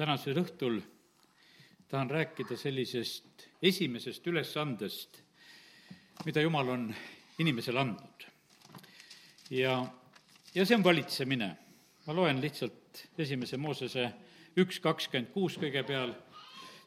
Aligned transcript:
tänasel 0.00 0.38
õhtul 0.40 0.78
tahan 1.90 2.08
rääkida 2.08 2.56
sellisest 2.56 3.42
esimesest 3.62 4.26
ülesandest, 4.30 5.18
mida 6.24 6.40
Jumal 6.40 6.68
on 6.72 6.86
inimesele 7.38 7.80
andnud. 7.82 8.24
ja, 9.50 9.74
ja 10.54 10.64
see 10.64 10.78
on 10.78 10.84
valitsemine. 10.84 11.48
ma 12.06 12.14
loen 12.16 12.40
lihtsalt 12.40 13.02
esimese 13.18 13.56
Moosese 13.56 14.06
üks 14.56 14.80
kakskümmend 14.80 15.34
kuus 15.34 15.58
kõige 15.60 15.82
peal, 15.84 16.14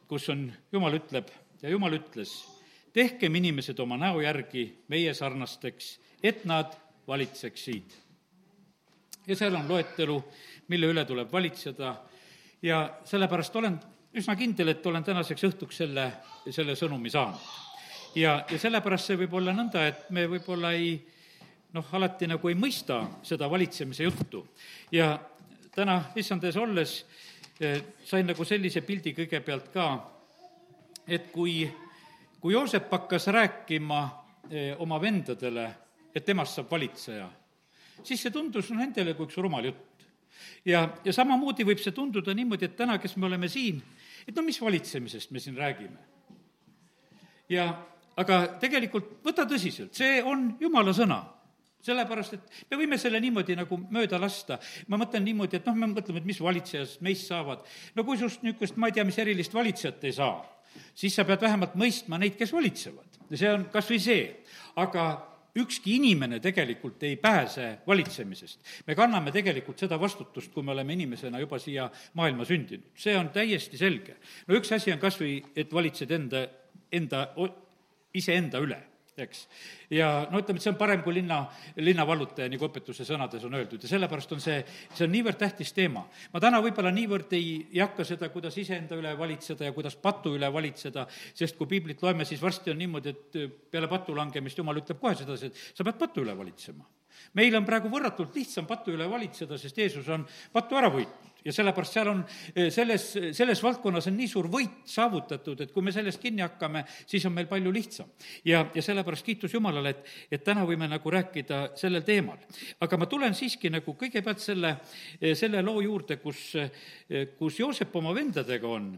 kus 0.08 0.26
on, 0.34 0.48
Jumal 0.72 0.98
ütleb 0.98 1.30
ja 1.62 1.70
Jumal 1.70 1.94
ütles, 2.00 2.32
tehkem 2.94 3.36
inimesed 3.36 3.80
oma 3.80 3.98
näo 3.98 4.24
järgi 4.26 4.66
meie 4.88 5.14
sarnasteks, 5.14 6.00
et 6.24 6.46
nad 6.46 6.74
valitseksid. 7.08 7.94
ja 9.28 9.36
seal 9.36 9.54
on 9.56 9.70
loetelu, 9.70 10.18
mille 10.68 10.90
üle 10.90 11.06
tuleb 11.06 11.32
valitseda 11.32 11.94
ja 12.64 12.84
sellepärast 13.06 13.56
olen 13.56 13.80
üsna 14.16 14.36
kindel, 14.36 14.72
et 14.74 14.86
olen 14.86 15.04
tänaseks 15.04 15.44
õhtuks 15.50 15.82
selle, 15.84 16.06
selle 16.50 16.76
sõnumi 16.80 17.12
saanud. 17.12 17.42
ja, 18.16 18.44
ja 18.50 18.60
sellepärast 18.60 19.10
see 19.10 19.20
võib 19.24 19.34
olla 19.40 19.54
nõnda, 19.56 19.88
et 19.88 20.10
me 20.10 20.26
võib-olla 20.30 20.74
ei 20.78 20.96
noh, 21.74 21.86
alati 21.98 22.30
nagu 22.30 22.50
ei 22.50 22.56
mõista 22.56 23.02
seda 23.26 23.50
valitsemise 23.50 24.04
juttu. 24.04 24.46
ja 24.92 25.20
täna 25.76 26.04
issand 26.16 26.44
ees 26.44 26.58
olles 26.58 26.98
eh, 27.60 27.82
sain 28.06 28.28
nagu 28.28 28.46
sellise 28.46 28.82
pildi 28.82 29.16
kõigepealt 29.18 29.72
ka, 29.74 29.88
et 31.08 31.32
kui, 31.32 31.64
kui 32.40 32.54
Joosep 32.54 32.92
hakkas 32.92 33.28
rääkima 33.28 34.04
eh, 34.50 34.76
oma 34.80 35.02
vendadele, 35.02 35.72
et 36.14 36.26
temast 36.26 36.56
saab 36.56 36.70
valitseja, 36.72 37.28
siis 38.04 38.22
see 38.22 38.32
tundus 38.32 38.70
nendele 38.72 39.18
kui 39.18 39.26
üks 39.26 39.42
rumal 39.42 39.66
jutt 39.66 39.93
ja, 40.66 40.88
ja 41.06 41.14
samamoodi 41.14 41.66
võib 41.68 41.82
see 41.82 41.96
tunduda 41.96 42.34
niimoodi, 42.34 42.70
et 42.70 42.76
täna, 42.80 42.98
kes 43.02 43.16
me 43.18 43.28
oleme 43.30 43.50
siin, 43.52 43.82
et 44.28 44.36
no 44.36 44.46
mis 44.46 44.62
valitsemisest 44.62 45.32
me 45.32 45.40
siin 45.44 45.58
räägime. 45.58 46.00
ja 47.50 47.70
aga 48.18 48.44
tegelikult 48.62 49.20
võta 49.26 49.46
tõsiselt, 49.50 49.94
see 49.98 50.22
on 50.24 50.54
jumala 50.62 50.94
sõna 50.94 51.24
sellepärast, 51.84 52.38
et 52.38 52.72
me 52.72 52.80
võime 52.80 52.98
selle 53.02 53.20
niimoodi 53.20 53.58
nagu 53.60 53.78
mööda 53.92 54.20
lasta. 54.22 54.60
ma 54.88 54.98
mõtlen 55.02 55.26
niimoodi, 55.26 55.60
et 55.60 55.66
noh, 55.68 55.76
me 55.76 55.90
mõtleme, 55.92 56.22
et 56.22 56.30
mis 56.30 56.40
valitsejast 56.40 57.02
meist 57.04 57.28
saavad. 57.28 57.66
no 57.96 58.04
kui 58.04 58.18
sinust 58.18 58.44
niisugust, 58.44 58.78
ma 58.78 58.88
ei 58.88 58.96
tea, 58.96 59.04
mis 59.04 59.20
erilist 59.20 59.54
valitsejat 59.54 60.04
ei 60.08 60.16
saa, 60.16 60.38
siis 60.96 61.16
sa 61.16 61.26
pead 61.28 61.42
vähemalt 61.44 61.76
mõistma 61.76 62.20
neid, 62.20 62.38
kes 62.40 62.54
valitsevad. 62.54 63.20
see 63.34 63.52
on 63.52 63.68
kas 63.74 63.90
või 63.92 64.00
see. 64.00 64.24
aga 64.76 65.33
ükski 65.56 65.96
inimene 65.96 66.40
tegelikult 66.42 67.04
ei 67.04 67.16
pääse 67.16 67.80
valitsemisest. 67.88 68.60
me 68.88 68.96
kanname 68.96 69.32
tegelikult 69.32 69.80
seda 69.80 70.00
vastutust, 70.00 70.54
kui 70.54 70.64
me 70.64 70.72
oleme 70.72 70.94
inimesena 70.94 71.40
juba 71.40 71.60
siia 71.60 71.90
maailma 72.14 72.46
sündinud, 72.46 72.90
see 72.96 73.18
on 73.18 73.30
täiesti 73.30 73.78
selge. 73.78 74.18
no 74.48 74.56
üks 74.56 74.74
asi 74.76 74.92
on 74.92 75.00
kas 75.00 75.20
või, 75.22 75.44
et 75.56 75.74
valitsed 75.74 76.12
enda, 76.12 76.48
enda, 76.92 77.28
iseenda 78.14 78.60
üle 78.60 78.82
eks. 79.22 79.44
ja 79.94 80.08
no 80.32 80.42
ütleme, 80.42 80.58
et 80.58 80.66
see 80.66 80.72
on 80.72 80.80
parem 80.80 81.04
kui 81.06 81.16
linna, 81.18 81.44
linnavallutaja, 81.78 82.50
nagu 82.52 82.68
õpetuse 82.68 83.06
sõnades 83.08 83.44
on 83.46 83.58
öeldud 83.60 83.84
ja 83.84 83.92
sellepärast 83.92 84.34
on 84.34 84.42
see, 84.44 84.58
see 84.94 85.06
on 85.06 85.14
niivõrd 85.14 85.40
tähtis 85.42 85.74
teema. 85.76 86.06
ma 86.34 86.42
täna 86.44 86.62
võib-olla 86.64 86.94
niivõrd 86.96 87.36
ei, 87.38 87.54
ei 87.74 87.84
hakka 87.84 88.08
seda, 88.08 88.32
kuidas 88.34 88.58
iseenda 88.58 88.98
üle 89.00 89.14
valitseda 89.20 89.70
ja 89.70 89.76
kuidas 89.76 89.96
patu 90.00 90.34
üle 90.38 90.50
valitseda, 90.54 91.06
sest 91.34 91.60
kui 91.60 91.70
piiblit 91.70 92.02
loeme, 92.04 92.26
siis 92.26 92.42
varsti 92.42 92.74
on 92.74 92.82
niimoodi, 92.82 93.14
et 93.14 93.40
peale 93.72 93.92
patu 93.92 94.18
langemist 94.18 94.58
Jumal 94.58 94.82
ütleb 94.82 95.00
kohe 95.02 95.16
sedasi, 95.20 95.52
et 95.52 95.78
sa 95.78 95.86
pead 95.86 96.02
patu 96.02 96.26
üle 96.26 96.38
valitsema 96.38 96.86
meil 97.34 97.56
on 97.56 97.66
praegu 97.66 97.92
võrratult 97.92 98.36
lihtsam 98.36 98.68
patu 98.70 98.96
üle 98.96 99.10
valitseda, 99.10 99.58
sest 99.58 99.78
Jeesus 99.78 100.10
on 100.14 100.28
patu 100.54 100.80
ära 100.80 100.92
võitnud 100.94 101.34
ja 101.46 101.54
sellepärast 101.54 101.98
seal 101.98 102.10
on, 102.12 102.24
eh, 102.56 102.70
selles, 102.72 103.06
selles 103.36 103.62
valdkonnas 103.64 104.08
on 104.10 104.18
nii 104.18 104.30
suur 104.32 104.48
võit 104.52 104.84
saavutatud, 104.90 105.62
et 105.62 105.72
kui 105.76 105.84
me 105.84 105.92
sellest 105.96 106.22
kinni 106.22 106.44
hakkame, 106.44 106.84
siis 107.06 107.26
on 107.28 107.34
meil 107.36 107.48
palju 107.48 107.72
lihtsam. 107.72 108.08
ja, 108.46 108.66
ja 108.74 108.82
sellepärast 108.82 109.26
kiitus 109.26 109.54
Jumalale, 109.54 109.90
et, 109.90 110.06
et 110.32 110.44
täna 110.44 110.66
võime 110.66 110.88
nagu 110.88 111.12
rääkida 111.12 111.76
sellel 111.80 112.04
teemal. 112.04 112.38
aga 112.80 112.98
ma 112.98 113.06
tulen 113.06 113.36
siiski 113.36 113.70
nagu 113.70 113.96
kõigepealt 114.00 114.40
selle, 114.40 114.78
eh, 115.20 115.36
selle 115.36 115.62
loo 115.62 115.82
juurde, 115.82 116.18
kus, 116.18 116.56
eh, 116.56 117.28
kus 117.38 117.60
Joosep 117.60 117.96
oma 117.96 118.14
vendadega 118.14 118.68
on 118.68 118.94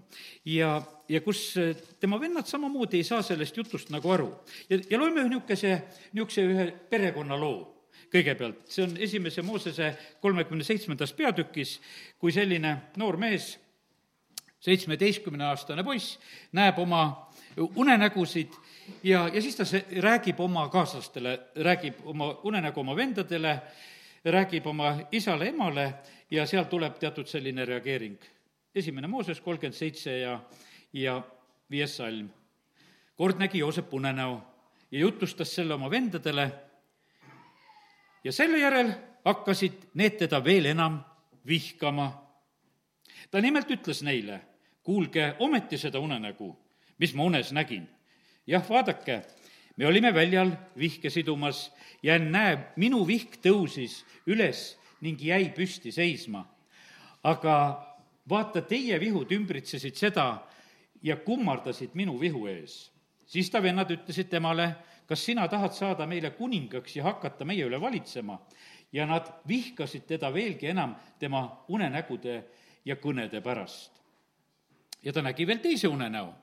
ja, 0.45 0.81
ja 1.09 1.21
kus 1.21 1.57
tema 1.99 2.19
vennad 2.21 2.45
samamoodi 2.47 2.97
ei 2.97 3.03
saa 3.03 3.21
sellest 3.21 3.57
jutust 3.57 3.89
nagu 3.89 4.11
aru. 4.11 4.31
ja, 4.69 4.79
ja 4.89 4.99
loeme 4.99 5.23
niisuguse, 5.23 5.81
niisuguse 6.13 6.45
ühe 6.45 6.71
perekonnaloo 6.89 7.74
kõigepealt, 8.11 8.65
see 8.71 8.85
on 8.85 8.97
esimese 9.01 9.41
Moosese 9.45 9.91
kolmekümne 10.21 10.63
seitsmendas 10.63 11.13
peatükis, 11.13 11.79
kui 12.19 12.31
selline 12.31 12.75
noor 12.97 13.17
mees, 13.17 13.55
seitsmeteistkümneaastane 14.65 15.83
poiss, 15.83 16.19
näeb 16.57 16.79
oma 16.81 17.29
unenägusid 17.57 18.53
ja, 19.03 19.27
ja 19.33 19.41
siis 19.41 19.55
ta 19.55 19.65
see, 19.65 19.83
räägib 20.01 20.39
oma 20.39 20.67
kaaslastele, 20.73 21.35
räägib 21.63 22.01
oma 22.05 22.31
unenägu 22.43 22.81
oma 22.81 22.95
vendadele, 22.95 23.59
räägib 24.25 24.67
oma 24.67 24.95
isale-emale 25.11 25.91
ja 26.31 26.47
sealt 26.49 26.69
tuleb 26.69 26.97
teatud 26.99 27.29
selline 27.29 27.65
reageering. 27.65 28.17
esimene 28.75 29.07
Mooses 29.07 29.41
kolmkümmend 29.41 29.77
seitse 29.77 30.17
ja, 30.19 30.39
ja 30.93 31.21
viies 31.71 31.97
salm. 31.97 32.29
kord 33.15 33.39
nägi 33.39 33.59
Joosep 33.59 33.93
unenäo 33.93 34.41
ja 34.91 34.99
jutustas 34.99 35.55
selle 35.55 35.73
oma 35.73 35.89
vendadele 35.89 36.51
ja 38.25 38.31
selle 38.33 38.59
järel 38.59 38.89
hakkasid 39.25 39.91
need 39.93 40.17
teda 40.17 40.41
veel 40.43 40.65
enam 40.73 40.99
vihkama. 41.47 42.07
ta 43.31 43.41
nimelt 43.41 43.69
ütles 43.71 44.01
neile, 44.03 44.41
kuulge 44.83 45.35
ometi 45.39 45.77
seda 45.77 45.99
unenägu, 45.99 46.49
mis 46.97 47.13
ma 47.13 47.23
unes 47.23 47.51
nägin. 47.51 47.87
jah, 48.47 48.69
vaadake, 48.69 49.21
me 49.77 49.87
olime 49.87 50.13
väljal 50.13 50.51
vihke 50.77 51.09
sidumas 51.09 51.71
ja 52.03 52.19
näe, 52.19 52.57
minu 52.75 53.05
vihk 53.07 53.37
tõusis 53.45 54.03
üles 54.25 54.77
ning 55.01 55.21
jäi 55.21 55.53
püsti 55.55 55.91
seisma. 55.91 56.45
aga 57.23 57.55
vaata, 58.29 58.61
teie 58.61 58.99
vihud 58.99 59.31
ümbritsesid 59.31 59.95
seda 59.95 60.47
ja 61.03 61.17
kummardasid 61.17 61.93
minu 61.93 62.19
vihu 62.19 62.47
ees. 62.47 62.91
siis 63.25 63.49
ta 63.49 63.61
vennad 63.61 63.91
ütlesid 63.91 64.29
temale, 64.29 64.75
kas 65.07 65.25
sina 65.25 65.47
tahad 65.47 65.73
saada 65.73 66.07
meile 66.07 66.31
kuningaks 66.37 66.95
ja 66.95 67.03
hakata 67.03 67.45
meie 67.45 67.65
üle 67.65 67.81
valitsema? 67.81 68.39
ja 68.93 69.05
nad 69.05 69.27
vihkasid 69.47 70.05
teda 70.07 70.33
veelgi 70.33 70.67
enam 70.71 70.95
tema 71.19 71.63
unenägude 71.67 72.43
ja 72.85 72.95
kõnede 72.95 73.41
pärast. 73.41 73.91
ja 75.03 75.13
ta 75.13 75.21
nägi 75.21 75.47
veel 75.47 75.59
teise 75.59 75.87
unenäo 75.87 76.33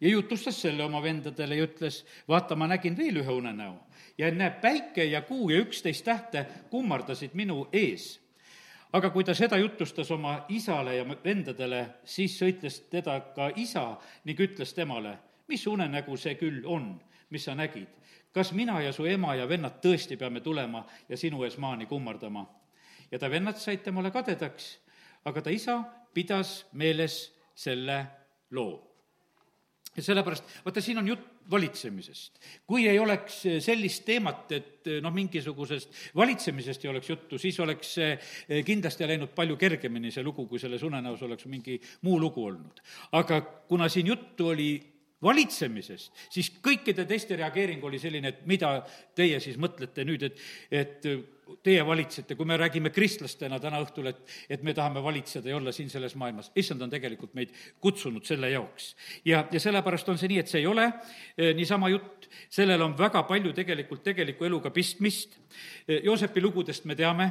ja 0.00 0.08
jutustas 0.08 0.60
selle 0.62 0.84
oma 0.84 1.02
vendadele 1.02 1.56
ja 1.56 1.64
ütles, 1.64 2.04
vaata, 2.28 2.56
ma 2.56 2.66
nägin 2.66 2.96
veel 2.96 3.16
ühe 3.16 3.32
unenäo 3.32 3.78
ja 4.18 4.30
näeb, 4.30 4.60
päike 4.60 5.04
ja 5.04 5.22
kuu 5.22 5.50
ja 5.50 5.58
üksteist 5.64 6.04
tähte 6.04 6.46
kummardasid 6.70 7.34
minu 7.34 7.68
ees 7.72 8.20
aga 8.92 9.10
kui 9.10 9.24
ta 9.24 9.34
seda 9.34 9.58
jutustas 9.58 10.10
oma 10.10 10.38
isale 10.48 10.96
ja 10.96 11.04
vendadele, 11.04 11.82
siis 12.04 12.36
sõitles 12.38 12.80
teda 12.90 13.18
ka 13.34 13.50
isa 13.56 13.96
ning 14.24 14.40
ütles 14.40 14.72
temale, 14.74 15.16
mis 15.48 15.66
unenägu 15.66 16.16
see 16.16 16.36
küll 16.40 16.64
on, 16.64 16.94
mis 17.30 17.44
sa 17.44 17.54
nägid 17.54 17.90
kas 18.36 18.52
mina 18.52 18.80
ja 18.84 18.92
su 18.92 19.06
ema 19.08 19.34
ja 19.38 19.48
vennad 19.48 19.78
tõesti 19.80 20.18
peame 20.20 20.42
tulema 20.44 20.84
ja 21.08 21.16
sinu 21.16 21.44
ees 21.46 21.56
maani 21.62 21.88
kummardama? 21.88 22.44
ja 23.10 23.20
ta 23.22 23.30
vennad 23.30 23.56
said 23.56 23.84
temale 23.84 24.10
kadedaks, 24.10 24.76
aga 25.24 25.42
ta 25.42 25.54
isa 25.54 25.78
pidas 26.14 26.66
meeles 26.72 27.30
selle 27.54 28.02
loo. 28.50 28.82
ja 29.96 30.02
sellepärast, 30.02 30.44
vaata, 30.64 30.82
siin 30.84 30.98
on 31.00 31.08
jutt 31.08 31.24
valitsemisest. 31.50 32.40
kui 32.66 32.88
ei 32.88 32.98
oleks 32.98 33.38
sellist 33.64 34.04
teemat, 34.04 34.52
et 34.52 34.90
noh, 35.00 35.14
mingisugusest 35.14 35.94
valitsemisest 36.16 36.84
ei 36.84 36.90
oleks 36.90 37.10
juttu, 37.10 37.38
siis 37.38 37.60
oleks 37.60 37.94
see 38.00 38.10
eh, 38.12 38.64
kindlasti 38.66 39.08
läinud 39.08 39.32
palju 39.36 39.56
kergemini, 39.56 40.10
see 40.12 40.26
lugu, 40.26 40.44
kui 40.50 40.60
selles 40.60 40.82
unenäos 40.84 41.22
oleks 41.22 41.46
mingi 41.48 41.78
muu 42.02 42.20
lugu 42.20 42.44
olnud. 42.50 42.82
aga 43.12 43.40
kuna 43.70 43.88
siin 43.88 44.12
juttu 44.12 44.52
oli 44.52 44.74
valitsemisest, 45.22 46.12
siis 46.30 46.50
kõikide 46.62 47.06
teiste 47.08 47.36
reageering 47.38 47.84
oli 47.84 47.98
selline, 48.00 48.34
et 48.34 48.44
mida 48.48 48.78
teie 49.16 49.40
siis 49.40 49.56
mõtlete 49.60 50.04
nüüd, 50.04 50.26
et, 50.28 50.42
et 50.70 51.08
teie 51.62 51.82
valitsete, 51.86 52.34
kui 52.36 52.46
me 52.48 52.56
räägime 52.58 52.90
kristlastena 52.90 53.58
täna 53.62 53.78
õhtul, 53.84 54.10
et, 54.10 54.20
et 54.50 54.62
me 54.66 54.74
tahame 54.74 55.02
valitseda 55.02 55.50
ja 55.50 55.56
olla 55.56 55.72
siin 55.72 55.90
selles 55.90 56.16
maailmas, 56.18 56.50
issand 56.58 56.82
on 56.82 56.92
tegelikult 56.92 57.36
meid 57.38 57.54
kutsunud 57.80 58.26
selle 58.26 58.50
jaoks. 58.50 58.94
ja, 59.24 59.44
ja 59.52 59.60
sellepärast 59.62 60.08
on 60.12 60.18
see 60.20 60.32
nii, 60.32 60.40
et 60.42 60.52
see 60.52 60.60
ei 60.64 60.70
ole 60.70 60.88
e, 60.90 61.52
niisama 61.56 61.90
jutt, 61.92 62.28
sellel 62.52 62.82
on 62.82 62.96
väga 62.98 63.22
palju 63.28 63.54
tegelikult 63.56 64.02
tegeliku 64.04 64.48
eluga 64.48 64.72
pistmist. 64.74 65.38
E, 65.86 66.02
Joosepi 66.04 66.42
lugudest 66.42 66.84
me 66.84 66.98
teame, 66.98 67.30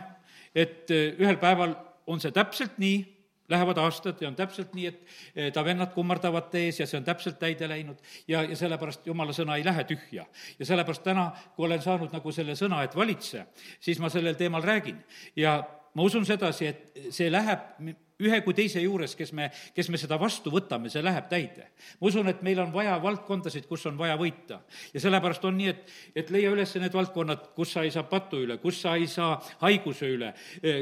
et 0.55 0.89
e, 0.91 1.03
ühel 1.19 1.37
päeval 1.41 1.75
on 2.07 2.23
see 2.23 2.33
täpselt 2.33 2.79
nii, 2.81 3.03
Lähevad 3.49 3.77
aastad 3.77 4.21
ja 4.21 4.27
on 4.27 4.35
täpselt 4.35 4.73
nii, 4.73 4.87
et 4.89 5.01
eh, 5.35 5.51
ta 5.53 5.63
vennad 5.65 5.93
kummardavad 5.93 6.49
ta 6.51 6.57
ees 6.57 6.79
ja 6.79 6.87
see 6.89 6.97
on 6.97 7.05
täpselt 7.05 7.39
täide 7.39 7.69
läinud 7.69 7.99
ja, 8.27 8.41
ja 8.43 8.55
sellepärast 8.57 9.05
jumala 9.05 9.35
sõna 9.37 9.59
ei 9.59 9.65
lähe 9.65 9.83
tühja. 9.85 10.25
ja 10.59 10.65
sellepärast 10.65 11.03
täna, 11.03 11.29
kui 11.55 11.67
olen 11.67 11.81
saanud 11.81 12.13
nagu 12.13 12.31
selle 12.31 12.55
sõna, 12.57 12.83
et 12.83 12.95
valitse, 12.95 13.45
siis 13.79 13.99
ma 13.99 14.09
sellel 14.09 14.35
teemal 14.39 14.63
räägin. 14.65 15.03
ja 15.35 15.59
ma 15.93 16.03
usun 16.03 16.25
sedasi, 16.25 16.67
et 16.67 17.13
see 17.13 17.29
läheb 17.31 17.95
ühe 18.23 18.39
kui 18.45 18.55
teise 18.55 18.79
juures, 18.79 19.15
kes 19.17 19.33
me, 19.35 19.49
kes 19.75 19.89
me 19.91 19.99
seda 19.99 20.17
vastu 20.19 20.51
võtame, 20.53 20.89
see 20.91 21.03
läheb 21.03 21.27
täide. 21.31 21.67
ma 21.99 22.07
usun, 22.07 22.29
et 22.31 22.41
meil 22.45 22.59
on 22.63 22.71
vaja 22.73 22.95
valdkondasid, 23.03 23.65
kus 23.67 23.85
on 23.89 23.97
vaja 23.97 24.15
võita. 24.19 24.61
ja 24.93 25.01
sellepärast 25.03 25.43
on 25.45 25.57
nii, 25.57 25.67
et, 25.73 25.91
et 26.15 26.31
leia 26.31 26.51
üles 26.53 26.75
need 26.79 26.93
valdkonnad, 26.95 27.49
kus 27.55 27.73
sa 27.75 27.83
ei 27.83 27.91
saa 27.91 28.05
patu 28.07 28.39
üle, 28.45 28.57
kus 28.63 28.79
sa 28.81 28.95
ei 28.95 29.07
saa 29.11 29.35
haiguse 29.65 30.07
üle, 30.15 30.31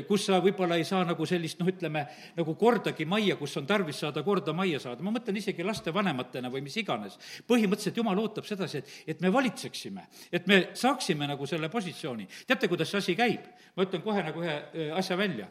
kus 0.08 0.28
sa 0.30 0.40
võib-olla 0.44 0.78
ei 0.78 0.86
saa 0.86 1.04
nagu 1.08 1.26
sellist, 1.26 1.60
noh, 1.62 1.72
ütleme, 1.74 2.06
nagu 2.38 2.56
kordagi 2.60 3.08
majja, 3.10 3.38
kus 3.40 3.58
on 3.58 3.68
tarvis 3.70 4.04
saada 4.06 4.24
korda 4.24 4.54
majja 4.54 4.84
saada. 4.86 5.04
ma 5.04 5.16
mõtlen 5.16 5.42
isegi 5.42 5.66
lastevanematena 5.66 6.54
või 6.54 6.62
mis 6.68 6.78
iganes. 6.78 7.18
põhimõtteliselt 7.50 7.98
Jumal 7.98 8.20
ootab 8.22 8.46
sedasi, 8.46 8.84
et, 8.84 8.94
et 9.16 9.22
me 9.22 9.34
valitseksime, 9.34 10.06
et 10.32 10.48
me 10.48 10.62
saaksime 10.78 11.28
nagu 11.28 11.46
selle 11.50 11.70
positsiooni. 11.70 12.28
teate, 12.48 12.70
kuidas 12.70 12.94
see 12.94 13.02
asi 13.02 13.18
käib? 13.18 13.50
ma 13.76 13.88
ütlen 13.88 14.04
kohe 14.06 14.22
nagu 14.22 14.42
ühe 14.44 14.92
asja 14.94 15.18
välja. 15.18 15.48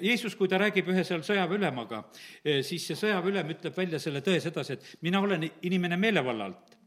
Jeesus, 0.00 0.34
kui 0.36 0.48
ta 0.48 0.56
räägib 0.60 0.88
ühes 0.88 1.09
seal 1.10 1.24
sõjaväeülemaga, 1.26 2.04
eh, 2.44 2.60
siis 2.66 2.86
see 2.88 2.98
sõjaväeülem 2.98 3.56
ütleb 3.56 3.76
välja 3.76 4.02
selle 4.02 4.22
tõe 4.24 4.40
sedasi, 4.42 4.78
et 4.78 4.92
mina 5.06 5.22
olen 5.22 5.48
inimene 5.66 5.98
meelevalla 6.00 6.50
alt 6.50 6.79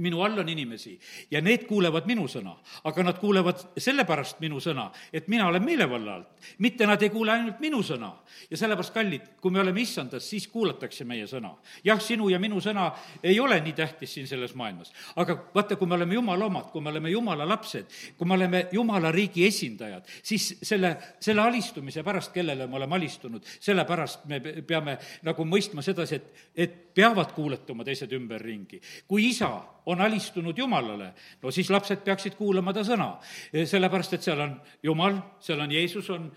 minu 0.00 0.22
all 0.22 0.38
on 0.38 0.48
inimesi 0.48 0.98
ja 1.30 1.40
need 1.40 1.64
kuulevad 1.68 2.06
minu 2.08 2.26
sõna, 2.28 2.52
aga 2.84 3.04
nad 3.06 3.18
kuulevad 3.20 3.62
sellepärast 3.80 4.40
minu 4.44 4.60
sõna, 4.60 4.90
et 5.12 5.28
mina 5.32 5.46
olen 5.48 5.64
meelevalla 5.64 6.14
alt. 6.14 6.28
mitte 6.58 6.86
nad 6.86 7.02
ei 7.02 7.10
kuule 7.10 7.32
ainult 7.32 7.60
minu 7.60 7.82
sõna. 7.82 8.12
ja 8.50 8.56
sellepärast, 8.56 8.94
kallid, 8.94 9.28
kui 9.40 9.50
me 9.50 9.60
oleme 9.60 9.80
issandas, 9.80 10.28
siis 10.28 10.48
kuulatakse 10.48 11.04
meie 11.04 11.26
sõna. 11.26 11.54
jah, 11.84 12.00
sinu 12.00 12.28
ja 12.28 12.38
minu 12.38 12.60
sõna 12.60 12.90
ei 13.22 13.40
ole 13.40 13.60
nii 13.60 13.72
tähtis 13.72 14.14
siin 14.14 14.26
selles 14.26 14.54
maailmas, 14.54 14.92
aga 15.16 15.38
vaata, 15.54 15.76
kui 15.76 15.86
me 15.86 15.94
oleme 15.94 16.14
jumala 16.14 16.44
omad, 16.44 16.70
kui 16.72 16.80
me 16.80 16.90
oleme 16.90 17.10
jumala 17.10 17.48
lapsed, 17.48 17.86
kui 18.16 18.28
me 18.28 18.34
oleme 18.34 18.66
jumala 18.72 19.12
riigi 19.12 19.46
esindajad, 19.46 20.04
siis 20.22 20.58
selle, 20.62 20.96
selle 21.20 21.42
alistumise 21.42 22.02
pärast, 22.02 22.32
kellele 22.32 22.66
me 22.66 22.76
oleme 22.76 22.96
alistunud, 22.96 23.44
sellepärast 23.60 24.26
me 24.28 24.40
peame 24.40 24.98
nagu 25.22 25.44
mõistma 25.48 25.82
sedasi, 25.82 26.20
et, 26.20 26.46
et 26.54 26.76
peavad 26.96 27.32
kuuletama 27.36 27.84
teised 27.84 28.12
ümberringi. 28.16 28.80
kui 29.08 29.28
isa 29.28 29.50
on 29.86 30.00
alistunud 30.00 30.58
Jumalale, 30.58 31.12
no 31.42 31.50
siis 31.50 31.70
lapsed 31.70 32.02
peaksid 32.04 32.34
kuulama 32.34 32.72
ta 32.74 32.82
sõna. 32.84 33.16
sellepärast, 33.64 34.12
et 34.18 34.22
seal 34.22 34.40
on 34.40 34.60
Jumal, 34.82 35.18
seal 35.40 35.60
on 35.60 35.72
Jeesus 35.72 36.10
on 36.10 36.30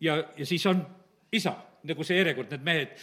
ja, 0.00 0.16
ja 0.36 0.46
siis 0.46 0.66
on 0.66 0.86
isa 1.32 1.54
nagu 1.88 2.04
see 2.06 2.18
järjekord, 2.18 2.50
need 2.54 2.64
mehed, 2.66 2.94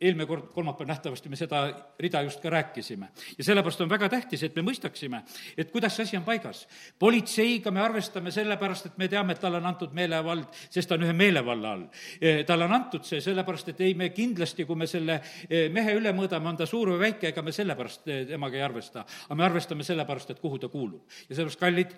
eelmine 0.00 0.26
kord, 0.28 0.48
kolmapäeval 0.54 0.90
nähtavasti 0.94 1.30
me 1.32 1.38
seda 1.38 1.62
rida 2.00 2.22
just 2.26 2.40
ka 2.42 2.50
rääkisime. 2.50 3.08
ja 3.38 3.44
sellepärast 3.44 3.80
on 3.80 3.90
väga 3.90 4.08
tähtis, 4.08 4.42
et 4.42 4.56
me 4.56 4.62
mõistaksime, 4.70 5.22
et 5.56 5.70
kuidas 5.70 5.96
see 5.96 6.08
asi 6.08 6.16
on 6.16 6.24
paigas. 6.24 6.66
politseiga 6.98 7.70
me 7.70 7.80
arvestame 7.80 8.30
sellepärast, 8.30 8.86
et 8.86 8.98
me 8.98 9.08
teame, 9.08 9.32
et 9.32 9.40
talle 9.40 9.60
on 9.60 9.66
antud 9.66 9.92
meelevald, 9.92 10.48
sest 10.70 10.88
ta 10.88 10.96
on 10.96 11.04
ühe 11.06 11.12
meelevalla 11.16 11.72
all. 11.72 11.86
E, 12.20 12.42
talle 12.48 12.64
on 12.64 12.74
antud 12.74 13.04
see 13.06 13.20
sellepärast, 13.24 13.72
et 13.74 13.80
ei, 13.86 13.94
me 13.94 14.10
kindlasti, 14.14 14.64
kui 14.68 14.76
me 14.76 14.88
selle 14.90 15.20
e, 15.48 15.68
mehe 15.72 15.94
üle 15.98 16.12
mõõdame, 16.16 16.50
on 16.50 16.60
ta 16.60 16.66
suur 16.66 16.94
või 16.94 17.04
väike, 17.06 17.30
ega 17.30 17.44
me 17.44 17.54
sellepärast 17.54 18.08
e, 18.08 18.20
temaga 18.32 18.58
ei 18.58 18.66
arvesta. 18.66 19.04
aga 19.28 19.38
me 19.38 19.44
arvestame 19.44 19.86
sellepärast, 19.86 20.34
et 20.34 20.40
kuhu 20.40 20.58
ta 20.58 20.68
kuulub. 20.68 21.02
ja 21.28 21.34
sellepärast, 21.34 21.60
kallid, 21.60 21.96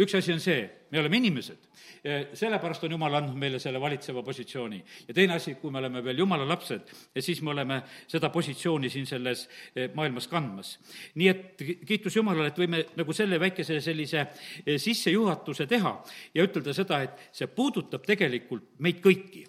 üks 0.00 0.14
asi 0.18 0.32
on 0.32 0.40
see, 0.40 0.64
me 0.90 1.00
oleme 1.00 1.16
inimesed. 1.16 1.70
sellepärast 2.36 2.84
on 2.84 2.92
Jumal 2.94 3.14
andnud 3.18 3.36
meile 3.38 3.58
selle 3.58 3.80
valitseva 3.80 4.22
positsiooni. 4.22 4.84
ja 5.08 5.14
teine 5.14 5.34
asi, 5.34 5.53
kui 5.60 5.72
me 5.72 5.80
oleme 5.80 6.02
veel 6.04 6.18
Jumala 6.18 6.46
lapsed, 6.48 6.90
siis 7.20 7.42
me 7.42 7.52
oleme 7.54 7.80
seda 8.10 8.30
positsiooni 8.34 8.90
siin 8.90 9.06
selles 9.06 9.46
eh, 9.74 9.90
maailmas 9.94 10.28
kandmas. 10.28 10.78
nii 11.14 11.28
et 11.28 11.64
kiitus 11.86 12.16
Jumalale, 12.16 12.50
et 12.52 12.58
võime 12.58 12.84
nagu 12.96 13.16
selle 13.16 13.40
väikese 13.40 13.80
sellise 13.84 14.20
eh, 14.20 14.78
sissejuhatuse 14.78 15.66
teha 15.70 15.94
ja 16.34 16.46
ütelda 16.46 16.74
seda, 16.76 17.02
et 17.02 17.28
see 17.32 17.50
puudutab 17.50 18.04
tegelikult 18.06 18.74
meid 18.78 19.00
kõiki. 19.04 19.46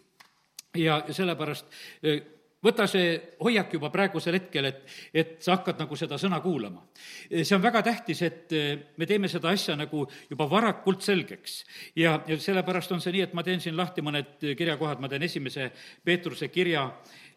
ja, 0.75 1.01
ja 1.07 1.13
sellepärast 1.13 1.65
eh, 2.03 2.34
võta 2.65 2.87
see 2.89 3.13
hoiak 3.43 3.73
juba 3.77 3.91
praegusel 3.93 4.39
hetkel, 4.39 4.69
et, 4.71 4.81
et 5.13 5.35
sa 5.43 5.57
hakkad 5.57 5.79
nagu 5.83 5.97
seda 5.99 6.17
sõna 6.21 6.39
kuulama. 6.43 6.81
see 7.29 7.55
on 7.55 7.63
väga 7.63 7.83
tähtis, 7.85 8.21
et 8.25 8.55
eh, 8.55 8.71
me 8.97 9.05
teeme 9.05 9.29
seda 9.31 9.51
asja 9.53 9.75
nagu 9.77 10.05
juba 10.29 10.49
varakult 10.49 11.05
selgeks. 11.05 11.63
ja, 11.95 12.17
ja 12.27 12.39
sellepärast 12.39 12.91
on 12.95 13.03
see 13.03 13.13
nii, 13.15 13.27
et 13.27 13.37
ma 13.37 13.43
teen 13.43 13.61
siin 13.61 13.77
lahti 13.77 14.01
mõned 14.05 14.41
kirjakohad, 14.57 14.99
ma 14.99 15.11
teen 15.11 15.23
esimese 15.23 15.71
Peetruse 16.03 16.49
kirja 16.49 16.89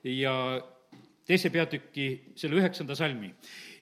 ja 0.04 0.34
teise 1.28 1.50
peatüki, 1.52 2.32
selle 2.36 2.60
üheksanda 2.62 2.96
salmi. 2.96 3.34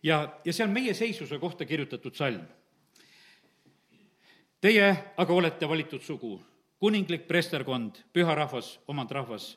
ja, 0.03 0.25
ja 0.45 0.53
see 0.53 0.67
on 0.67 0.75
meie 0.75 0.95
seisuse 0.95 1.39
kohta 1.39 1.65
kirjutatud 1.65 2.15
salm. 2.15 2.43
Teie 4.61 4.89
aga 5.21 5.35
olete 5.35 5.69
valitud 5.69 6.03
sugu, 6.03 6.41
kuninglik 6.81 7.27
preesterkond, 7.29 8.01
püha 8.13 8.35
rahvas, 8.35 8.79
omand 8.89 9.13
rahvas 9.15 9.53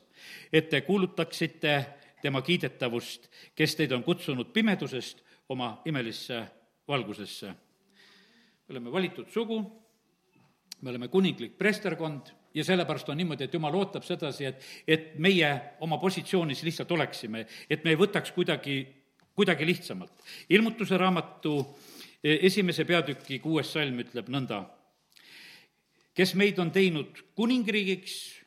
et 0.52 0.68
te 0.68 0.80
kuulutaksite 0.80 1.74
tema 2.22 2.42
kiidetavust, 2.42 3.28
kes 3.54 3.76
teid 3.76 3.92
on 3.92 4.04
kutsunud 4.04 4.52
pimedusest 4.52 5.22
oma 5.48 5.80
imelisse 5.84 6.42
valgusesse. 6.88 7.46
me 7.46 8.72
oleme 8.74 8.92
valitud 8.92 9.28
sugu, 9.28 9.60
me 10.80 10.90
oleme 10.90 11.08
kuninglik 11.08 11.58
preesterkond 11.58 12.30
ja 12.54 12.64
sellepärast 12.64 13.08
on 13.08 13.16
niimoodi, 13.16 13.44
et 13.44 13.54
jumal 13.54 13.74
ootab 13.74 14.04
sedasi, 14.06 14.44
et, 14.44 14.64
et 14.86 15.12
meie 15.18 15.50
oma 15.80 15.98
positsioonis 15.98 16.62
lihtsalt 16.66 16.92
oleksime, 16.92 17.46
et 17.70 17.84
me 17.84 17.94
ei 17.94 17.98
võtaks 17.98 18.32
kuidagi, 18.34 18.82
kuidagi 19.34 19.66
lihtsamalt. 19.66 20.12
ilmutuse 20.50 20.98
raamatu 20.98 21.54
e, 22.22 22.38
esimese 22.46 22.84
peatüki 22.84 23.38
kuues 23.38 23.72
salm 23.72 24.02
ütleb 24.02 24.30
nõnda, 24.32 24.64
kes 26.14 26.34
meid 26.34 26.58
on 26.58 26.70
teinud 26.74 27.22
kuningriigiks 27.38 28.39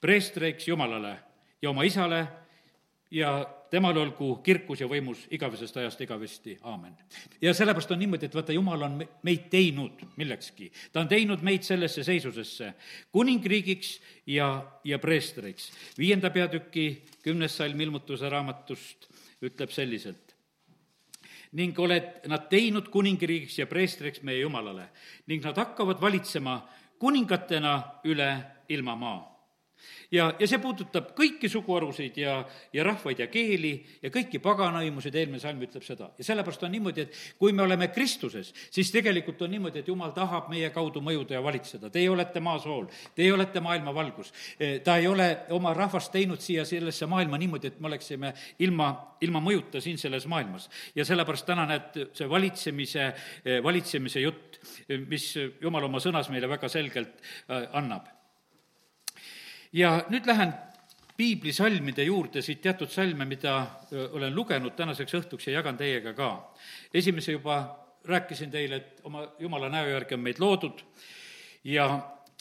preestriks 0.00 0.68
Jumalale 0.68 1.16
ja 1.62 1.70
oma 1.70 1.84
isale 1.84 2.26
ja 3.10 3.46
temal 3.70 3.96
olgu 3.98 4.36
kirkus 4.44 4.80
ja 4.80 4.88
võimus 4.90 5.24
igavesest 5.34 5.76
ajast 5.80 6.00
igavesti, 6.02 6.56
aamen. 6.62 6.94
ja 7.40 7.54
sellepärast 7.54 7.90
on 7.94 7.98
niimoodi, 7.98 8.26
et 8.26 8.34
vaata, 8.34 8.54
Jumal 8.54 8.82
on 8.82 8.96
meid 9.26 9.48
teinud 9.50 10.02
millekski. 10.16 10.70
ta 10.92 11.00
on 11.00 11.08
teinud 11.08 11.42
meid 11.42 11.62
sellesse 11.62 12.04
seisusesse 12.04 12.72
kuningriigiks 13.12 14.00
ja, 14.26 14.48
ja 14.84 14.98
preestriks. 14.98 15.70
viienda 15.98 16.30
peatüki 16.30 17.02
kümnes 17.22 17.56
salm 17.56 17.80
ilmutuse 17.80 18.28
raamatust 18.28 19.08
ütleb 19.42 19.70
selliselt. 19.70 20.34
ning 21.52 21.78
oled 21.78 22.26
nad 22.26 22.48
teinud 22.50 22.88
kuningriigiks 22.88 23.58
ja 23.58 23.66
preestriks 23.66 24.22
meie 24.22 24.40
Jumalale 24.40 24.90
ning 25.26 25.44
nad 25.44 25.56
hakkavad 25.56 26.00
valitsema 26.00 26.60
kuningatena 26.98 27.82
üle 28.04 28.30
ilmamaa 28.68 29.35
ja, 30.10 30.28
ja 30.38 30.48
see 30.48 30.58
puudutab 30.62 31.12
kõiki 31.16 31.48
suguharusid 31.50 32.18
ja, 32.20 32.36
ja 32.72 32.84
rahvaid 32.86 33.20
ja 33.22 33.26
keeli 33.32 33.72
ja 34.02 34.10
kõiki 34.14 34.40
paganaimusid, 34.42 35.14
eelmine 35.14 35.40
salm 35.42 35.62
ütleb 35.66 35.84
seda. 35.86 36.10
ja 36.18 36.26
sellepärast 36.26 36.64
on 36.66 36.72
niimoodi, 36.74 37.06
et 37.06 37.20
kui 37.38 37.52
me 37.52 37.64
oleme 37.64 37.88
Kristuses, 37.94 38.52
siis 38.70 38.90
tegelikult 38.94 39.42
on 39.42 39.52
niimoodi, 39.54 39.82
et 39.82 39.88
Jumal 39.88 40.14
tahab 40.16 40.50
meie 40.52 40.70
kaudu 40.74 41.02
mõjuda 41.04 41.36
ja 41.36 41.42
valitseda. 41.44 41.90
Teie 41.92 42.10
olete 42.10 42.40
maasool, 42.44 42.88
teie 43.16 43.32
olete 43.34 43.60
maailma 43.64 43.94
valgus. 43.94 44.32
Eh, 44.58 44.80
ta 44.84 44.96
ei 45.00 45.06
ole 45.10 45.28
oma 45.56 45.74
rahvast 45.74 46.12
teinud 46.14 46.42
siia 46.42 46.64
sellesse 46.68 47.06
maailma 47.10 47.38
niimoodi, 47.40 47.72
et 47.72 47.80
me 47.80 47.90
oleksime 47.90 48.32
ilma, 48.64 48.90
ilma 49.24 49.42
mõjuta 49.42 49.80
siin 49.82 49.98
selles 49.98 50.26
maailmas. 50.26 50.68
ja 50.94 51.04
sellepärast 51.04 51.46
täna 51.46 51.66
näed, 51.66 51.96
see 52.14 52.28
valitsemise, 52.28 53.06
eh, 53.44 53.62
valitsemise 53.62 54.20
jutt, 54.20 54.60
eh, 54.88 54.98
mis 54.98 55.34
Jumal 55.60 55.84
oma 55.84 55.98
sõnas 55.98 56.30
meile 56.30 56.48
väga 56.48 56.68
selgelt 56.68 57.22
annab 57.72 58.15
ja 59.76 59.90
nüüd 60.08 60.26
lähen 60.26 60.54
piiblisalmide 61.16 62.04
juurde, 62.04 62.42
siit 62.42 62.60
teatud 62.64 62.90
salme, 62.92 63.24
mida 63.28 63.56
olen 64.12 64.34
lugenud 64.34 64.76
tänaseks 64.76 65.16
õhtuks 65.20 65.48
ja 65.48 65.58
jagan 65.58 65.76
teiega 65.76 66.12
ka. 66.16 66.30
esimese 66.94 67.32
juba 67.32 67.60
rääkisin 68.04 68.50
teile, 68.50 68.76
et 68.76 69.00
oma 69.04 69.26
jumala 69.38 69.68
näo 69.68 69.88
järgi 69.88 70.14
on 70.14 70.20
meid 70.20 70.40
loodud 70.40 70.82
ja, 71.64 71.88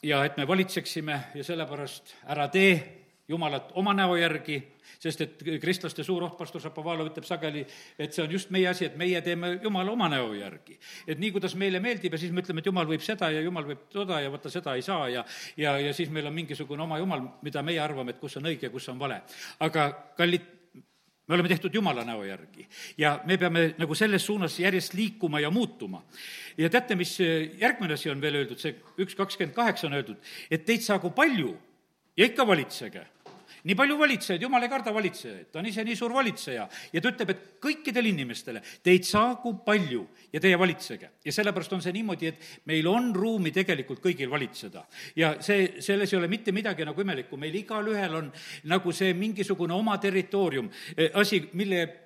ja 0.03 0.25
et 0.25 0.37
me 0.37 0.47
valitseksime 0.47 1.19
ja 1.35 1.43
sellepärast 1.43 2.15
ära 2.27 2.47
tee 2.47 3.04
Jumalat 3.27 3.71
oma 3.75 3.93
näo 3.93 4.15
järgi 4.15 4.61
sest 4.99 5.23
et 5.25 5.43
kristlaste 5.61 6.03
suur 6.05 6.25
oht, 6.25 6.35
pastor 6.39 6.63
Šapovalov 6.63 7.09
ütleb 7.11 7.27
sageli, 7.27 7.63
et 7.99 8.15
see 8.15 8.23
on 8.23 8.33
just 8.35 8.51
meie 8.53 8.67
asi, 8.69 8.87
et 8.87 8.97
meie 8.99 9.21
teeme 9.25 9.55
Jumala 9.63 9.93
oma 9.93 10.09
näo 10.11 10.33
järgi. 10.37 10.77
et 11.07 11.19
nii, 11.19 11.31
kuidas 11.35 11.55
meile 11.59 11.79
meeldib 11.83 12.13
ja 12.13 12.21
siis 12.21 12.33
me 12.33 12.43
ütleme, 12.43 12.63
et 12.63 12.69
Jumal 12.71 12.89
võib 12.89 13.03
seda 13.05 13.29
ja 13.33 13.43
Jumal 13.45 13.67
võib 13.67 13.85
toda 13.91 14.21
ja 14.23 14.31
vaata, 14.33 14.51
seda 14.53 14.75
ei 14.75 14.85
saa 14.85 15.09
ja 15.09 15.25
ja, 15.57 15.77
ja 15.79 15.93
siis 15.93 16.09
meil 16.09 16.27
on 16.27 16.35
mingisugune 16.35 16.83
oma 16.83 16.99
Jumal, 17.01 17.25
mida 17.45 17.63
meie 17.63 17.81
arvame, 17.81 18.15
et 18.15 18.21
kus 18.21 18.37
on 18.37 18.51
õige, 18.51 18.69
kus 18.73 18.89
on 18.93 18.99
vale. 18.99 19.21
aga 19.59 19.89
kallid 20.17 20.53
me 21.27 21.35
oleme 21.35 21.49
tehtud 21.49 21.73
Jumala 21.73 22.05
näo 22.05 22.23
järgi 22.23 22.67
ja 22.97 23.19
me 23.25 23.37
peame 23.37 23.73
nagu 23.77 23.95
selles 23.95 24.25
suunas 24.25 24.59
järjest 24.59 24.93
liikuma 24.93 25.39
ja 25.39 25.51
muutuma. 25.51 26.03
ja 26.57 26.69
teate, 26.69 26.95
mis 26.95 27.17
järgmine 27.19 27.93
asi 27.93 28.09
on 28.09 28.21
veel 28.21 28.41
öeldud, 28.43 28.61
see 28.61 28.77
üks 29.01 29.17
kakskümmend 29.17 29.55
kaheksa 29.55 29.87
on 29.87 29.99
öeldud, 29.99 30.31
et 30.49 30.65
teid 30.65 30.85
saagu 30.85 31.11
palju 31.11 31.57
ja 32.17 32.25
ikka 32.25 32.47
valitsege 32.47 33.14
nii 33.65 33.75
palju 33.77 33.97
valitsejaid, 33.99 34.43
jumal 34.45 34.63
ei 34.65 34.71
karda 34.71 34.93
valitsejaid, 34.93 35.49
ta 35.51 35.59
on 35.61 35.69
ise 35.69 35.83
nii 35.85 35.97
suur 35.97 36.13
valitseja 36.13 36.67
ja 36.93 37.01
ta 37.01 37.11
ütleb, 37.11 37.33
et 37.33 37.43
kõikidele 37.63 38.11
inimestele 38.11 38.61
teid 38.85 39.07
saagu 39.07 39.55
palju 39.65 40.05
ja 40.33 40.41
teie 40.43 40.59
valitsege. 40.59 41.09
ja 41.25 41.33
sellepärast 41.33 41.73
on 41.73 41.81
see 41.81 41.95
niimoodi, 41.95 42.31
et 42.31 42.47
meil 42.69 42.87
on 42.91 43.11
ruumi 43.15 43.51
tegelikult 43.55 44.03
kõigil 44.03 44.29
valitseda. 44.29 44.85
ja 45.15 45.35
see, 45.41 45.81
selles 45.81 46.13
ei 46.13 46.19
ole 46.19 46.27
mitte 46.31 46.51
midagi 46.51 46.85
nagu 46.85 47.01
imelikku, 47.01 47.37
meil 47.37 47.55
igalühel 47.55 48.15
on 48.21 48.31
nagu 48.71 48.91
see 48.93 49.13
mingisugune 49.13 49.73
oma 49.73 49.97
territoorium, 49.97 50.69
asi, 51.13 51.41
mille 51.53 52.04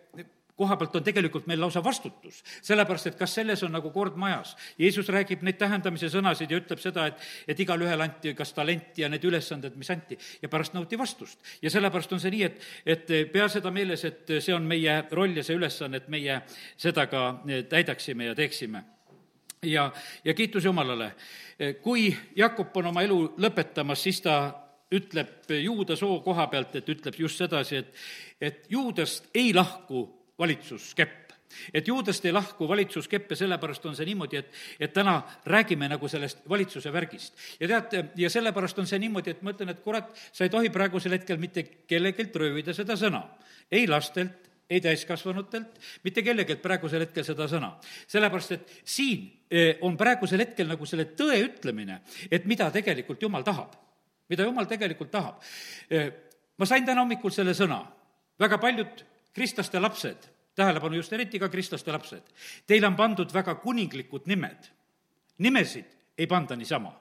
koha 0.59 0.75
pealt 0.79 0.97
on 0.99 1.05
tegelikult 1.05 1.47
meil 1.47 1.61
lausa 1.63 1.81
vastutus, 1.83 2.41
sellepärast 2.67 3.11
et 3.11 3.17
kas 3.19 3.37
selles 3.39 3.63
on 3.63 3.71
nagu 3.75 3.91
kord 3.95 4.19
majas. 4.19 4.55
Jeesus 4.79 5.07
räägib 5.09 5.45
neid 5.47 5.59
tähendamise 5.61 6.11
sõnasid 6.11 6.51
ja 6.51 6.59
ütleb 6.59 6.83
seda, 6.83 7.07
et, 7.09 7.23
et 7.47 7.63
igalühel 7.63 8.03
anti 8.03 8.35
kas 8.37 8.53
talenti 8.57 9.05
ja 9.05 9.09
need 9.11 9.25
ülesanded, 9.25 9.79
mis 9.79 9.91
anti, 9.93 10.19
ja 10.43 10.51
pärast 10.51 10.75
nõuti 10.75 10.99
vastust. 10.99 11.39
ja 11.61 11.71
sellepärast 11.71 12.13
on 12.13 12.23
see 12.23 12.35
nii, 12.35 12.45
et, 12.49 12.69
et 12.85 13.11
pea 13.33 13.47
seda 13.49 13.71
meeles, 13.71 14.05
et 14.05 14.37
see 14.39 14.55
on 14.55 14.67
meie 14.67 15.01
roll 15.15 15.39
ja 15.39 15.43
see 15.47 15.57
ülesanne, 15.57 16.03
et 16.03 16.07
meie 16.11 16.41
seda 16.77 17.07
ka 17.07 17.27
täidaksime 17.69 18.31
ja 18.31 18.35
teeksime 18.35 18.83
ja, 19.63 19.91
ja 20.23 20.33
kiitus 20.33 20.65
Jumalale. 20.65 21.13
kui 21.81 22.17
Jakob 22.35 22.77
on 22.77 22.85
oma 22.91 23.01
elu 23.03 23.19
lõpetamas, 23.37 24.03
siis 24.03 24.21
ta 24.21 24.39
ütleb 24.91 25.51
juuda 25.61 25.95
soo 25.95 26.19
koha 26.25 26.47
pealt, 26.47 26.75
et 26.75 26.89
ütleb 26.89 27.17
just 27.19 27.37
sedasi, 27.37 27.83
et, 27.83 27.93
et 28.41 28.65
juudast 28.69 29.29
ei 29.35 29.53
lahku 29.53 30.07
valitsuskepp 30.39 31.29
et 31.73 31.87
juudest 31.87 32.25
ei 32.25 32.33
lahku 32.33 32.67
valitsuskepp 32.67 33.31
ja 33.31 33.37
sellepärast 33.37 33.85
on 33.89 33.95
see 33.97 34.07
niimoodi, 34.09 34.37
et, 34.37 34.51
et 34.79 34.93
täna 34.93 35.21
räägime 35.49 35.89
nagu 35.89 36.07
sellest 36.07 36.43
valitsuse 36.49 36.93
värgist. 36.93 37.33
ja 37.59 37.67
teate, 37.67 38.05
ja 38.15 38.29
sellepärast 38.29 38.79
on 38.79 38.87
see 38.87 38.99
niimoodi, 38.99 39.33
et 39.33 39.41
ma 39.41 39.53
ütlen, 39.55 39.73
et 39.73 39.81
kurat, 39.83 40.11
sa 40.31 40.45
ei 40.45 40.53
tohi 40.53 40.69
praegusel 40.73 41.17
hetkel 41.17 41.41
mitte 41.41 41.63
kellelgi 41.89 42.29
röövida 42.35 42.73
seda 42.73 42.97
sõna. 42.99 43.23
ei 43.71 43.87
lastelt, 43.87 44.49
ei 44.69 44.81
täiskasvanutelt, 44.81 45.79
mitte 46.03 46.21
kellelgi 46.21 46.55
praegusel 46.61 47.05
hetkel 47.07 47.25
seda 47.25 47.49
sõna. 47.49 47.73
sellepärast, 48.07 48.51
et 48.51 48.81
siin 48.85 49.29
eh, 49.49 49.77
on 49.81 49.97
praegusel 49.97 50.45
hetkel 50.45 50.67
nagu 50.69 50.85
selle 50.85 51.09
tõe 51.17 51.41
ütlemine, 51.43 52.01
et 52.31 52.45
mida 52.45 52.71
tegelikult 52.71 53.21
Jumal 53.21 53.43
tahab. 53.43 53.75
mida 54.29 54.43
Jumal 54.43 54.69
tegelikult 54.69 55.11
tahab. 55.11 55.41
Eh, 55.89 56.11
ma 56.57 56.65
sain 56.65 56.85
täna 56.85 57.01
hommikul 57.01 57.31
selle 57.33 57.57
sõna, 57.57 57.81
väga 58.39 58.57
paljud 58.57 59.07
kristlaste 59.39 59.79
lapsed, 59.79 60.29
tähelepanu 60.59 60.99
just 60.99 61.13
eriti 61.15 61.39
ka 61.39 61.47
kristlaste 61.49 61.95
lapsed, 61.95 62.33
teile 62.67 62.91
on 62.91 62.97
pandud 62.99 63.31
väga 63.33 63.55
kuninglikud 63.63 64.27
nimed. 64.27 64.71
nimesid 65.39 65.87
ei 66.19 66.27
panda 66.27 66.55
niisama 66.59 66.91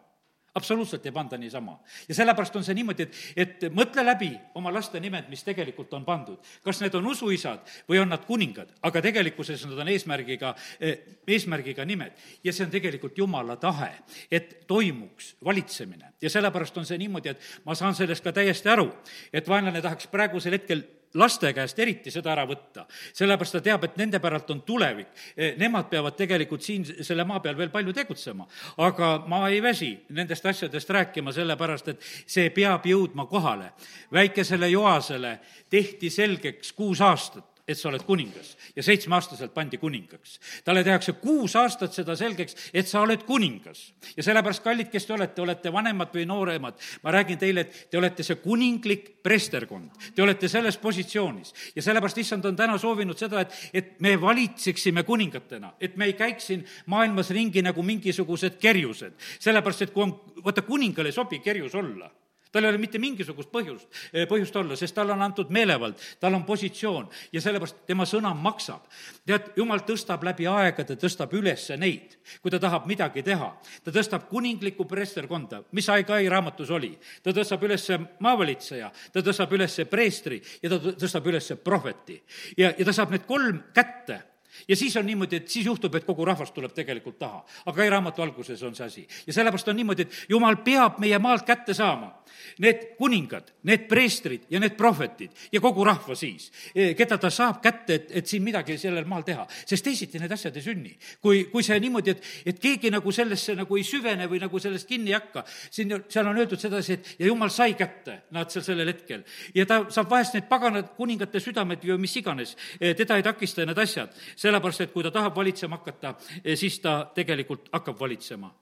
absoluutselt 0.58 1.06
ei 1.06 1.12
panda 1.12 1.38
niisama. 1.38 1.78
ja 2.08 2.14
sellepärast 2.14 2.56
on 2.56 2.64
see 2.64 2.74
niimoodi, 2.78 3.06
et, 3.06 3.18
et 3.36 3.66
mõtle 3.74 4.02
läbi 4.04 4.30
oma 4.58 4.72
laste 4.74 5.00
nimed, 5.00 5.28
mis 5.30 5.44
tegelikult 5.46 5.92
on 5.94 6.04
pandud. 6.04 6.50
kas 6.64 6.80
need 6.82 6.94
on 6.98 7.06
usuisad 7.12 7.72
või 7.88 8.02
on 8.02 8.10
nad 8.12 8.24
kuningad, 8.26 8.72
aga 8.82 9.02
tegelikkuses 9.04 9.66
nad 9.68 9.78
on 9.84 9.92
eesmärgiga, 9.92 10.54
eh, 10.80 10.98
eesmärgiga 11.36 11.86
nimed. 11.88 12.12
ja 12.44 12.52
see 12.52 12.66
on 12.66 12.74
tegelikult 12.74 13.18
Jumala 13.18 13.56
tahe, 13.56 13.92
et 14.30 14.66
toimuks 14.66 15.34
valitsemine. 15.44 16.14
ja 16.20 16.30
sellepärast 16.30 16.78
on 16.78 16.86
see 16.86 16.98
niimoodi, 16.98 17.34
et 17.34 17.64
ma 17.64 17.74
saan 17.78 17.94
sellest 17.94 18.24
ka 18.24 18.32
täiesti 18.32 18.72
aru, 18.72 18.90
et 19.32 19.48
vaenlane 19.48 19.82
tahaks 19.84 20.10
praegusel 20.10 20.58
hetkel 20.58 20.86
laste 21.14 21.52
käest 21.56 21.78
eriti 21.78 22.10
seda 22.12 22.32
ära 22.32 22.44
võtta, 22.48 22.84
sellepärast 23.16 23.58
ta 23.58 23.62
teab, 23.64 23.84
et 23.84 23.96
nende 23.96 24.20
päralt 24.20 24.50
on 24.50 24.62
tulevik. 24.66 25.10
E, 25.36 25.54
nemad 25.60 25.88
peavad 25.90 26.16
tegelikult 26.18 26.62
siin 26.62 26.84
selle 26.84 27.24
maa 27.28 27.40
peal 27.40 27.56
veel 27.58 27.72
palju 27.72 27.92
tegutsema. 27.96 28.46
aga 28.76 29.24
ma 29.26 29.48
ei 29.48 29.62
väsi 29.62 29.92
nendest 30.10 30.46
asjadest 30.46 30.90
rääkima, 30.90 31.32
sellepärast 31.32 31.88
et 31.88 32.02
see 32.26 32.50
peab 32.50 32.86
jõudma 32.86 33.26
kohale. 33.26 33.72
väikesele 34.12 34.68
Joasele 34.68 35.38
tehti 35.70 36.10
selgeks 36.10 36.72
kuus 36.72 37.00
aastat, 37.00 37.57
et 37.68 37.78
sa 37.78 37.90
oled 37.90 38.02
kuningas. 38.06 38.56
ja 38.76 38.82
seitsmeaastaselt 38.82 39.54
pandi 39.54 39.78
kuningaks. 39.78 40.40
talle 40.64 40.84
tehakse 40.84 41.12
kuus 41.12 41.56
aastat 41.56 41.92
seda 41.92 42.16
selgeks, 42.16 42.56
et 42.74 42.88
sa 42.88 43.00
oled 43.00 43.22
kuningas. 43.28 43.92
ja 44.16 44.22
sellepärast, 44.22 44.62
kallid, 44.64 44.88
kes 44.92 45.06
te 45.06 45.12
olete, 45.12 45.42
olete 45.42 45.72
vanemad 45.72 46.14
või 46.14 46.26
nooremad, 46.26 46.78
ma 47.02 47.12
räägin 47.12 47.38
teile, 47.38 47.66
et 47.66 47.90
te 47.90 47.98
olete 47.98 48.22
see 48.22 48.40
kuninglik 48.42 49.18
preesterkond. 49.22 49.90
Te 50.14 50.22
olete 50.22 50.48
selles 50.48 50.78
positsioonis. 50.80 51.54
ja 51.76 51.82
sellepärast 51.82 52.18
issand 52.18 52.44
on 52.48 52.56
täna 52.56 52.78
soovinud 52.78 53.18
seda, 53.18 53.44
et, 53.44 53.58
et 53.72 54.00
me 54.00 54.16
valitseksime 54.20 55.02
kuningatena, 55.02 55.74
et 55.80 55.96
me 55.96 56.08
ei 56.08 56.16
käiks 56.16 56.48
siin 56.52 56.64
maailmas 56.86 57.30
ringi 57.30 57.62
nagu 57.62 57.82
mingisugused 57.82 58.56
kerjused. 58.58 59.12
sellepärast, 59.38 59.82
et 59.82 59.92
kui 59.92 60.02
on, 60.02 60.16
vaata, 60.44 60.62
kuningale 60.62 61.12
ei 61.12 61.20
sobi 61.20 61.38
kerjus 61.44 61.74
olla 61.74 62.10
tal 62.52 62.64
ei 62.64 62.70
ole 62.70 62.80
mitte 62.80 62.98
mingisugust 62.98 63.50
põhjust, 63.52 63.88
eh, 64.12 64.26
põhjust 64.28 64.56
olla, 64.56 64.76
sest 64.76 64.94
talle 64.94 65.12
on 65.12 65.22
antud 65.22 65.50
meelevald, 65.54 65.98
tal 66.20 66.34
on 66.34 66.44
positsioon 66.44 67.08
ja 67.32 67.40
sellepärast 67.40 67.84
tema 67.86 68.06
sõna 68.08 68.34
maksab. 68.34 68.86
tead, 69.26 69.52
jumal 69.56 69.80
tõstab 69.80 70.24
läbi 70.24 70.46
aegade, 70.46 70.96
tõstab 70.96 71.32
üles 71.32 71.68
neid, 71.76 72.16
kui 72.42 72.50
ta 72.50 72.58
tahab 72.58 72.86
midagi 72.86 73.22
teha. 73.22 73.52
ta 73.84 73.90
tõstab 73.90 74.28
kuninglikku 74.28 74.84
preesterkonda, 74.84 75.62
mis 75.72 75.88
Aigai 75.88 76.28
raamatus 76.28 76.70
oli. 76.70 76.98
ta 77.22 77.30
tõstab 77.30 77.62
üles 77.62 77.88
maavalitseja, 78.20 78.92
ta 79.12 79.20
tõstab 79.20 79.52
üles 79.52 79.80
preestri 79.90 80.42
ja 80.62 80.70
ta 80.70 80.78
tõstab 80.78 81.26
üles 81.26 81.52
prohveti. 81.64 82.22
ja, 82.56 82.72
ja 82.78 82.84
ta 82.84 82.92
saab 82.92 83.10
need 83.10 83.26
kolm 83.26 83.62
kätte 83.74 84.22
ja 84.68 84.76
siis 84.76 84.96
on 84.96 85.06
niimoodi, 85.06 85.36
et 85.36 85.48
siis 85.48 85.66
juhtub, 85.66 85.94
et 85.94 86.04
kogu 86.04 86.24
rahvas 86.24 86.52
tuleb 86.52 86.72
tegelikult 86.74 87.18
taha. 87.18 87.44
aga 87.66 87.84
ei 87.84 87.90
raamatu 87.90 88.22
alguses 88.22 88.62
on 88.62 88.74
see 88.74 88.86
asi. 88.86 89.06
ja 89.26 89.32
sellepärast 89.32 89.68
on 89.68 89.76
niimoodi, 89.76 90.02
et 90.02 90.24
jumal 90.28 90.56
peab 90.64 90.98
meie 90.98 91.18
maalt 91.18 91.46
kätte 91.46 91.74
saama 91.74 92.14
need 92.58 92.94
kuningad, 92.98 93.52
need 93.68 93.86
preestrid 93.88 94.46
ja 94.50 94.60
need 94.60 94.76
prohvetid 94.78 95.34
ja 95.52 95.60
kogu 95.62 95.84
rahva 95.86 96.16
siis, 96.18 96.48
e, 96.74 96.92
keda 96.98 97.18
ta 97.20 97.30
saab 97.30 97.60
kätte, 97.62 97.94
et, 97.94 98.10
et 98.20 98.30
siin 98.30 98.42
midagi 98.44 98.78
sellel 98.80 99.06
maal 99.08 99.24
teha. 99.26 99.46
sest 99.66 99.84
teisiti 99.84 100.20
need 100.20 100.32
asjad 100.32 100.56
ei 100.56 100.64
sünni. 100.64 100.94
kui, 101.22 101.44
kui 101.52 101.62
see 101.62 101.78
niimoodi, 101.80 102.14
et, 102.16 102.30
et 102.52 102.60
keegi 102.60 102.90
nagu 102.94 103.12
sellesse 103.12 103.54
nagu 103.58 103.76
ei 103.76 103.84
süvene 103.86 104.28
või 104.30 104.40
nagu 104.42 104.60
sellest 104.62 104.88
kinni 104.88 105.12
ei 105.12 105.18
hakka, 105.18 105.44
siin, 105.70 105.94
seal 106.08 106.30
on 106.30 106.38
öeldud 106.38 106.60
sedasi, 106.60 106.98
et 106.98 107.14
ja 107.22 107.30
jumal 107.30 107.52
sai 107.54 107.74
kätte 107.78 108.22
nad 108.34 108.50
seal 108.52 108.66
sellel 108.66 108.92
hetkel. 108.92 109.24
ja 109.54 109.66
ta 109.66 109.84
saab 109.90 110.10
vahest 110.10 110.34
need 110.38 110.48
paganad 110.50 110.92
kuningate 110.96 111.40
südamed 111.42 111.84
või 111.84 112.00
mis 112.06 112.16
iganes, 112.20 112.56
e, 112.80 112.94
teda 112.98 113.18
ei 113.18 113.26
takista 113.26 113.66
need 113.66 113.78
asjad 113.78 114.14
sellepärast, 114.38 114.86
et 114.86 114.92
kui 114.94 115.02
ta 115.02 115.10
tahab 115.14 115.36
valitsema 115.36 115.80
hakata, 115.80 116.14
eh, 116.44 116.56
siis 116.56 116.78
ta 116.80 117.10
tegelikult 117.14 117.72
hakkab 117.72 118.00
valitsema. 118.00 118.54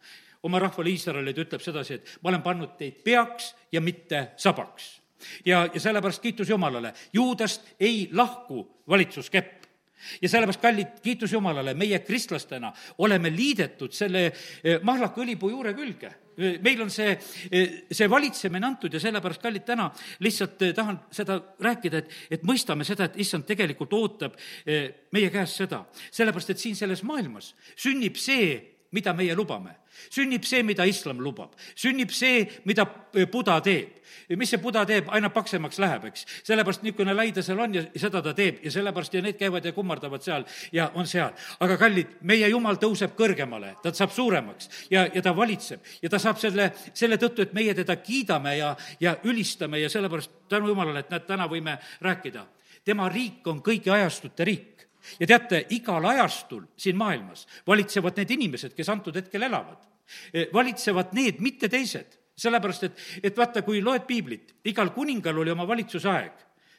oma 0.42 0.58
rahvale 0.58 0.90
Iisraelile 0.90 1.32
ta 1.34 1.42
ütleb 1.42 1.62
sedasi, 1.64 1.94
et 1.94 2.18
ma 2.22 2.28
olen 2.28 2.42
pannud 2.42 2.76
teid 2.78 3.00
peaks 3.04 3.54
ja 3.72 3.80
mitte 3.80 4.32
sabaks. 4.36 5.00
ja, 5.44 5.68
ja 5.74 5.80
sellepärast 5.80 6.22
kiitus 6.22 6.48
Jumalale, 6.48 6.92
juudast 7.12 7.62
ei 7.80 8.08
lahku 8.12 8.82
valitsuskepp 8.88 9.65
ja 10.22 10.28
sellepärast, 10.28 10.60
kallid, 10.62 11.00
kiitus 11.02 11.32
Jumalale, 11.32 11.74
meie 11.74 11.98
kristlastena 12.04 12.72
oleme 12.98 13.32
liidetud 13.32 13.92
selle 13.96 14.28
eh, 14.28 14.78
mahlaka 14.82 15.22
õlipuu 15.24 15.50
juure 15.54 15.74
külge 15.76 16.12
meil 16.36 16.82
on 16.84 16.90
see, 16.92 17.14
see 17.90 18.08
valitsemine 18.10 18.68
antud 18.68 18.92
ja 18.92 19.00
sellepärast, 19.00 19.42
kallid, 19.42 19.64
täna 19.68 19.88
lihtsalt 20.24 20.62
eh, 20.66 20.74
tahan 20.76 20.98
seda 21.14 21.38
rääkida, 21.64 22.02
et, 22.02 22.16
et 22.36 22.46
mõistame 22.46 22.84
seda, 22.84 23.08
et 23.08 23.20
issand 23.24 23.46
tegelikult 23.48 23.94
ootab 23.96 24.36
eh, 24.66 25.08
meie 25.16 25.30
käest 25.32 25.62
seda. 25.62 25.84
sellepärast, 26.10 26.52
et 26.52 26.62
siin 26.62 26.76
selles 26.76 27.02
maailmas 27.08 27.54
sünnib 27.74 28.20
see, 28.20 28.56
mida 28.92 29.16
meie 29.16 29.34
lubame 29.36 29.74
sünnib 30.10 30.44
see, 30.46 30.62
mida 30.66 30.86
islam 30.88 31.20
lubab, 31.22 31.54
sünnib 31.78 32.12
see, 32.14 32.46
mida 32.64 32.86
Buda 33.32 33.60
teeb. 33.64 33.92
mis 34.28 34.50
see 34.50 34.60
Buda 34.60 34.84
teeb, 34.86 35.08
aina 35.14 35.30
paksemaks 35.30 35.78
läheb, 35.78 36.04
eks. 36.10 36.24
sellepärast 36.46 36.82
niisugune 36.82 37.14
lai 37.14 37.30
ta 37.32 37.42
seal 37.42 37.60
on 37.62 37.74
ja 37.74 37.82
seda 37.94 38.22
ta 38.22 38.34
teeb 38.34 38.62
ja 38.64 38.70
sellepärast 38.70 39.14
ja 39.14 39.22
need 39.22 39.38
käivad 39.38 39.64
ja 39.64 39.72
kummardavad 39.72 40.22
seal 40.22 40.44
ja 40.72 40.90
on 40.94 41.06
seal. 41.06 41.32
aga 41.60 41.76
kallid, 41.80 42.18
meie 42.20 42.48
jumal 42.48 42.80
tõuseb 42.82 43.16
kõrgemale, 43.18 43.76
ta 43.82 43.92
saab 43.94 44.14
suuremaks 44.14 44.70
ja, 44.90 45.06
ja 45.14 45.22
ta 45.22 45.34
valitseb 45.36 45.80
ja 46.02 46.10
ta 46.10 46.18
saab 46.22 46.40
selle, 46.42 46.70
selle 46.94 47.18
tõttu, 47.22 47.46
et 47.46 47.54
meie 47.56 47.74
teda 47.74 47.96
kiidame 47.96 48.56
ja, 48.58 48.74
ja 49.00 49.16
ülistame 49.24 49.80
ja 49.80 49.90
sellepärast 49.92 50.48
tänu 50.48 50.72
jumalale, 50.72 51.04
et 51.04 51.10
näed, 51.10 51.26
täna 51.26 51.48
võime 51.50 51.78
rääkida. 52.00 52.46
tema 52.84 53.08
riik 53.08 53.46
on 53.46 53.62
kõigi 53.62 53.90
ajastute 53.90 54.44
riik 54.44 54.85
ja 55.20 55.26
teate, 55.26 55.64
igal 55.70 56.04
ajastul 56.04 56.64
siin 56.76 56.96
maailmas 56.96 57.46
valitsevad 57.66 58.18
need 58.20 58.34
inimesed, 58.36 58.74
kes 58.76 58.88
antud 58.92 59.16
hetkel 59.16 59.46
elavad. 59.48 59.84
E, 60.32 60.46
valitsevad 60.52 61.14
need, 61.18 61.42
mitte 61.44 61.68
teised. 61.68 62.22
sellepärast, 62.36 62.82
et, 62.84 62.98
et 63.24 63.38
vaata, 63.38 63.62
kui 63.64 63.78
loed 63.80 64.02
piiblit, 64.04 64.50
igal 64.68 64.90
kuningal 64.92 65.38
oli 65.38 65.50
oma 65.50 65.64
valitsusaeg. 65.68 66.32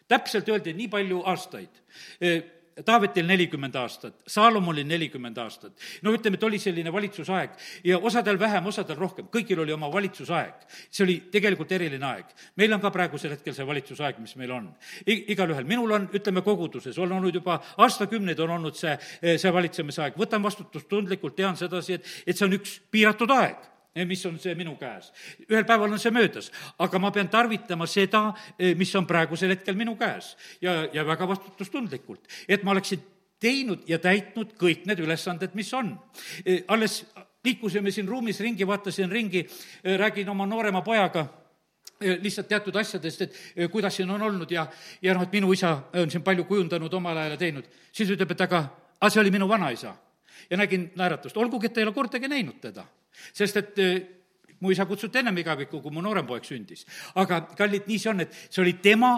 täpselt 0.08 0.50
öeldi, 0.50 0.74
nii 0.74 0.88
palju 0.88 1.24
aastaid 1.26 1.82
e, 2.22 2.38
Taavetil 2.86 3.26
nelikümmend 3.26 3.76
aastat, 3.76 4.20
Saalomonil 4.28 4.86
nelikümmend 4.88 5.38
aastat. 5.42 5.74
no 6.02 6.14
ütleme, 6.14 6.38
et 6.38 6.44
oli 6.44 6.60
selline 6.60 6.94
valitsusaeg 6.94 7.56
ja 7.84 8.00
osadel 8.00 8.40
vähem, 8.40 8.66
osadel 8.66 8.98
rohkem, 8.98 9.30
kõigil 9.34 9.60
oli 9.64 9.74
oma 9.74 9.90
valitsusaeg. 9.94 10.68
see 10.92 11.04
oli 11.04 11.16
tegelikult 11.32 11.72
eriline 11.72 12.06
aeg. 12.06 12.26
meil 12.56 12.74
on 12.74 12.82
ka 12.82 12.92
praegusel 12.92 13.32
hetkel 13.32 13.54
see 13.54 13.68
valitsusaeg, 13.68 14.20
mis 14.20 14.36
meil 14.36 14.52
on. 14.52 14.70
igalühel, 15.06 15.64
minul 15.64 15.92
on, 15.92 16.10
ütleme, 16.14 16.42
koguduses 16.42 16.98
on 16.98 17.12
olnud 17.12 17.34
juba 17.34 17.62
aastakümneid 17.78 18.40
on 18.40 18.58
olnud 18.60 18.76
see, 18.76 18.98
see 19.38 19.54
valitsemisaeg, 19.54 20.18
võtan 20.18 20.44
vastutustundlikult, 20.44 21.36
tean 21.36 21.58
sedasi, 21.58 21.98
et, 21.98 22.14
et 22.28 22.38
see 22.38 22.46
on 22.46 22.60
üks 22.60 22.80
piiratud 22.92 23.32
aeg 23.32 23.77
mis 24.06 24.26
on 24.26 24.40
see 24.40 24.56
minu 24.56 24.76
käes. 24.78 25.12
ühel 25.50 25.66
päeval 25.66 25.92
on 25.92 26.00
see 26.00 26.12
möödas, 26.12 26.52
aga 26.80 27.00
ma 27.00 27.12
pean 27.12 27.30
tarvitama 27.30 27.88
seda, 27.88 28.34
mis 28.78 28.96
on 28.96 29.08
praegusel 29.08 29.56
hetkel 29.56 29.76
minu 29.76 29.96
käes 29.96 30.36
ja, 30.62 30.88
ja 30.94 31.06
väga 31.08 31.28
vastutustundlikult, 31.28 32.28
et 32.48 32.64
ma 32.64 32.72
oleksin 32.72 33.02
teinud 33.40 33.86
ja 33.88 34.00
täitnud 34.02 34.56
kõik 34.60 34.86
need 34.90 35.00
ülesanded, 35.00 35.54
mis 35.58 35.74
on. 35.74 35.94
alles 36.68 37.04
liikusime 37.46 37.92
siin 37.92 38.08
ruumis 38.08 38.40
ringi, 38.40 38.68
vaatasin 38.68 39.12
ringi, 39.12 39.46
räägin 39.98 40.30
oma 40.30 40.46
noorema 40.46 40.82
pojaga 40.82 41.28
lihtsalt 42.02 42.48
teatud 42.48 42.76
asjadest, 42.76 43.22
et 43.22 43.72
kuidas 43.72 43.96
siin 43.96 44.10
on 44.14 44.22
olnud 44.22 44.52
ja, 44.52 44.68
ja 45.02 45.16
noh, 45.18 45.24
et 45.26 45.34
minu 45.34 45.50
isa 45.54 45.72
on 45.98 46.12
siin 46.12 46.24
palju 46.24 46.46
kujundanud 46.46 46.94
omal 46.94 47.18
ajal 47.18 47.34
ja 47.34 47.38
teinud. 47.38 47.66
siis 47.92 48.12
ütleb, 48.14 48.32
et 48.32 48.42
aga, 48.46 48.64
aga 49.00 49.10
see 49.10 49.22
oli 49.22 49.32
minu 49.34 49.48
vanaisa. 49.50 49.96
ja 50.50 50.58
nägin 50.58 50.92
naeratust, 50.96 51.38
olgugi 51.38 51.66
et 51.66 51.78
ei 51.78 51.84
ole 51.84 51.94
kordagi 51.94 52.28
näinud 52.28 52.60
teda. 52.62 52.86
Sest 53.34 53.58
et 53.58 53.84
mu 54.60 54.72
isa 54.72 54.86
kutsuti 54.90 55.20
ennem 55.20 55.38
igavikku, 55.38 55.82
kui 55.82 55.94
mu 55.94 56.02
noorem 56.02 56.26
poeg 56.26 56.46
sündis. 56.46 56.86
aga 57.16 57.42
kallid, 57.58 57.86
nii 57.88 58.00
see 58.02 58.10
on, 58.10 58.26
et 58.26 58.34
see 58.50 58.62
oli 58.64 58.74
tema 58.82 59.12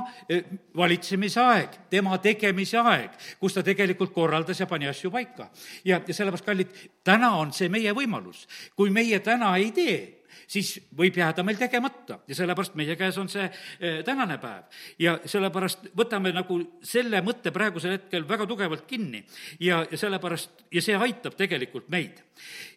valitsemise 0.75 1.41
aeg, 1.41 1.77
tema 1.89 2.17
tegemise 2.23 2.79
aeg, 2.81 3.15
kus 3.39 3.55
ta 3.55 3.63
tegelikult 3.63 4.13
korraldas 4.13 4.59
ja 4.59 4.67
pani 4.67 4.87
asju 4.87 5.11
paika. 5.11 5.49
ja, 5.85 6.01
ja 6.05 6.13
sellepärast, 6.13 6.45
kallid, 6.45 6.75
täna 7.03 7.35
on 7.39 7.53
see 7.55 7.69
meie 7.69 7.93
võimalus. 7.95 8.47
kui 8.75 8.89
meie 8.89 9.19
täna 9.23 9.55
ei 9.57 9.71
tee, 9.71 10.18
siis 10.47 10.75
võib 10.97 11.17
jääda 11.17 11.43
meil 11.45 11.57
tegemata 11.59 12.19
ja 12.27 12.37
sellepärast 12.37 12.75
meie 12.79 12.95
käes 12.99 13.17
on 13.21 13.29
see 13.31 13.45
eh, 13.45 13.99
tänane 14.05 14.37
päev. 14.41 14.63
ja 14.99 15.17
sellepärast 15.25 15.91
võtame 15.97 16.33
nagu 16.35 16.59
selle 16.83 17.21
mõtte 17.25 17.51
praegusel 17.55 17.97
hetkel 17.97 18.27
väga 18.27 18.47
tugevalt 18.49 18.85
kinni 18.87 19.23
ja, 19.59 19.83
ja 19.91 19.97
sellepärast, 19.97 20.65
ja 20.71 20.81
see 20.81 20.97
aitab 20.97 21.37
tegelikult 21.39 21.89
meid. 21.89 22.21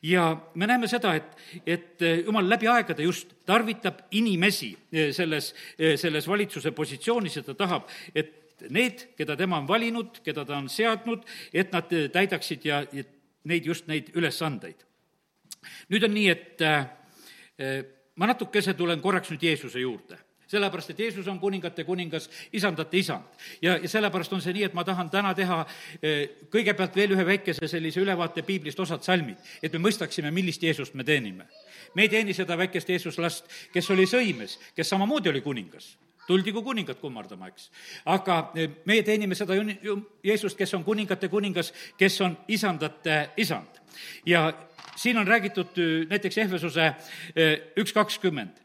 ja 0.03 0.31
me 0.55 0.67
näeme 0.67 0.89
seda, 0.89 1.15
et, 1.15 1.33
et 1.67 2.03
eh, 2.03 2.23
jumal 2.27 2.49
läbi 2.49 2.69
aegade 2.69 3.03
just 3.03 3.35
tarvitab 3.47 4.07
inimesi 4.11 4.73
eh, 4.93 5.11
selles, 5.13 5.53
selles 5.79 6.29
valitsuse 6.29 6.73
positsioonis 6.73 7.37
ja 7.37 7.43
ta 7.47 7.55
tahab, 7.59 7.89
et 8.15 8.39
need, 8.71 9.09
keda 9.19 9.37
tema 9.37 9.59
on 9.59 9.67
valinud, 9.67 10.21
keda 10.25 10.45
ta 10.47 10.57
on 10.61 10.69
seadnud, 10.71 11.25
et 11.53 11.73
nad 11.75 11.91
täidaksid 11.91 12.65
ja, 12.69 12.83
ja 12.93 13.05
neid, 13.49 13.67
just 13.67 13.89
neid 13.91 14.13
ülesandeid. 14.15 14.85
nüüd 15.91 16.05
on 16.07 16.15
nii, 16.15 16.29
et 16.31 16.63
ma 18.17 18.27
natukese 18.27 18.75
tulen 18.75 19.01
korraks 19.01 19.31
nüüd 19.33 19.43
Jeesuse 19.43 19.81
juurde 19.81 20.19
sellepärast, 20.53 20.91
et 20.93 20.99
Jeesus 20.99 21.29
on 21.29 21.41
kuningate 21.41 21.85
kuningas, 21.85 22.29
isandate 22.53 22.99
isand. 22.99 23.25
ja, 23.63 23.77
ja 23.77 23.89
sellepärast 23.89 24.33
on 24.33 24.43
see 24.45 24.53
nii, 24.57 24.67
et 24.69 24.77
ma 24.77 24.85
tahan 24.85 25.11
täna 25.11 25.35
teha 25.35 25.63
äh, 25.65 26.23
kõigepealt 26.53 26.97
veel 26.97 27.17
ühe 27.17 27.27
väikese 27.27 27.69
sellise 27.71 28.03
ülevaate 28.03 28.45
piiblist, 28.47 28.81
osad 28.81 29.05
salmid, 29.07 29.41
et 29.63 29.73
me 29.73 29.83
mõistaksime, 29.87 30.33
millist 30.35 30.63
Jeesust 30.63 30.95
me 30.95 31.05
teenime. 31.09 31.49
me 31.95 32.07
ei 32.07 32.13
teeni 32.13 32.35
seda 32.35 32.57
väikest 32.59 32.89
Jeesuslast, 32.89 33.49
kes 33.73 33.91
oli 33.91 34.07
sõimes, 34.07 34.59
kes 34.77 34.89
samamoodi 34.89 35.33
oli 35.33 35.41
kuningas 35.41 35.97
tuldi 36.27 36.53
kui 36.55 36.63
kuningat 36.63 37.01
kummardama, 37.01 37.49
eks. 37.51 37.71
aga 38.07 38.39
äh, 38.57 38.71
meie 38.85 39.03
teenime 39.03 39.35
seda 39.35 39.57
Jeesust, 40.25 40.59
kes 40.59 40.75
on 40.75 40.85
kuningate 40.85 41.29
kuningas, 41.29 41.73
kes 41.99 42.21
on 42.21 42.37
isandate 42.49 43.31
isand. 43.37 43.82
Ja 44.27 44.53
siin 44.97 45.19
on 45.19 45.29
räägitud 45.29 45.79
äh, 45.79 46.09
näiteks 46.11 46.39
Ehvesuse 46.39 46.85
äh, 46.85 46.97
üks 47.77 47.93
kakskümmend, 47.93 48.61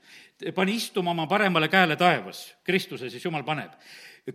pani 0.55 0.75
istuma 0.75 1.11
oma 1.11 1.27
paremale 1.27 1.67
käele 1.67 1.95
taevas, 1.95 2.55
Kristuse 2.63 3.09
siis 3.09 3.25
Jumal 3.25 3.43
paneb 3.43 3.73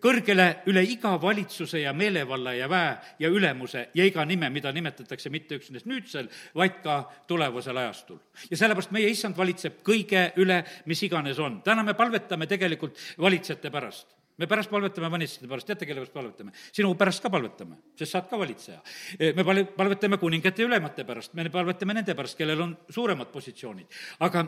kõrgele 0.00 0.62
üle 0.70 0.82
iga 0.88 1.12
valitsuse 1.20 1.82
ja 1.82 1.92
meelevalla 1.92 2.54
ja 2.56 2.68
väe 2.70 2.92
ja 3.20 3.28
ülemuse 3.28 3.88
ja 3.94 4.06
iga 4.08 4.24
nime, 4.24 4.48
mida 4.50 4.72
nimetatakse 4.72 5.30
mitte 5.30 5.58
üksnes 5.60 5.84
nüüdsel, 5.84 6.30
vaid 6.56 6.80
ka 6.84 7.02
tulevasel 7.28 7.76
ajastul. 7.76 8.18
ja 8.50 8.56
sellepärast 8.56 8.92
meie 8.92 9.10
issand 9.12 9.36
valitseb 9.36 9.82
kõige 9.84 10.30
üle, 10.36 10.62
mis 10.86 11.02
iganes 11.02 11.38
on. 11.38 11.60
täna 11.62 11.82
me 11.82 11.94
palvetame 11.94 12.46
tegelikult 12.46 12.96
valitsejate 13.18 13.70
pärast 13.70 14.21
me 14.42 14.48
pärast 14.50 14.70
palvetame 14.72 15.10
valitsejate 15.12 15.48
pärast, 15.50 15.68
teate, 15.70 15.86
kelle 15.86 16.02
pärast 16.02 16.14
palvetame? 16.16 16.52
sinu 16.74 16.92
pärast 16.98 17.22
ka 17.22 17.30
palvetame, 17.30 17.78
sest 17.98 18.12
sa 18.12 18.20
oled 18.20 18.30
ka 18.30 18.38
valitseja. 18.40 18.78
E, 19.18 19.32
me 19.38 19.46
pal-, 19.46 19.66
palvetame 19.76 20.18
kuningate 20.18 20.64
ja 20.64 20.70
ülemate 20.70 21.06
pärast, 21.06 21.36
me 21.38 21.46
palvetame 21.52 21.94
nende 22.00 22.16
pärast, 22.18 22.38
kellel 22.38 22.64
on 22.64 22.76
suuremad 22.90 23.30
positsioonid. 23.34 24.00
aga 24.26 24.46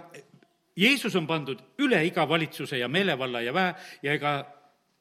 Jeesus 0.76 1.14
on 1.14 1.26
pandud 1.26 1.60
üle 1.78 2.00
iga 2.06 2.24
valitsuse 2.26 2.80
ja 2.80 2.88
meelevalla 2.90 3.44
ja 3.44 3.52
väe 3.54 3.74
ja 4.02 4.14
ega 4.18 4.32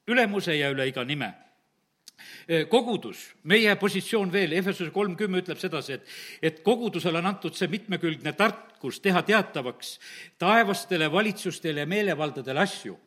ülemuse 0.08 0.54
ja 0.54 0.70
üle 0.70 0.86
iga 0.88 1.02
nime 1.08 1.32
e, 2.46 2.66
kogudus, 2.70 3.32
meie 3.50 3.74
positsioon 3.82 4.30
veel, 4.34 4.54
Efesuse 4.60 4.94
kolm 4.94 5.16
kümme 5.18 5.42
ütleb 5.42 5.58
sedasi, 5.58 5.98
et, 5.98 6.12
et 6.42 6.62
kogudusele 6.66 7.18
on 7.24 7.32
antud 7.32 7.58
see 7.58 7.72
mitmekülgne 7.72 8.36
tarkus 8.38 9.02
teha 9.02 9.24
teatavaks 9.26 9.98
taevastele 10.38 11.10
valitsustele 11.12 11.82
ja 11.82 11.90
meelevaldadele 11.90 12.62
asju 12.62 13.00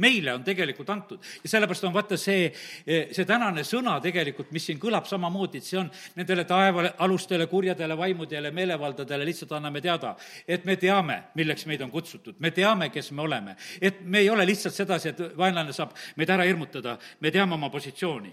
meile 0.00 0.34
on 0.34 0.44
tegelikult 0.44 0.90
antud. 0.90 1.20
ja 1.42 1.48
sellepärast 1.48 1.84
on 1.84 1.94
vaata 1.94 2.16
see, 2.20 2.48
see 2.86 3.26
tänane 3.28 3.64
sõna 3.66 3.98
tegelikult, 4.02 4.50
mis 4.52 4.66
siin 4.66 4.80
kõlab 4.80 5.06
samamoodi, 5.08 5.60
et 5.60 5.68
see 5.68 5.78
on 5.80 5.90
nendele 6.16 6.44
taevaalustele 6.48 7.46
kurjadele 7.50 7.96
vaimudele, 7.98 8.50
meelevaldadele 8.56 9.28
lihtsalt 9.28 9.52
anname 9.58 9.82
teada, 9.84 10.14
et 10.48 10.64
me 10.64 10.76
teame, 10.80 11.20
milleks 11.38 11.66
meid 11.70 11.84
on 11.84 11.92
kutsutud, 11.92 12.38
me 12.38 12.50
teame, 12.56 12.90
kes 12.90 13.12
me 13.12 13.22
oleme. 13.22 13.56
et 13.80 14.02
me 14.04 14.18
ei 14.24 14.30
ole 14.30 14.46
lihtsalt 14.46 14.74
sedasi, 14.74 15.08
et 15.08 15.24
vaenlane 15.36 15.72
saab 15.76 15.94
meid 16.16 16.30
ära 16.30 16.46
hirmutada, 16.48 16.98
me 17.20 17.30
teame 17.30 17.54
oma 17.54 17.70
positsiooni. 17.70 18.32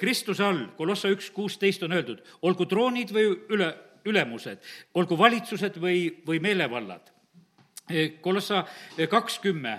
Kristuse 0.00 0.44
all, 0.44 0.64
Kolossa 0.76 1.10
üks 1.12 1.30
kuusteist 1.30 1.82
on 1.86 1.94
öeldud, 1.94 2.22
olgu 2.42 2.66
troonid 2.66 3.12
või 3.14 3.30
üle, 3.54 3.70
ülemused, 4.08 4.60
olgu 4.94 5.18
valitsused 5.18 5.78
või, 5.82 6.08
või 6.26 6.40
meelevallad. 6.42 7.12
Kolossa 8.20 8.64
kaks 9.08 9.38
kümme 9.40 9.78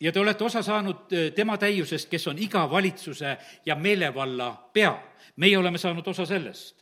ja 0.00 0.12
te 0.12 0.20
olete 0.20 0.44
osa 0.44 0.62
saanud 0.62 1.12
eh, 1.12 1.30
tema 1.34 1.58
täiusest, 1.58 2.08
kes 2.10 2.26
on 2.30 2.38
iga 2.38 2.64
valitsuse 2.70 3.36
ja 3.66 3.76
meelevalla 3.76 4.52
pea. 4.72 4.96
meie 5.36 5.58
oleme 5.58 5.78
saanud 5.78 6.06
osa 6.06 6.26
sellest. 6.26 6.76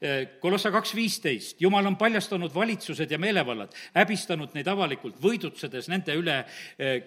Eh, 0.00 0.40
Kolossa 0.40 0.70
kaks 0.70 0.94
viisteist, 0.94 1.60
Jumal 1.60 1.86
on 1.86 1.96
paljastanud 1.96 2.54
valitsused 2.54 3.10
ja 3.10 3.18
meelevallad, 3.18 3.74
häbistanud 3.94 4.54
neid 4.54 4.68
avalikult, 4.68 5.20
võidutsedes 5.22 5.88
nende 5.88 6.16
üle 6.16 6.44
eh, 6.78 7.02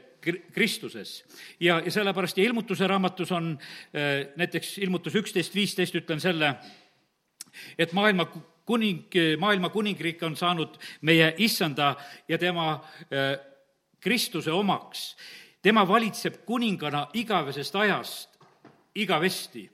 Kristuses. 0.53 1.23
ja, 1.59 1.81
ja 1.85 1.91
sellepärast 1.91 2.37
ja 2.37 2.43
ilmutuse 2.43 2.87
raamatus 2.87 3.31
on 3.35 3.57
näiteks 4.35 4.77
ilmutus 4.77 5.15
üksteist 5.19 5.55
viisteist, 5.55 5.95
ütlen 5.99 6.21
selle, 6.23 6.53
et 7.77 7.91
maailma 7.91 8.29
kuning, 8.65 9.11
maailma 9.39 9.69
kuningriik 9.69 10.23
on 10.23 10.37
saanud 10.39 10.79
meie 11.01 11.33
issanda 11.43 11.97
ja 12.27 12.37
tema 12.37 12.79
Kristuse 13.99 14.51
omaks 14.51 15.15
tema 15.63 15.87
valitseb 15.87 16.43
kuningana 16.45 17.07
igavesest 17.13 17.75
ajast 17.75 18.33
igavesti. 18.95 19.69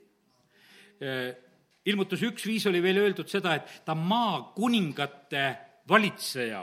ilmutus 1.86 2.22
üks 2.22 2.44
viis 2.46 2.66
oli 2.68 2.82
veel 2.82 3.00
öeldud 3.00 3.28
seda, 3.28 3.54
et 3.56 3.80
ta 3.84 3.92
on 3.96 4.04
maakuningate 4.04 5.46
valitseja 5.88 6.60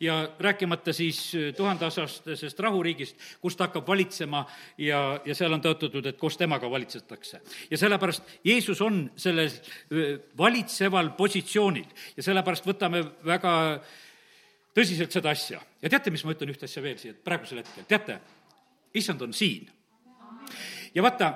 ja 0.00 0.14
rääkimata 0.38 0.92
siis 0.92 1.20
tuhandeaastasest 1.56 2.60
rahuriigist, 2.60 3.16
kus 3.40 3.56
ta 3.56 3.66
hakkab 3.66 3.86
valitsema 3.86 4.44
ja, 4.78 5.20
ja 5.24 5.34
seal 5.34 5.52
on 5.52 5.62
tõotatud, 5.62 6.06
et 6.06 6.18
koos 6.18 6.36
temaga 6.38 6.70
valitsetakse. 6.70 7.40
ja 7.70 7.78
sellepärast 7.78 8.38
Jeesus 8.44 8.80
on 8.80 9.10
sellel 9.16 9.50
valitseval 10.38 11.10
positsioonil 11.18 11.86
ja 12.16 12.22
sellepärast 12.22 12.66
võtame 12.66 13.04
väga 13.24 13.54
äh, 13.74 13.96
tõsiselt 14.78 15.14
seda 15.14 15.32
asja. 15.34 15.60
ja 15.82 15.90
teate, 15.90 16.12
mis 16.14 16.24
ma 16.24 16.34
ütlen 16.34 16.52
ühte 16.52 16.68
asja 16.68 16.82
veel 16.82 16.98
siia 17.00 17.16
praegusel 17.24 17.62
hetkel, 17.62 17.86
teate, 17.90 18.18
issand 18.94 19.22
on 19.26 19.34
siin. 19.34 19.68
ja 20.94 21.02
vaata, 21.02 21.32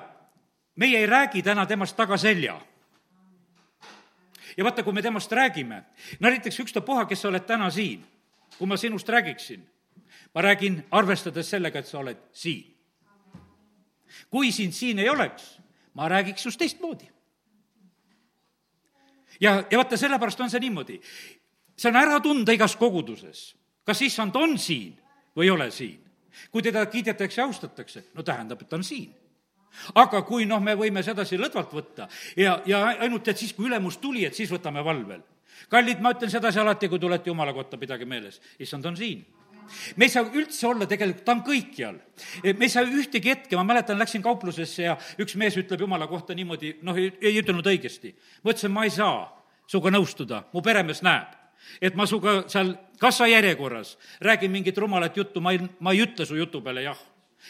meie 0.79 1.01
ei 1.01 1.09
räägi 1.09 1.43
täna 1.43 1.65
temast 1.65 1.97
tagaselja. 1.99 2.59
ja 4.57 4.63
vaata, 4.63 4.83
kui 4.83 4.93
me 4.93 5.01
temast 5.01 5.31
räägime, 5.31 5.83
no 6.19 6.29
näiteks 6.29 6.59
ükstapuha, 6.65 7.05
kes 7.05 7.21
sa 7.21 7.31
oled 7.31 7.47
täna 7.47 7.69
siin, 7.71 8.05
kui 8.57 8.67
ma 8.67 8.77
sinust 8.77 9.09
räägiksin, 9.09 9.65
ma 10.35 10.41
räägin 10.41 10.83
arvestades 10.91 11.49
sellega, 11.49 11.79
et 11.79 11.87
sa 11.87 11.99
oled 11.99 12.21
siin. 12.31 12.69
kui 14.29 14.51
sind 14.51 14.73
siin 14.73 14.99
ei 14.99 15.09
oleks, 15.09 15.57
ma 15.93 16.07
räägiks 16.09 16.41
sinust 16.45 16.59
teistmoodi 16.59 17.09
ja, 19.41 19.63
ja 19.71 19.77
vaata, 19.77 19.97
sellepärast 19.97 20.39
on 20.41 20.51
see 20.53 20.61
niimoodi 20.63 20.99
see 21.83 21.91
on 21.91 21.99
ära 21.99 22.19
tunda 22.23 22.55
igas 22.55 22.77
koguduses, 22.79 23.49
kas 23.83 24.01
issand 24.05 24.35
on 24.39 24.55
siin 24.61 24.95
või 25.35 25.49
ei 25.49 25.51
ole 25.51 25.67
siin. 25.71 25.99
kui 26.51 26.63
teda 26.65 26.85
kiidetakse 26.89 27.41
ja 27.41 27.45
austatakse, 27.45 28.05
no 28.15 28.23
tähendab, 28.23 28.61
et 28.61 28.69
ta 28.69 28.79
on 28.79 28.83
siin 28.83 29.11
aga 29.99 30.21
kui 30.25 30.47
noh, 30.49 30.61
me 30.61 30.75
võime 30.77 31.03
sedasi 31.03 31.37
lõdvalt 31.37 31.75
võtta 31.75 32.07
ja, 32.37 32.57
ja 32.65 32.85
ainult, 33.05 33.27
et 33.27 33.37
siis, 33.37 33.53
kui 33.53 33.67
ülemus 33.67 33.99
tuli, 34.01 34.25
et 34.25 34.35
siis 34.35 34.51
võtame 34.53 34.83
valvel. 34.85 35.21
kallid, 35.69 36.01
ma 36.01 36.13
ütlen 36.13 36.31
sedasi 36.31 36.59
alati, 36.59 36.89
kui 36.89 36.99
tulete 36.99 37.29
jumala 37.29 37.53
kotta, 37.53 37.77
pidage 37.77 38.05
meeles, 38.05 38.39
issand 38.59 38.85
on 38.85 38.97
siin 38.97 39.23
me 39.95 40.05
ei 40.05 40.11
saa 40.11 40.25
üldse 40.27 40.67
olla 40.67 40.85
tegelikult, 40.89 41.23
ta 41.25 41.31
on 41.37 41.43
kõikjal. 41.45 41.99
me 42.43 42.65
ei 42.65 42.69
saa 42.69 42.83
ühtegi 42.83 43.31
hetke, 43.31 43.55
ma 43.55 43.63
mäletan, 43.63 43.99
läksin 43.99 44.21
kauplusesse 44.21 44.83
ja 44.83 44.97
üks 45.23 45.37
mees 45.39 45.55
ütleb 45.57 45.85
jumala 45.85 46.07
kohta 46.07 46.35
niimoodi, 46.35 46.77
noh, 46.83 46.97
ei 46.97 47.37
ütelnud 47.39 47.67
õigesti. 47.71 48.13
ma 48.43 48.51
ütlesin, 48.51 48.73
ma 48.75 48.83
ei 48.83 48.91
saa 48.91 49.23
sinuga 49.67 49.93
nõustuda, 49.95 50.43
mu 50.53 50.61
peremees 50.61 51.01
näeb 51.01 51.42
et 51.81 51.95
ma 51.95 52.05
sinuga 52.05 52.43
seal 52.47 52.75
kassajärjekorras 52.99 53.97
räägin 54.21 54.51
mingit 54.51 54.77
rumalat 54.77 55.17
juttu, 55.17 55.41
ma 55.41 55.51
ei, 55.51 55.59
ma 55.79 55.91
ei 55.91 56.03
ütle 56.05 56.25
su 56.25 56.35
jutu 56.35 56.61
peale 56.61 56.83
jah. 56.83 56.97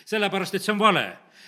sellepärast, 0.05 0.55
et 0.55 0.63
see 0.63 0.73
on 0.73 0.79
vale 0.79 1.05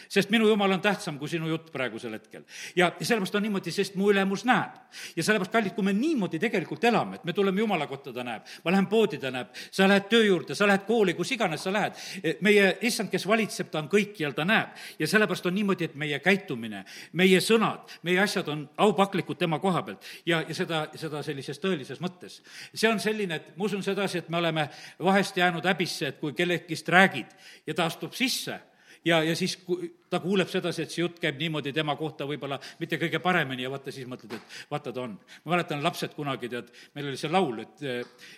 sest 0.10 0.30
minu 0.30 0.48
jumal 0.50 0.72
on 0.72 0.82
tähtsam 0.82 1.20
kui 1.20 1.30
sinu 1.30 1.48
jutt 1.50 1.72
praegusel 1.72 2.14
hetkel. 2.14 2.44
ja 2.76 2.92
sellepärast 3.02 3.36
on 3.36 3.44
niimoodi, 3.44 3.72
sest 3.72 3.96
mu 3.96 4.10
ülemus 4.12 4.46
näeb. 4.46 4.78
ja 5.16 5.24
sellepärast, 5.24 5.52
kallid, 5.52 5.74
kui 5.76 5.84
me 5.84 5.94
niimoodi 5.94 6.40
tegelikult 6.40 6.84
elame, 6.84 7.16
et 7.16 7.24
me 7.24 7.34
tuleme 7.34 7.60
jumala 7.60 7.88
kotta, 7.88 8.14
ta 8.14 8.24
näeb, 8.24 8.46
ma 8.64 8.72
lähen 8.72 8.88
poodi, 8.88 9.18
ta 9.22 9.32
näeb, 9.32 9.54
sa 9.72 9.88
lähed 9.88 10.10
töö 10.10 10.24
juurde, 10.26 10.56
sa 10.56 10.68
lähed 10.68 10.86
kooli, 10.88 11.14
kus 11.14 11.32
iganes 11.36 11.64
sa 11.64 11.74
lähed, 11.74 12.00
meie 12.46 12.78
issand, 12.82 13.10
kes 13.12 13.28
valitseb, 13.28 13.72
ta 13.72 13.80
on 13.84 13.90
kõikjal, 13.92 14.36
ta 14.36 14.46
näeb. 14.46 14.76
ja 15.00 15.08
sellepärast 15.08 15.46
on 15.46 15.56
niimoodi, 15.56 15.90
et 15.90 15.96
meie 15.96 16.20
käitumine, 16.20 16.86
meie 17.14 17.42
sõnad, 17.42 17.98
meie 18.04 18.20
asjad 18.22 18.50
on 18.52 18.68
aupaklikud 18.78 19.38
tema 19.38 19.60
koha 19.60 19.84
pealt 19.84 20.06
ja, 20.26 20.42
ja 20.48 20.56
seda, 20.56 20.86
seda 20.96 21.24
sellises 21.24 21.60
tõelises 21.62 22.02
mõttes. 22.04 22.42
see 22.74 22.90
on 22.90 23.00
selline, 23.00 23.36
et 23.36 23.58
ma 23.58 23.66
usun 23.66 23.84
sedasi, 23.84 24.24
et 24.24 24.30
me 24.30 24.38
oleme 24.38 24.70
vahest 25.00 25.38
jäänud 25.38 25.66
häbisse, 25.66 26.08
et 26.08 26.20
kui 26.20 26.34
kellegist 26.34 26.90
räägid 26.90 27.36
ja 27.68 27.74
ta 27.74 27.86
astub 27.86 28.14
sisse 28.14 28.60
ja, 29.06 29.24
ja 29.24 29.36
siis 29.36 29.60
ta 30.16 30.22
kuuleb 30.24 30.52
sedasi, 30.52 30.86
et 30.86 30.94
see 30.94 31.04
jutt 31.04 31.20
käib 31.22 31.40
niimoodi 31.42 31.74
tema 31.76 31.96
kohta 32.00 32.28
võib-olla 32.30 32.60
mitte 32.80 33.00
kõige 33.02 33.22
paremini 33.24 33.66
ja 33.66 33.72
vaata, 33.74 33.94
siis 33.94 34.08
mõtled, 34.10 34.36
et 34.38 34.60
vaata, 34.72 34.94
ta 34.96 35.06
on. 35.06 35.18
ma 35.46 35.56
mäletan, 35.56 35.84
lapsed 35.84 36.16
kunagi, 36.16 36.50
tead, 36.52 36.72
meil 36.96 37.12
oli 37.12 37.20
see 37.20 37.32
laul, 37.32 37.64
et, 37.64 37.86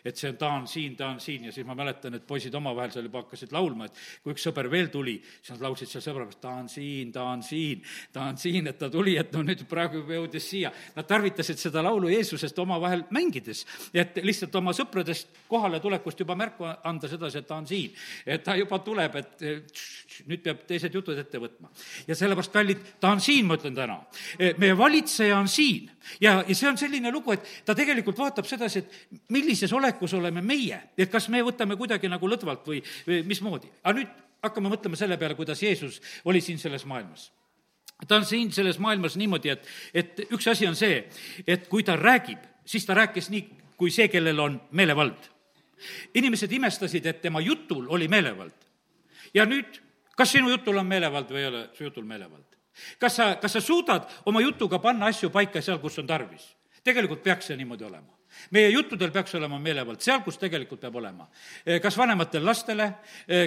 et 0.06 0.18
see 0.18 0.32
on, 0.32 0.40
ta 0.40 0.54
on 0.60 0.68
siin, 0.70 0.96
ta 0.98 1.12
on 1.14 1.22
siin 1.24 1.50
ja 1.50 1.56
siis 1.56 1.68
ma 1.68 1.76
mäletan, 1.78 2.18
et 2.18 2.26
poisid 2.28 2.56
omavahel 2.58 2.94
seal 2.94 3.08
juba 3.10 3.24
hakkasid 3.24 3.54
laulma, 3.56 3.90
et 3.90 4.02
kui 4.24 4.36
üks 4.36 4.48
sõber 4.48 4.70
veel 4.72 4.92
tuli, 4.94 5.18
siis 5.42 5.56
nad 5.56 5.66
laulsid 5.68 5.92
seal 5.92 6.06
sõbra 6.06 6.28
pärast, 6.28 6.42
ta 6.42 6.54
on 6.62 6.70
siin, 6.72 7.12
ta 7.14 7.24
on 7.32 7.44
siin, 7.46 7.84
ta 8.14 8.28
on 8.32 8.38
siin, 8.42 8.68
et 8.68 8.78
ta 8.80 8.90
tuli, 8.94 9.18
et 9.20 9.32
no 9.36 9.44
nüüd 9.46 9.64
praegu 9.70 10.02
juba 10.02 10.18
jõudis 10.18 10.50
siia. 10.52 10.72
Nad 10.96 11.08
tarvitasid 11.10 11.60
seda 11.62 11.84
laulu 11.86 12.10
Jeesusest 12.12 12.60
omavahel 12.60 13.06
mängides, 13.16 13.66
et 13.94 14.20
lihtsalt 14.24 14.56
oma 14.60 14.74
sõpradest 14.78 15.44
kohaletulekust 15.48 16.24
juba 16.24 16.36
märku 16.40 16.68
anda 16.68 17.10
sedasi, 17.10 17.42
et 17.42 17.48
ta 17.48 17.58
on 17.58 17.68
siin. 17.68 17.94
et 18.26 18.44
ta 18.44 18.56
juba 18.56 18.80
tuleb, 18.80 19.16
et 19.16 19.46
nüüd 20.28 20.44
peab 20.44 20.66
teised 20.68 20.94
jutud 20.94 21.18
ette 21.18 21.40
võtma. 21.42 21.67
Ja 22.08 22.16
sellepärast, 22.16 22.54
kallid, 22.54 22.84
ta 23.02 23.12
on 23.16 23.22
siin, 23.24 23.46
ma 23.48 23.58
ütlen 23.60 23.76
täna. 23.78 24.00
E, 24.40 24.54
meie 24.62 24.78
valitseja 24.78 25.38
on 25.40 25.50
siin 25.52 25.90
ja, 26.22 26.40
ja 26.48 26.56
see 26.56 26.70
on 26.70 26.78
selline 26.80 27.12
lugu, 27.12 27.36
et 27.36 27.48
ta 27.66 27.76
tegelikult 27.78 28.20
vaatab 28.20 28.48
sedasi, 28.50 28.84
et 28.84 29.32
millises 29.34 29.74
olekus 29.74 30.14
oleme 30.18 30.42
meie, 30.42 30.82
et 30.98 31.12
kas 31.12 31.30
me 31.34 31.44
võtame 31.46 31.78
kuidagi 31.80 32.12
nagu 32.12 32.30
lõdvalt 32.30 32.68
või, 32.68 32.84
või 33.08 33.24
mismoodi. 33.28 33.72
aga 33.84 34.00
nüüd 34.00 34.24
hakkame 34.44 34.72
mõtlema 34.72 35.00
selle 35.00 35.18
peale, 35.18 35.36
kuidas 35.36 35.64
Jeesus 35.64 36.02
oli 36.26 36.42
siin 36.42 36.60
selles 36.62 36.86
maailmas 36.86 37.32
ta 38.08 38.20
on 38.20 38.26
siin 38.26 38.52
selles 38.54 38.78
maailmas 38.80 39.16
niimoodi, 39.18 39.50
et, 39.50 39.68
et 39.94 40.20
üks 40.30 40.48
asi 40.52 40.68
on 40.70 40.76
see, 40.78 41.00
et 41.48 41.66
kui 41.68 41.84
ta 41.84 41.96
räägib, 41.98 42.44
siis 42.66 42.86
ta 42.86 42.94
rääkis 42.94 43.32
nii, 43.34 43.42
kui 43.78 43.90
see, 43.94 44.08
kellel 44.12 44.40
on 44.40 44.60
meelevald. 44.72 45.34
inimesed 46.14 46.52
imestasid, 46.52 47.06
et 47.06 47.22
tema 47.22 47.40
jutul 47.42 47.86
oli 47.90 48.08
meelevald. 48.08 48.54
ja 49.34 49.46
nüüd 49.46 49.82
kas 50.18 50.36
sinu 50.36 50.52
jutul 50.52 50.78
on 50.82 50.88
meelevald 50.90 51.32
või 51.32 51.44
ei 51.44 51.50
ole 51.52 51.64
su 51.78 51.88
jutul 51.88 52.06
meelevald? 52.10 52.58
kas 53.00 53.18
sa, 53.22 53.32
kas 53.42 53.58
sa 53.58 53.64
suudad 53.64 54.10
oma 54.26 54.42
jutuga 54.42 54.80
panna 54.80 55.10
asju 55.14 55.30
paika 55.34 55.62
seal, 55.62 55.80
kus 55.84 56.00
on 56.02 56.08
tarvis? 56.10 56.54
tegelikult 56.84 57.24
peaks 57.24 57.52
see 57.52 57.58
niimoodi 57.60 57.88
olema 57.88 58.18
meie 58.52 58.70
juttudel 58.72 59.12
peaks 59.12 59.36
olema 59.38 59.60
meelevald 59.62 60.02
seal, 60.04 60.22
kus 60.26 60.38
tegelikult 60.40 60.82
peab 60.82 60.96
olema. 61.00 61.28
kas 61.84 61.98
vanematel 61.98 62.46
lastele, 62.46 62.90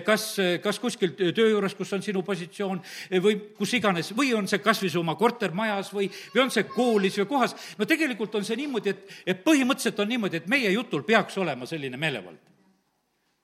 kas, 0.07 0.27
kas 0.63 0.81
kuskil 0.83 1.15
töö 1.17 1.49
juures, 1.53 1.75
kus 1.79 1.93
on 1.97 2.05
sinu 2.05 2.23
positsioon 2.27 2.83
või 3.23 3.39
kus 3.59 3.75
iganes, 3.79 4.13
või 4.17 4.35
on 4.37 4.49
see 4.51 4.63
kas 4.65 4.83
või 4.83 4.93
su 4.93 5.03
oma 5.03 5.17
kortermajas 5.21 5.93
või, 5.95 6.11
või 6.35 6.45
on 6.45 6.55
see 6.55 6.67
koolis 6.69 7.19
või 7.23 7.31
kohas, 7.35 7.57
no 7.79 7.89
tegelikult 7.89 8.41
on 8.41 8.47
see 8.47 8.59
niimoodi, 8.61 8.95
et, 8.95 9.19
et 9.35 9.45
põhimõtteliselt 9.45 10.03
on 10.03 10.15
niimoodi, 10.15 10.43
et 10.43 10.51
meie 10.51 10.73
jutul 10.75 11.05
peaks 11.07 11.39
olema 11.41 11.69
selline 11.71 12.01
meelevald 12.01 12.50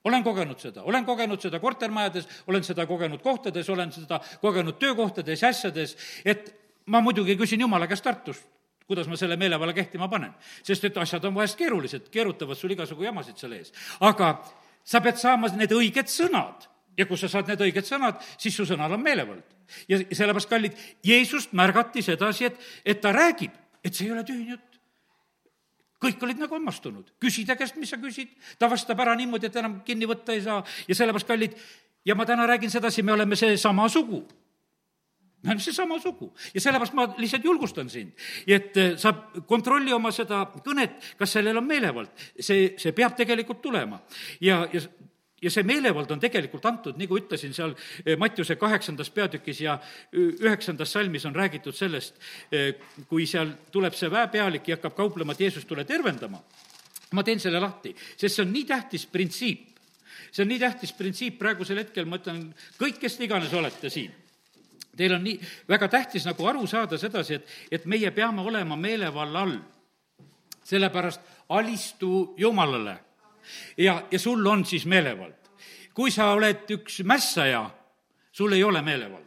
olen 0.07 0.25
kogenud 0.25 0.61
seda, 0.63 0.85
olen 0.87 1.05
kogenud 1.05 1.43
seda 1.43 1.59
kortermajades, 1.63 2.29
olen 2.47 2.65
seda 2.65 2.87
kogenud 2.87 3.23
kohtades, 3.25 3.71
olen 3.71 3.93
seda 3.93 4.21
kogenud 4.43 4.79
töökohtades 4.79 5.43
ja 5.43 5.51
asjades, 5.51 5.97
et 6.25 6.53
ma 6.87 7.01
muidugi 7.03 7.37
küsin 7.39 7.61
Jumala 7.61 7.89
käest 7.91 8.07
Tartust, 8.07 8.47
kuidas 8.87 9.09
ma 9.11 9.19
selle 9.19 9.37
meelevalla 9.37 9.75
kehtima 9.75 10.09
panen. 10.09 10.31
sest 10.63 10.85
et 10.85 10.97
asjad 10.97 11.25
on 11.25 11.35
vahest 11.35 11.59
keerulised, 11.59 12.09
keerutavad 12.11 12.57
sul 12.57 12.71
igasugu 12.71 13.03
jamasid 13.03 13.37
seal 13.37 13.59
ees. 13.59 13.73
aga 14.01 14.37
sa 14.85 15.01
pead 15.01 15.19
saama 15.19 15.51
need 15.57 15.75
õiged 15.75 16.07
sõnad 16.13 16.69
ja 16.97 17.07
kui 17.07 17.19
sa 17.19 17.29
saad 17.29 17.51
need 17.51 17.67
õiged 17.67 17.85
sõnad, 17.85 18.23
siis 18.39 18.55
su 18.55 18.67
sõnal 18.69 18.95
on 18.95 19.03
meelevald. 19.03 19.43
ja 19.89 19.99
sellepärast, 19.99 20.49
kallid, 20.49 20.79
Jeesust 21.05 21.53
märgati 21.53 22.03
sedasi, 22.03 22.53
et, 22.53 22.61
et 22.85 23.01
ta 23.01 23.13
räägib, 23.13 23.53
et 23.83 23.95
see 23.95 24.07
ei 24.07 24.15
ole 24.15 24.25
tühine 24.25 24.55
jutt 24.55 24.76
kõik 26.07 26.23
olid 26.27 26.41
nagu 26.43 26.57
hämmastunud. 26.57 27.13
küsi 27.21 27.47
ta 27.47 27.57
käest, 27.59 27.77
mis 27.77 27.91
sa 27.91 28.01
küsid, 28.01 28.33
ta 28.59 28.71
vastab 28.71 29.01
ära 29.05 29.15
niimoodi, 29.19 29.51
et 29.51 29.61
enam 29.61 29.81
kinni 29.87 30.09
võtta 30.09 30.35
ei 30.35 30.43
saa. 30.45 30.63
Ja 30.89 30.95
sellepärast, 30.95 31.29
kallid, 31.29 31.57
ja 32.07 32.15
ma 32.15 32.27
täna 32.27 32.47
räägin 32.47 32.71
sedasi, 32.71 33.03
me 33.03 33.13
oleme 33.13 33.37
seesama 33.37 33.89
sugu. 33.89 34.23
Me 35.43 35.51
oleme 35.53 35.63
seesama 35.63 35.99
sugu. 36.03 36.33
Ja 36.55 36.61
sellepärast 36.61 36.95
ma 36.95 37.09
lihtsalt 37.19 37.45
julgustan 37.45 37.91
sind, 37.91 38.15
et 38.47 38.77
eh, 38.77 38.95
sa 38.99 39.13
kontrolli 39.47 39.93
oma 39.93 40.11
seda 40.15 40.45
kõnet, 40.65 40.97
kas 41.19 41.37
sellel 41.37 41.59
on 41.61 41.67
meelevald. 41.67 42.11
see, 42.41 42.75
see 42.79 42.93
peab 42.93 43.17
tegelikult 43.17 43.63
tulema. 43.63 44.01
Ja, 44.41 44.65
ja 44.73 44.83
ja 45.43 45.53
see 45.53 45.67
meelevald 45.69 46.11
on 46.11 46.21
tegelikult 46.21 46.65
antud, 46.69 46.97
nagu 47.01 47.19
ütlesin, 47.19 47.53
seal 47.57 47.75
eh, 48.05 48.17
Mattiuse 48.19 48.57
kaheksandas 48.57 49.11
peatükis 49.13 49.61
ja 49.61 49.77
üheksandas 50.17 50.93
salmis 50.93 51.27
on 51.29 51.37
räägitud 51.37 51.77
sellest, 51.77 52.21
eh, 52.51 52.75
kui 53.09 53.27
seal 53.29 53.53
tuleb 53.73 53.97
see 53.97 54.11
väepealik 54.11 54.69
ja 54.69 54.79
hakkab 54.79 54.97
kauplema, 54.97 55.37
et 55.37 55.47
Jeesus, 55.47 55.65
tule 55.65 55.85
tervendama. 55.85 56.43
ma 57.13 57.23
teen 57.23 57.39
selle 57.41 57.61
lahti, 57.63 57.95
sest 58.19 58.35
see 58.35 58.43
on 58.43 58.53
nii 58.53 58.65
tähtis 58.67 59.07
printsiip. 59.07 59.79
see 60.33 60.43
on 60.43 60.49
nii 60.49 60.59
tähtis 60.59 60.93
printsiip 60.93 61.39
praegusel 61.39 61.79
hetkel, 61.79 62.05
ma 62.05 62.19
ütlen, 62.19 62.49
kõik, 62.81 62.99
kes 63.01 63.17
te 63.17 63.25
iganes 63.25 63.53
olete 63.55 63.91
siin 63.91 64.13
Teil 64.97 65.13
on 65.13 65.25
nii 65.25 65.37
väga 65.69 65.89
tähtis 65.93 66.25
nagu 66.25 66.47
aru 66.49 66.67
saada 66.67 66.99
sedasi, 66.99 67.35
et, 67.35 67.57
et 67.71 67.85
meie 67.85 68.11
peame 68.11 68.41
olema 68.43 68.77
meelevalla 68.77 69.43
all. 69.45 69.59
sellepärast 70.67 71.21
alistu 71.49 72.35
Jumalale 72.37 72.97
ja, 73.77 74.03
ja 74.11 74.19
sul 74.19 74.47
on 74.47 74.65
siis 74.65 74.87
meelevald. 74.87 75.35
kui 75.95 76.11
sa 76.11 76.31
oled 76.37 76.69
üks 76.71 77.01
mässaja, 77.05 77.71
sul 78.33 78.53
ei 78.53 78.65
ole 78.65 78.83
meelevald. 78.83 79.25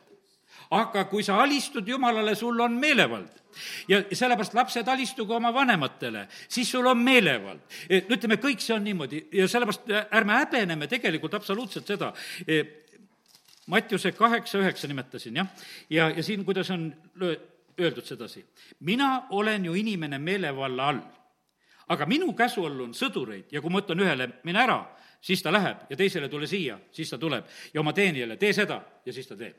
aga 0.71 1.05
kui 1.05 1.23
sa 1.23 1.41
alistud 1.41 1.88
Jumalale, 1.88 2.36
sul 2.36 2.60
on 2.60 2.73
meelevald 2.73 3.39
ja 3.88 4.03
sellepärast 4.12 4.53
lapsed, 4.53 4.88
alistuge 4.88 5.34
oma 5.34 5.53
vanematele, 5.53 6.27
siis 6.47 6.71
sul 6.71 6.86
on 6.86 6.97
meelevald. 6.97 7.62
E, 7.89 8.03
no 8.08 8.15
ütleme, 8.15 8.38
kõik 8.41 8.62
see 8.63 8.75
on 8.75 8.84
niimoodi 8.86 9.23
ja 9.34 9.47
sellepärast 9.49 9.89
ärme 10.15 10.38
häbeneme 10.38 10.88
tegelikult 10.88 11.34
absoluutselt 11.34 11.89
seda. 11.89 12.13
E, 12.47 12.63
Mattiuse 13.69 14.12
kaheksa, 14.17 14.58
üheksa 14.58 14.88
nimetasin, 14.89 15.36
jah, 15.38 15.49
ja, 15.93 16.08
ja 16.10 16.23
siin, 16.25 16.41
kuidas 16.45 16.71
on 16.73 16.88
öeldud 17.79 18.05
sedasi. 18.05 18.45
mina 18.79 19.27
olen 19.29 19.65
ju 19.65 19.73
inimene 19.73 20.17
meelevalla 20.17 20.88
all 20.88 20.99
aga 21.89 22.06
minu 22.06 22.34
käsu 22.38 22.65
all 22.65 22.86
on 22.86 22.93
sõdureid 22.93 23.54
ja 23.54 23.62
kui 23.62 23.73
ma 23.73 23.82
ütlen 23.82 24.04
ühele, 24.04 24.30
mine 24.45 24.62
ära, 24.62 24.80
siis 25.21 25.41
ta 25.43 25.52
läheb 25.54 25.89
ja 25.89 25.97
teisele 25.97 26.30
tule 26.30 26.47
siia, 26.47 26.78
siis 26.91 27.10
ta 27.10 27.17
tuleb. 27.17 27.45
ja 27.73 27.82
oma 27.82 27.93
teenijale, 27.93 28.38
tee 28.38 28.54
seda 28.54 28.82
ja 29.06 29.13
siis 29.13 29.28
ta 29.28 29.38
teeb. 29.38 29.56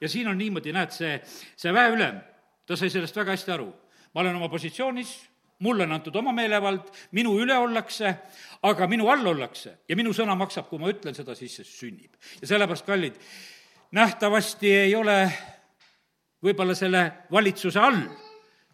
ja 0.00 0.08
siin 0.08 0.28
on 0.28 0.38
niimoodi, 0.38 0.72
näed, 0.72 0.94
see, 0.94 1.18
see 1.56 1.72
väeülem, 1.74 2.20
ta 2.66 2.76
sai 2.76 2.90
sellest 2.90 3.16
väga 3.16 3.36
hästi 3.36 3.52
aru. 3.52 3.72
ma 4.14 4.20
olen 4.20 4.36
oma 4.36 4.48
positsioonis, 4.48 5.12
mulle 5.58 5.84
on 5.84 5.92
antud 5.92 6.16
oma 6.16 6.32
meelevald, 6.32 6.88
minu 7.12 7.36
üle 7.40 7.56
ollakse, 7.58 8.14
aga 8.62 8.86
minu 8.86 9.08
all 9.10 9.26
ollakse 9.26 9.78
ja 9.88 9.96
minu 9.96 10.12
sõna 10.16 10.36
maksab, 10.38 10.68
kui 10.68 10.78
ma 10.78 10.90
ütlen 10.90 11.14
seda, 11.14 11.34
siis 11.34 11.60
see 11.60 11.64
sünnib. 11.68 12.16
ja 12.40 12.46
sellepärast, 12.46 12.86
kallid, 12.86 13.20
nähtavasti 13.92 14.72
ei 14.86 14.94
ole 14.94 15.20
võib-olla 16.42 16.74
selle 16.74 17.02
valitsuse 17.30 17.80
all, 17.80 18.06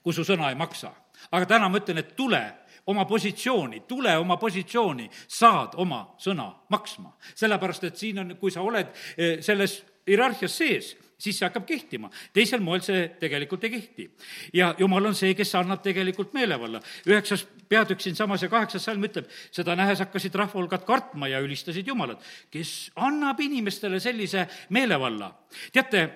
kui 0.02 0.12
su 0.12 0.24
sõna 0.24 0.50
ei 0.52 0.58
maksa. 0.58 0.92
aga 1.32 1.46
täna 1.46 1.68
ma 1.68 1.80
ütlen, 1.80 1.98
et 1.98 2.16
tule 2.16 2.42
oma 2.86 3.04
positsiooni, 3.04 3.80
tule 3.88 4.16
oma 4.18 4.36
positsiooni, 4.36 5.08
saad 5.28 5.78
oma 5.80 6.04
sõna 6.18 6.50
maksma. 6.68 7.16
sellepärast, 7.34 7.84
et 7.84 7.96
siin 7.96 8.18
on, 8.18 8.36
kui 8.40 8.50
sa 8.50 8.62
oled 8.62 8.92
eh, 9.16 9.40
selles 9.40 9.82
hierarhias 10.06 10.58
sees, 10.58 10.94
siis 11.18 11.38
see 11.38 11.46
hakkab 11.46 11.66
kehtima. 11.66 12.10
teisel 12.32 12.60
moel 12.60 12.82
see 12.84 13.06
tegelikult 13.20 13.64
ei 13.64 13.70
kehti. 13.70 14.08
ja 14.52 14.74
jumal 14.78 15.06
on 15.06 15.14
see, 15.14 15.34
kes 15.34 15.54
annab 15.54 15.82
tegelikult 15.82 16.34
meelevalla. 16.34 16.80
üheksas 17.06 17.46
peatükk 17.68 18.00
siinsamas 18.00 18.42
ja 18.42 18.48
kaheksas 18.48 18.84
salm 18.84 19.04
ütleb, 19.04 19.30
seda 19.50 19.76
nähes 19.76 20.02
hakkasid 20.04 20.34
rahvahulgad 20.34 20.84
kartma 20.84 21.28
ja 21.28 21.40
ülistasid 21.40 21.86
Jumalat, 21.86 22.22
kes 22.50 22.90
annab 22.96 23.40
inimestele 23.40 24.00
sellise 24.00 24.46
meelevalla. 24.70 25.32
teate, 25.72 26.10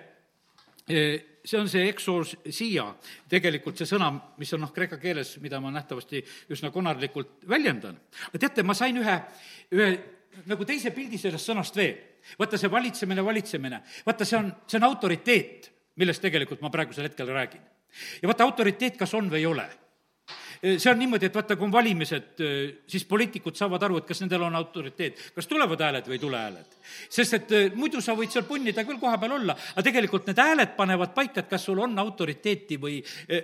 see 0.89 1.59
on 1.59 1.69
see 1.71 1.87
exousia, 1.89 2.85
tegelikult 3.31 3.79
see 3.79 3.89
sõna, 3.89 4.11
mis 4.41 4.53
on 4.57 4.65
noh, 4.65 4.73
kreeka 4.75 4.99
keeles, 5.01 5.37
mida 5.43 5.61
ma 5.65 5.73
nähtavasti 5.73 6.23
üsna 6.55 6.73
konarlikult 6.75 7.47
väljendan. 7.49 7.97
aga 8.29 8.43
teate, 8.45 8.65
ma 8.67 8.77
sain 8.77 8.97
ühe, 9.01 9.17
ühe 9.73 9.89
nagu 10.51 10.69
teise 10.69 10.93
pildi 10.95 11.19
sellest 11.21 11.49
sõnast 11.49 11.77
veel. 11.77 11.97
vaata, 12.39 12.59
see 12.61 12.71
valitsemine, 12.71 13.25
valitsemine, 13.25 13.83
vaata, 14.07 14.25
see 14.29 14.39
on, 14.39 14.53
see 14.67 14.81
on 14.81 14.89
autoriteet, 14.91 15.73
millest 15.97 16.23
tegelikult 16.23 16.61
ma 16.61 16.71
praegusel 16.71 17.09
hetkel 17.09 17.31
räägin. 17.33 17.63
ja 18.23 18.29
vaata, 18.29 18.45
autoriteet 18.45 18.99
kas 19.01 19.15
on 19.15 19.31
või 19.33 19.45
ei 19.45 19.53
ole 19.53 19.69
see 20.63 20.91
on 20.91 20.99
niimoodi, 20.99 21.29
et 21.29 21.35
vaata, 21.35 21.57
kui 21.57 21.67
on 21.69 21.73
valimised, 21.73 22.43
siis 22.91 23.05
poliitikud 23.09 23.57
saavad 23.59 23.83
aru, 23.87 24.01
et 24.01 24.09
kas 24.09 24.23
nendel 24.23 24.47
on 24.49 24.57
autoriteet, 24.59 25.21
kas 25.37 25.47
tulevad 25.51 25.81
hääled 25.85 26.09
või 26.09 26.19
ei 26.19 26.23
tule 26.23 26.41
hääled. 26.41 26.77
sest 27.11 27.35
et 27.37 27.53
muidu 27.77 28.01
sa 28.01 28.15
võid 28.17 28.33
seal 28.33 28.47
punnida 28.49 28.85
küll 28.89 28.99
koha 29.01 29.19
peal 29.21 29.37
olla, 29.37 29.55
aga 29.75 29.85
tegelikult 29.85 30.27
need 30.27 30.41
hääled 30.41 30.75
panevad 30.77 31.13
paika, 31.15 31.41
et 31.41 31.51
kas 31.51 31.67
sul 31.69 31.79
on 31.85 31.99
autoriteeti 31.99 32.79
või, 32.81 32.99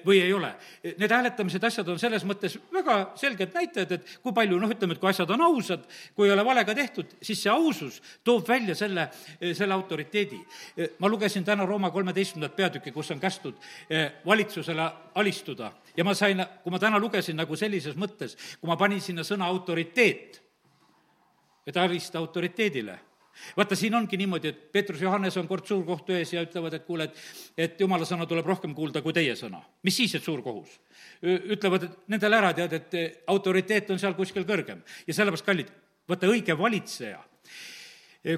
või 0.07 0.21
ei 0.25 0.33
ole. 0.33 0.55
Need 0.99 1.13
hääletamised, 1.13 1.65
asjad 1.65 1.89
on 1.93 2.01
selles 2.01 2.25
mõttes 2.25 2.57
väga 2.73 2.99
selged 3.21 3.55
näitajad, 3.55 3.93
et 3.99 4.17
kui 4.23 4.33
palju, 4.35 4.59
noh, 4.61 4.73
ütleme, 4.73 4.97
et 4.97 5.03
kui 5.03 5.11
asjad 5.11 5.31
on 5.37 5.45
ausad, 5.45 5.85
kui 6.17 6.29
ei 6.29 6.35
ole 6.35 6.45
valega 6.45 6.75
tehtud, 6.75 7.17
siis 7.23 7.43
see 7.45 7.53
ausus 7.53 8.01
toob 8.25 8.49
välja 8.49 8.75
selle, 8.75 9.09
selle 9.53 9.75
autoriteedi. 9.75 10.41
ma 10.99 11.09
lugesin 11.09 11.45
täna 11.45 11.67
Rooma 11.67 11.91
kolmeteistkümnendat 11.91 12.57
peatükki, 12.57 12.93
kus 12.93 13.11
on 13.11 13.21
kästud 13.21 13.55
valitsusele 14.27 14.91
alistuda 15.15 15.73
ja 15.97 16.05
ma 16.05 16.15
sain, 16.15 16.43
kui 16.63 16.73
ma 16.75 16.81
täna 16.83 16.99
lugesin 16.99 17.37
nagu 17.39 17.57
sellises 17.57 17.97
mõttes, 17.97 18.37
kui 18.61 18.71
ma 18.71 18.77
panin 18.81 19.01
sinna 19.01 19.25
sõna 19.27 19.49
autoriteet, 19.51 20.41
et 21.67 21.77
alista 21.81 22.19
autoriteedile 22.19 22.99
vaata, 23.57 23.77
siin 23.77 23.95
ongi 23.95 24.17
niimoodi, 24.17 24.49
et 24.49 24.73
Peetrus 24.73 25.01
ja 25.01 25.09
Johannes 25.09 25.37
on 25.37 25.49
kord 25.49 25.67
suurkohtu 25.67 26.15
ees 26.15 26.33
ja 26.33 26.43
ütlevad, 26.45 26.77
et 26.77 26.85
kuule, 26.87 27.09
et, 27.09 27.23
et 27.67 27.81
jumala 27.81 28.07
sõna 28.09 28.27
tuleb 28.31 28.47
rohkem 28.47 28.75
kuulda 28.75 29.03
kui 29.03 29.15
teie 29.17 29.35
sõna. 29.39 29.63
mis 29.83 29.97
siis, 29.97 30.15
et 30.15 30.23
suur 30.23 30.43
kohus? 30.43 30.79
ütlevad 31.25 31.89
nendele 32.13 32.37
ära, 32.39 32.53
tead, 32.55 32.73
et 32.73 33.25
autoriteet 33.31 33.91
on 33.91 33.99
seal 33.99 34.15
kuskil 34.15 34.47
kõrgem 34.49 34.83
ja 35.07 35.15
sellepärast, 35.15 35.47
kallid, 35.47 35.71
vaata 36.09 36.31
õige 36.31 36.59
valitseja, 36.59 37.21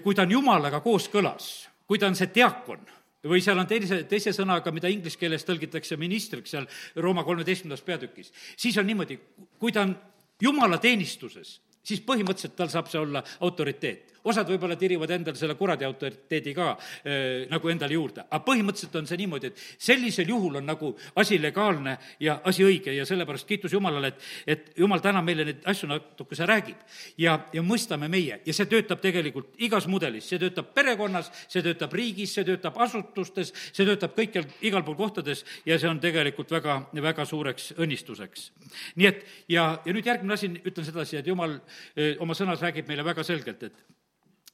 kui 0.02 0.14
ta 0.14 0.26
on 0.26 0.36
jumalaga 0.38 0.80
kooskõlas, 0.84 1.68
kui 1.86 1.98
ta 1.98 2.08
on 2.10 2.18
see 2.18 2.30
diakon, 2.34 2.82
või 3.28 3.42
seal 3.44 3.58
on 3.58 3.68
teise, 3.70 4.02
teise 4.08 4.32
sõnaga, 4.36 4.72
mida 4.74 4.90
inglise 4.92 5.18
keeles 5.20 5.44
tõlgitakse 5.46 5.98
ministriks 6.00 6.54
seal 6.54 6.66
Rooma 7.02 7.24
kolmeteistkümnendas 7.26 7.84
peatükis, 7.86 8.32
siis 8.56 8.76
on 8.80 8.86
niimoodi, 8.88 9.18
kui 9.60 9.74
ta 9.74 9.84
on 9.86 9.94
jumala 10.42 10.78
teenistuses, 10.82 11.56
siis 11.86 12.02
põhimõtteliselt 12.06 12.56
tal 12.58 12.72
saab 12.72 12.90
see 12.90 13.00
olla 13.00 13.22
autoriteet 13.46 14.15
osad 14.30 14.48
võib-olla 14.50 14.76
tirivad 14.78 15.10
endale 15.14 15.38
selle 15.38 15.56
kuradi 15.58 15.86
autoriteedi 15.86 16.54
ka 16.56 16.70
äh, 16.72 17.46
nagu 17.50 17.70
endale 17.72 17.96
juurde, 17.96 18.26
aga 18.26 18.42
põhimõtteliselt 18.46 18.98
on 19.00 19.08
see 19.08 19.20
niimoodi, 19.22 19.52
et 19.52 19.62
sellisel 19.88 20.28
juhul 20.32 20.60
on 20.60 20.66
nagu 20.66 20.92
asi 21.22 21.38
legaalne 21.42 21.96
ja 22.20 22.40
asi 22.44 22.64
õige 22.66 22.94
ja 22.96 23.06
sellepärast 23.08 23.48
kiitus 23.48 23.72
Jumalale, 23.76 24.12
et, 24.12 24.26
et 24.46 24.72
Jumal 24.76 25.02
täna 25.04 25.22
meile 25.24 25.46
neid 25.48 25.66
asju 25.68 25.88
natukese 25.90 26.46
räägib. 26.46 26.78
ja, 27.18 27.38
ja 27.52 27.62
mõistame 27.62 28.08
meie 28.12 28.40
ja 28.46 28.54
see 28.54 28.68
töötab 28.70 29.00
tegelikult 29.02 29.54
igas 29.62 29.86
mudelis, 29.90 30.28
see 30.28 30.40
töötab 30.42 30.72
perekonnas, 30.74 31.30
see 31.48 31.62
töötab 31.64 31.92
riigis, 31.96 32.34
see 32.34 32.44
töötab 32.44 32.78
asutustes, 32.82 33.52
see 33.72 33.86
töötab 33.86 34.16
kõikjal, 34.16 34.46
igal 34.66 34.84
pool 34.86 34.98
kohtades 34.98 35.44
ja 35.66 35.78
see 35.78 35.90
on 35.90 36.00
tegelikult 36.02 36.50
väga, 36.52 36.78
väga 36.92 37.26
suureks 37.28 37.72
õnnistuseks. 37.76 38.50
nii 38.96 39.10
et 39.10 39.24
ja, 39.48 39.68
ja 39.84 39.92
nüüd 39.92 40.06
järgmine 40.06 40.34
asi, 40.34 40.50
ütlen 40.64 40.86
sedasi, 40.86 41.20
et 41.20 41.26
Jumal 41.26 41.58
öö, 41.58 42.14
oma 42.22 42.34
sõnas 42.34 42.62
räägib 42.62 42.88
meile 42.88 43.04
väga 43.04 43.24
selgelt, 43.26 43.62
et 43.62 43.95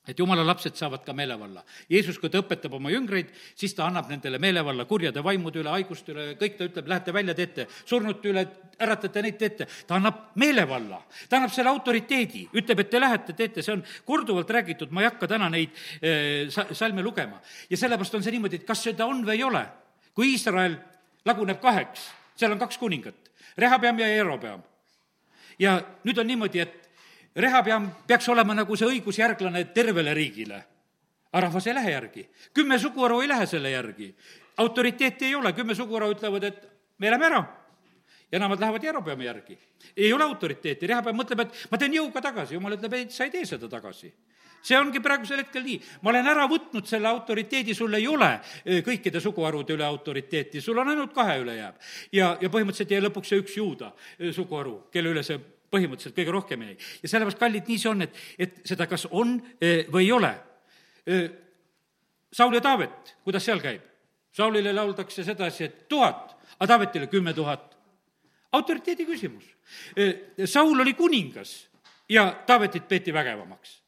et 0.08 0.18
jumala 0.18 0.42
lapsed 0.42 0.74
saavad 0.74 1.04
ka 1.06 1.14
meelevalla. 1.14 1.62
Jeesus, 1.90 2.16
kui 2.18 2.30
ta 2.30 2.40
õpetab 2.42 2.72
oma 2.74 2.90
jüngreid, 2.90 3.28
siis 3.58 3.74
ta 3.78 3.84
annab 3.86 4.08
nendele 4.10 4.40
meelevalla 4.42 4.82
kurjade 4.90 5.22
vaimude 5.22 5.60
üle, 5.62 5.70
haiguste 5.70 6.10
üle, 6.10 6.24
kõik 6.40 6.56
ta 6.58 6.66
ütleb, 6.66 6.88
lähete 6.90 7.14
välja, 7.14 7.36
teete, 7.38 7.68
surnute 7.86 8.32
üle, 8.32 8.42
äratate 8.82 9.22
neid, 9.22 9.38
teete. 9.38 9.68
ta 9.86 10.00
annab 10.00 10.34
meelevalla, 10.42 10.98
ta 11.30 11.38
annab 11.38 11.54
selle 11.54 11.70
autoriteedi, 11.70 12.48
ütleb, 12.58 12.82
et 12.82 12.90
te 12.90 13.02
lähete, 13.02 13.36
teete, 13.38 13.62
see 13.62 13.76
on 13.76 13.84
korduvalt 14.08 14.50
räägitud, 14.50 14.90
ma 14.90 15.04
ei 15.04 15.10
hakka 15.12 15.30
täna 15.30 15.50
neid 15.52 15.70
eh, 16.00 16.50
sa-, 16.50 16.66
salme 16.74 17.06
lugema. 17.06 17.38
ja 17.70 17.78
sellepärast 17.78 18.18
on 18.18 18.26
see 18.26 18.34
niimoodi, 18.34 18.58
et 18.58 18.66
kas 18.66 18.82
seda 18.82 19.06
on 19.06 19.22
või 19.22 19.38
ei 19.38 19.46
ole. 19.46 19.64
kui 20.14 20.34
Iisrael 20.34 20.74
laguneb 21.24 21.62
kaheks, 21.62 22.10
seal 22.36 22.52
on 22.52 22.58
kaks 22.58 22.78
kuningat, 22.78 23.30
Rehapeam 23.56 23.98
ja 24.02 24.10
Jerobeam. 24.10 24.66
ja 25.58 25.78
nüüd 26.02 26.18
on 26.18 26.26
niimoodi, 26.26 26.66
et 26.66 26.82
Rehapeam 27.36 27.88
peaks 28.06 28.28
olema 28.28 28.54
nagu 28.54 28.76
see 28.76 28.88
õigusjärglane 28.88 29.64
tervele 29.74 30.14
riigile. 30.14 30.64
aga 31.32 31.46
rahvas 31.46 31.66
ei 31.66 31.74
lähe 31.74 31.90
järgi. 31.90 32.28
kümme 32.54 32.78
suguharu 32.78 33.20
ei 33.20 33.28
lähe 33.28 33.46
selle 33.46 33.70
järgi. 33.70 34.14
autoriteeti 34.56 35.24
ei 35.24 35.34
ole, 35.34 35.52
kümme 35.52 35.74
suguharu 35.74 36.12
ütlevad, 36.12 36.44
et 36.44 36.68
me 36.98 37.10
lähme 37.10 37.26
ära. 37.26 37.44
ja 38.32 38.38
nemad 38.38 38.60
lähevad 38.60 38.84
Jerobeami 38.84 39.24
järgi. 39.24 39.58
ei 39.96 40.12
ole 40.12 40.24
autoriteeti, 40.24 40.86
Rehapeam 40.86 41.16
mõtleb, 41.16 41.40
et 41.40 41.66
ma 41.70 41.78
teen 41.78 41.92
jõuga 41.92 42.20
tagasi, 42.20 42.54
jumal 42.54 42.76
ütleb, 42.76 42.92
ei, 42.92 43.10
sa 43.10 43.24
ei 43.24 43.30
tee 43.30 43.46
seda 43.46 43.68
tagasi 43.68 44.12
see 44.62 44.78
ongi 44.78 45.00
praegusel 45.02 45.42
hetkel 45.42 45.64
nii, 45.66 45.78
ma 46.02 46.12
olen 46.12 46.28
ära 46.30 46.44
võtnud 46.50 46.86
selle 46.86 47.08
autoriteedi, 47.10 47.74
sul 47.74 47.94
ei 47.98 48.06
ole 48.06 48.28
eh, 48.64 48.82
kõikide 48.86 49.20
suguharude 49.20 49.74
üle 49.74 49.84
autoriteeti, 49.84 50.60
sul 50.60 50.78
on 50.78 50.92
ainult 50.92 51.14
kahe 51.14 51.40
üle 51.42 51.56
jääb. 51.56 51.80
ja, 52.12 52.36
ja 52.40 52.48
põhimõtteliselt 52.52 52.94
jäi 52.94 53.02
lõpuks 53.02 53.32
see 53.32 53.42
üks 53.42 53.56
juuda 53.58 53.90
eh, 54.18 54.30
suguharu, 54.32 54.76
kelle 54.94 55.10
üle 55.16 55.24
see 55.26 55.40
põhimõtteliselt 55.72 56.16
kõige 56.16 56.34
rohkem 56.34 56.64
jäi. 56.66 56.76
ja 57.02 57.08
sellepärast, 57.08 57.40
kallid, 57.40 57.68
nii 57.68 57.80
see 57.80 57.90
on, 57.90 58.04
et, 58.06 58.20
et 58.38 58.60
seda 58.68 58.86
kas 58.90 59.06
on 59.10 59.36
eh, 59.60 59.86
või 59.92 60.06
ei 60.06 60.12
ole. 60.14 60.32
Eh, 61.06 61.28
Saul 62.32 62.56
ja 62.56 62.62
Taavet, 62.64 63.16
kuidas 63.24 63.44
seal 63.44 63.60
käib? 63.60 63.84
Saulile 64.32 64.72
lauldakse 64.72 65.24
sedasi, 65.24 65.68
et 65.68 65.88
tuhat, 65.88 66.32
aga 66.56 66.70
Taavetile 66.74 67.10
kümme 67.12 67.34
tuhat. 67.36 67.70
autoriteedi 68.52 69.06
küsimus. 69.08 69.44
Eh, 69.96 70.44
Saul 70.44 70.80
oli 70.80 70.94
kuningas 70.94 71.68
ja 72.08 72.30
Taavetit 72.46 72.88
peeti 72.88 73.12
vägevamaks. 73.12 73.80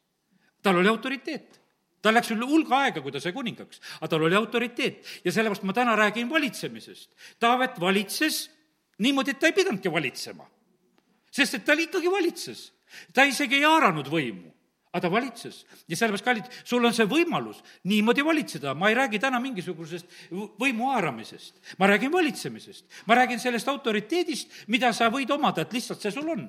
tal 0.63 0.77
oli 0.77 0.87
autoriteet 0.87 1.61
tal 2.01 2.13
läks 2.13 2.31
üle 2.31 2.45
hulga 2.45 2.83
aega, 2.85 3.01
kui 3.01 3.11
ta 3.11 3.19
sai 3.19 3.33
kuningaks, 3.33 3.79
aga 3.97 4.07
tal 4.07 4.23
oli 4.27 4.35
autoriteet 4.35 5.25
ja 5.25 5.31
sellepärast 5.31 5.63
ma 5.63 5.73
täna 5.73 5.95
räägin 5.95 6.29
valitsemisest. 6.29 7.09
Taavet 7.39 7.79
valitses 7.81 8.51
niimoodi, 8.99 9.31
et 9.31 9.39
ta 9.39 9.49
ei 9.49 9.53
pidanudki 9.57 9.91
valitsema 9.91 10.45
sest 11.35 11.59
et 11.59 11.65
ta 11.67 11.75
ikkagi 11.75 12.11
valitses. 12.11 12.71
ta 13.13 13.25
isegi 13.27 13.57
ei 13.59 13.65
haaranud 13.67 14.07
võimu, 14.07 14.51
aga 14.93 15.03
ta 15.03 15.11
valitses. 15.11 15.65
ja 15.87 15.97
sellepärast, 15.97 16.25
kallid, 16.25 16.51
sul 16.63 16.85
on 16.85 16.93
see 16.95 17.07
võimalus 17.09 17.61
niimoodi 17.83 18.23
valitseda, 18.23 18.73
ma 18.73 18.89
ei 18.89 18.95
räägi 18.95 19.19
täna 19.19 19.41
mingisugusest 19.43 20.05
võimu 20.31 20.91
haaramisest, 20.93 21.59
ma 21.79 21.89
räägin 21.91 22.11
valitsemisest. 22.11 22.85
ma 23.05 23.15
räägin 23.15 23.39
sellest 23.39 23.67
autoriteedist, 23.67 24.63
mida 24.67 24.93
sa 24.93 25.09
võid 25.11 25.31
omada, 25.31 25.65
et 25.65 25.73
lihtsalt 25.73 26.01
see 26.01 26.11
sul 26.11 26.29
on 26.29 26.47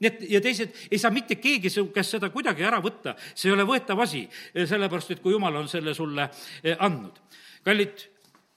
nii 0.00 0.10
et, 0.10 0.24
ja 0.26 0.40
teised, 0.42 0.72
ei 0.90 0.98
saa 0.98 1.12
mitte 1.14 1.36
keegi 1.38 1.70
su 1.70 1.86
käest 1.94 2.16
seda 2.16 2.30
kuidagi 2.34 2.64
ära 2.66 2.80
võtta, 2.82 3.14
see 3.34 3.46
ei 3.46 3.54
ole 3.54 3.66
võetav 3.68 4.00
asi, 4.02 4.24
sellepärast 4.54 5.14
et 5.14 5.22
kui 5.22 5.34
jumal 5.36 5.54
on 5.60 5.70
selle 5.70 5.94
sulle 5.94 6.26
eh, 6.64 6.74
andnud. 6.82 7.20
kallid 7.64 8.02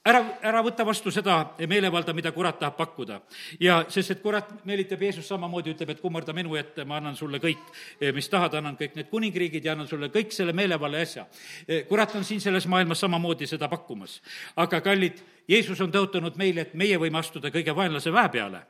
ära, 0.07 0.21
ära 0.45 0.61
võta 0.65 0.85
vastu 0.87 1.11
seda 1.13 1.37
meelevalda, 1.69 2.13
mida 2.15 2.31
kurat 2.35 2.59
tahab 2.59 2.77
pakkuda. 2.77 3.19
ja 3.59 3.79
sest, 3.89 4.15
et 4.15 4.21
kurat 4.21 4.49
meelitab 4.65 5.01
Jeesus 5.01 5.27
samamoodi, 5.27 5.73
ütleb, 5.75 5.91
et 5.93 6.01
kummarda 6.01 6.33
minu 6.33 6.55
ette, 6.55 6.85
ma 6.85 6.97
annan 7.01 7.15
sulle 7.15 7.39
kõik, 7.43 7.63
eh, 7.99 8.13
mis 8.13 8.29
tahad, 8.29 8.55
annan 8.57 8.77
kõik 8.77 8.95
need 8.95 9.09
kuningriigid 9.09 9.65
ja 9.65 9.75
annan 9.75 9.87
sulle 9.87 10.09
kõik 10.13 10.31
selle 10.31 10.53
meelevalla 10.53 11.01
asja. 11.01 11.27
Eh, 11.67 11.83
kurat 11.87 12.15
on 12.15 12.23
siin 12.23 12.41
selles 12.41 12.67
maailmas 12.67 12.99
samamoodi 12.99 13.47
seda 13.47 13.67
pakkumas. 13.67 14.21
aga 14.55 14.81
kallid, 14.81 15.21
Jeesus 15.47 15.81
on 15.81 15.91
tõotanud 15.91 16.35
meile, 16.37 16.61
et 16.61 16.73
meie 16.73 16.97
võime 16.97 17.19
astuda 17.19 17.51
kõige 17.51 17.75
vaenlase 17.75 18.11
väe 18.11 18.29
peale 18.29 18.61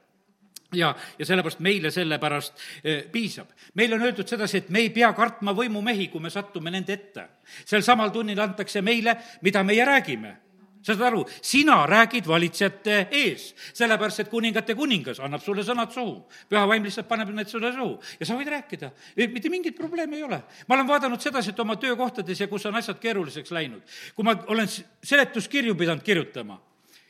ja, 0.73 0.95
ja 1.19 1.26
sellepärast 1.26 1.60
meile 1.60 1.91
sellepärast 1.91 2.54
eh, 2.84 3.06
piisab. 3.12 3.47
meile 3.73 3.95
on 3.95 4.02
öeldud 4.02 4.28
sedasi, 4.28 4.58
et 4.58 4.69
me 4.69 4.80
ei 4.80 4.89
pea 4.89 5.13
kartma 5.13 5.54
võimumehi, 5.54 6.10
kui 6.10 6.21
me 6.21 6.30
sattume 6.30 6.71
nende 6.71 6.93
ette. 6.93 7.28
sel 7.65 7.82
samal 7.82 8.10
tunnil 8.10 8.39
antakse 8.39 8.82
meile, 8.82 9.17
mida 9.41 9.63
meie 9.63 9.86
räägime 9.86 10.46
saad 10.88 11.04
aru, 11.10 11.23
sina 11.43 11.82
räägid 11.89 12.28
valitsejate 12.28 13.00
ees, 13.12 13.50
sellepärast 13.76 14.23
et 14.23 14.30
kuningate 14.32 14.76
kuningas 14.78 15.19
annab 15.23 15.43
sulle 15.43 15.65
sõnad 15.67 15.91
suhu. 15.93 16.21
püha 16.50 16.63
vaim 16.69 16.86
lihtsalt 16.86 17.08
paneb 17.10 17.34
need 17.36 17.52
sulle 17.52 17.73
suhu 17.76 17.97
ja 18.19 18.28
sa 18.28 18.38
võid 18.38 18.52
rääkida, 18.54 18.91
mitte 19.34 19.52
mingit 19.52 19.76
probleemi 19.78 20.21
ei 20.21 20.23
ole. 20.23 20.41
ma 20.67 20.76
olen 20.76 20.88
vaadanud 20.88 21.21
sedasi, 21.21 21.52
et 21.52 21.60
oma 21.60 21.76
töökohtades 21.76 22.39
ja 22.39 22.47
kus 22.47 22.65
on 22.65 22.80
asjad 22.80 23.00
keeruliseks 23.00 23.52
läinud, 23.52 23.84
kui 24.15 24.26
ma 24.26 24.38
olen 24.47 24.67
seletuskirju 24.67 25.76
pidanud 25.76 26.04
kirjutama, 26.04 26.60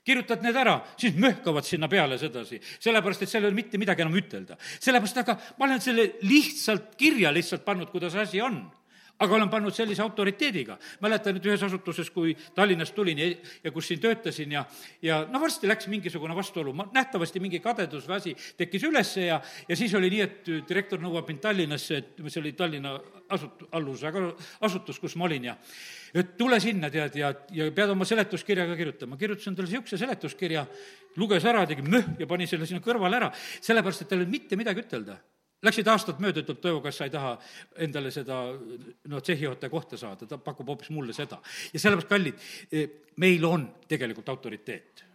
kirjutad 0.08 0.42
need 0.46 0.56
ära, 0.56 0.80
siis 0.98 1.16
möhkavad 1.20 1.66
sinna 1.68 1.90
peale 1.92 2.18
sedasi, 2.18 2.62
sellepärast 2.80 3.26
et 3.26 3.30
seal 3.30 3.46
ei 3.46 3.52
ole 3.52 3.60
mitte 3.60 3.78
midagi 3.78 4.06
enam 4.06 4.18
ütelda. 4.18 4.58
sellepärast, 4.80 5.22
aga 5.24 5.38
ma 5.60 5.70
olen 5.70 5.84
selle 5.84 6.14
lihtsalt 6.26 6.96
kirja 6.98 7.34
lihtsalt 7.34 7.66
pannud, 7.66 7.92
kuidas 7.94 8.16
asi 8.16 8.42
on 8.42 8.64
aga 9.20 9.36
olen 9.36 9.50
pannud 9.50 9.74
sellise 9.74 10.02
autoriteediga. 10.04 10.78
mäletan, 11.02 11.38
et 11.38 11.46
ühes 11.46 11.64
asutuses, 11.64 12.10
kui 12.14 12.36
Tallinnast 12.56 12.96
tulin 12.96 13.20
ja, 13.20 13.30
ja 13.64 13.72
kus 13.72 13.88
siin 13.88 14.00
töötasin 14.00 14.52
ja, 14.52 14.66
ja 15.02 15.24
no 15.32 15.42
varsti 15.42 15.68
läks 15.68 15.88
mingisugune 15.88 16.36
vastuolu, 16.36 16.74
ma, 16.74 16.88
nähtavasti 16.94 17.40
mingi 17.40 17.60
kadedus 17.60 18.08
või 18.08 18.18
asi 18.18 18.36
tekkis 18.58 18.84
ülesse 18.90 19.28
ja, 19.28 19.42
ja 19.68 19.78
siis 19.78 19.94
oli 19.98 20.12
nii, 20.14 20.22
et 20.22 20.52
direktor 20.70 21.02
nõuab 21.02 21.30
mind 21.30 21.42
Tallinnasse, 21.44 22.02
et 22.02 22.26
see 22.28 22.42
oli 22.42 22.54
Tallinna 22.58 22.98
asut-, 23.34 23.68
alluvuse 23.72 24.12
asutus, 24.62 25.00
kus 25.00 25.16
ma 25.16 25.26
olin 25.30 25.50
ja 25.52 25.56
et 26.18 26.38
tule 26.38 26.60
sinna, 26.64 26.90
tead, 26.90 27.18
ja, 27.20 27.32
ja 27.54 27.68
pead 27.76 27.92
oma 27.94 28.06
seletuskirja 28.08 28.66
ka 28.70 28.78
kirjutama. 28.80 29.18
kirjutasin 29.18 29.56
talle 29.56 29.70
niisuguse 29.70 30.00
seletuskirja, 30.02 30.66
luges 31.18 31.46
ära, 31.46 31.66
tegi 31.68 31.84
möh 31.86 32.14
ja 32.22 32.28
pani 32.30 32.48
selle 32.48 32.66
sinna 32.70 32.82
kõrvale 32.84 33.20
ära, 33.20 33.32
sellepärast 33.62 34.06
et 34.06 34.10
tal 34.10 34.22
ei 34.22 34.26
olnud 34.26 34.38
mitte 34.38 34.60
midagi 34.60 34.86
ütelda 34.86 35.18
Läksid 35.66 35.88
aastad 35.90 36.20
mööda, 36.22 36.44
ütleb 36.44 36.60
Toivo, 36.62 36.84
kas 36.86 37.00
sa 37.00 37.08
ei 37.08 37.14
taha 37.14 37.32
endale 37.82 38.12
seda 38.14 38.44
no 39.10 39.22
tsehhijuhataja 39.26 39.74
kohta 39.74 39.98
saada, 39.98 40.28
ta 40.30 40.38
pakub 40.38 40.70
hoopis 40.70 40.92
mulle 40.94 41.16
seda. 41.18 41.40
ja 41.74 41.80
sellepärast, 41.82 42.10
kallid, 42.12 42.94
meil 43.18 43.46
on 43.46 43.66
tegelikult 43.90 44.30
autoriteet 44.30 45.07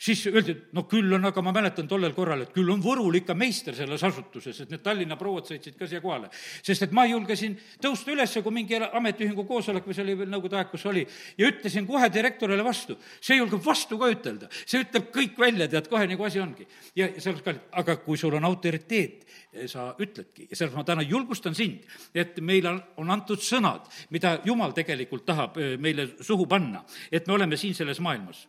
siis 0.00 0.22
öeldi, 0.30 0.54
et 0.54 0.76
no 0.76 0.86
küll 0.88 1.12
on, 1.12 1.24
aga 1.28 1.42
ma 1.44 1.52
mäletan 1.54 1.88
tollel 1.88 2.14
korral, 2.16 2.44
et 2.44 2.52
küll 2.54 2.68
on 2.72 2.80
Võrul 2.80 3.18
ikka 3.20 3.34
meister 3.36 3.76
selles 3.76 4.02
asutuses, 4.06 4.62
et 4.62 4.72
need 4.72 4.82
Tallinna 4.84 5.18
prouad 5.20 5.48
sõitsid 5.48 5.76
ka 5.78 5.88
siia 5.88 6.00
kohale. 6.00 6.30
sest 6.64 6.86
et 6.86 6.92
ma 6.96 7.04
julgesin 7.08 7.56
tõusta 7.82 8.12
üles, 8.14 8.36
kui 8.42 8.54
mingi 8.54 8.78
ametiühingu 8.80 9.44
koosolek 9.48 9.86
või 9.86 9.96
see 9.96 10.04
oli 10.06 10.16
veel 10.22 10.30
nõukogude 10.32 10.56
aeg, 10.56 10.70
kus 10.72 10.86
oli, 10.88 11.04
ja 11.38 11.50
ütlesin 11.50 11.86
kohe 11.86 12.08
direktorile 12.12 12.64
vastu. 12.64 12.96
see 13.20 13.36
julgeb 13.36 13.64
vastu 13.64 13.98
ka 13.98 14.08
ütelda, 14.10 14.48
see 14.64 14.80
ütleb 14.86 15.10
kõik 15.12 15.38
välja, 15.38 15.68
tead, 15.68 15.88
kohe 15.88 16.06
nagu 16.08 16.24
asi 16.24 16.40
ongi. 16.40 16.66
ja 16.96 17.10
sellepärast 17.18 17.44
ka, 17.44 17.76
aga 17.82 17.96
kui 17.96 18.16
sul 18.16 18.34
on 18.34 18.44
autoriteet, 18.44 19.26
sa 19.66 19.90
ütledki 19.98 20.48
ja 20.48 20.56
sellepärast 20.56 20.80
ma 20.80 20.84
täna 20.84 21.04
julgustan 21.04 21.54
sind, 21.54 21.84
et 22.14 22.40
meile 22.40 22.72
on 22.96 23.10
antud 23.10 23.42
sõnad, 23.44 23.84
mida 24.10 24.38
Jumal 24.44 24.72
tegelikult 24.72 25.26
tahab 25.26 25.58
eh, 25.58 25.76
meile 25.76 26.08
suhu 26.20 26.46
panna, 26.48 26.84
et 27.12 27.26
me 27.26 27.36
oleme 27.36 27.58
siin 27.60 27.74
selles 27.74 28.00
maailmas 28.00 28.46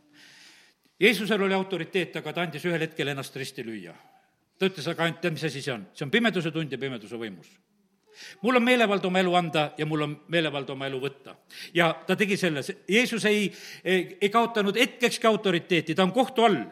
Jeesusel 1.01 1.41
oli 1.41 1.57
autoriteet, 1.57 2.15
aga 2.21 2.33
ta 2.33 2.45
andis 2.45 2.65
ühel 2.69 2.85
hetkel 2.85 3.09
ennast 3.09 3.35
risti 3.35 3.65
lüüa. 3.65 3.95
ta 4.59 4.69
ütles, 4.69 4.87
aga 4.87 5.07
ainult 5.07 5.21
tead, 5.21 5.33
mis 5.33 5.43
asi 5.43 5.61
see 5.61 5.73
on? 5.73 5.87
see 5.93 6.05
on 6.05 6.11
pimeduse 6.13 6.51
tund 6.53 6.71
ja 6.71 6.77
pimeduse 6.77 7.17
võimus 7.17 7.49
mul 8.41 8.55
on 8.55 8.63
meelevald 8.63 9.05
oma 9.05 9.19
elu 9.19 9.35
anda 9.35 9.71
ja 9.77 9.85
mul 9.85 10.05
on 10.05 10.15
meelevald 10.27 10.69
oma 10.69 10.87
elu 10.87 10.99
võtta. 11.01 11.35
ja 11.73 11.91
ta 12.07 12.15
tegi 12.15 12.37
selle, 12.37 12.61
Jeesus 12.87 13.25
ei, 13.25 13.51
ei, 13.83 14.17
ei 14.21 14.29
kaotanud 14.29 14.77
hetkekski 14.77 15.27
autoriteeti, 15.27 15.95
ta 15.95 16.03
on 16.03 16.11
kohtu 16.11 16.45
all. 16.45 16.63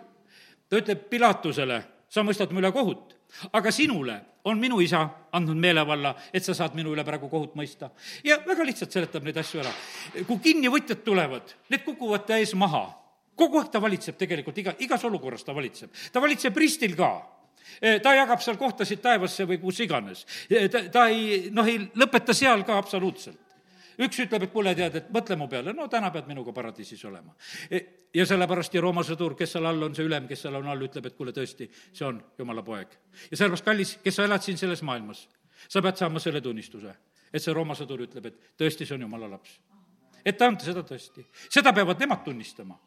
ta 0.69 0.77
ütleb 0.77 1.07
Pilatusele, 1.09 1.81
sa 2.09 2.23
mõistad 2.23 2.53
mu 2.53 2.61
üle 2.61 2.71
kohut, 2.71 3.15
aga 3.53 3.71
sinule 3.71 4.19
on 4.45 4.59
minu 4.59 4.79
isa 4.81 5.01
andnud 5.35 5.57
meelevalla, 5.57 6.13
et 6.33 6.45
sa 6.45 6.53
saad 6.53 6.77
minu 6.77 6.93
üle 6.93 7.03
praegu 7.05 7.29
kohut 7.29 7.55
mõista. 7.57 7.89
ja 8.23 8.39
väga 8.45 8.65
lihtsalt 8.65 8.91
seletab 8.91 9.23
neid 9.23 9.37
asju 9.37 9.63
ära. 9.63 9.73
kui 10.27 10.39
kinnivõtjad 10.43 11.03
tulevad, 11.03 11.55
need 11.69 11.85
kukuvad 11.85 12.25
ta 12.27 12.37
ees 12.37 12.53
maha 12.53 12.98
kogu 13.39 13.59
aeg 13.61 13.71
ta 13.73 13.81
valitseb 13.81 14.17
tegelikult, 14.19 14.57
iga, 14.61 14.75
igas 14.85 15.03
olukorras 15.07 15.45
ta 15.47 15.55
valitseb. 15.55 15.91
ta 16.11 16.21
valitseb 16.23 16.57
ristil 16.57 16.95
ka 16.99 17.11
e, 17.81 17.99
ta 18.03 18.15
jagab 18.17 18.41
seal 18.43 18.57
kohtasid 18.59 19.01
taevasse 19.03 19.45
või 19.49 19.59
kus 19.61 19.83
iganes. 19.85 20.25
E, 20.49 20.67
ta, 20.71 20.83
ta 20.91 21.05
ei, 21.11 21.47
noh, 21.55 21.67
ei 21.67 21.85
lõpeta 21.99 22.35
seal 22.35 22.65
ka 22.67 22.77
absoluutselt. 22.79 23.45
üks 23.99 24.19
ütleb, 24.23 24.45
et 24.45 24.51
kuule, 24.53 24.71
tead, 24.75 24.93
et 24.95 25.07
mõtle 25.11 25.35
mu 25.35 25.49
peale, 25.51 25.73
no 25.75 25.89
täna 25.91 26.07
pead 26.11 26.29
minuga 26.29 26.53
paradiisis 26.55 27.01
olema. 27.09 27.33
E, 27.67 27.81
ja 28.15 28.25
sellepärast 28.25 28.73
ja 28.73 28.81
Rooma 28.81 29.03
sõdur, 29.03 29.35
kes 29.35 29.57
seal 29.57 29.67
all 29.67 29.89
on, 29.89 29.95
see 29.95 30.07
ülem, 30.07 30.27
kes 30.27 30.45
seal 30.45 30.55
on 30.55 30.69
all, 30.71 30.85
ütleb, 30.87 31.09
et 31.09 31.17
kuule, 31.17 31.33
tõesti, 31.35 31.67
see 31.91 32.07
on 32.07 32.21
jumala 32.39 32.63
poeg. 32.63 32.95
ja 33.27 33.35
sellepärast, 33.35 33.65
kallis, 33.65 33.97
kes 34.03 34.15
sa 34.15 34.27
elad 34.29 34.45
siin 34.45 34.57
selles 34.57 34.83
maailmas, 34.87 35.27
sa 35.67 35.83
pead 35.83 35.99
saama 35.99 36.23
selle 36.23 36.41
tunnistuse, 36.41 36.95
et 37.33 37.43
see 37.43 37.53
Rooma 37.53 37.75
sõdur 37.75 38.05
ütleb, 38.07 38.31
et 38.31 38.55
tõesti, 38.57 38.87
see 38.87 38.95
on 38.95 39.03
jumala 39.03 39.27
laps. 39.35 39.59
et 40.23 40.37
ta 40.37 40.47
on 40.47 40.55
seda 40.59 40.83
tõesti. 40.83 41.25
seda 41.49 41.73
peavad 41.75 41.99
nemad 41.99 42.23
tunnistama 42.23 42.79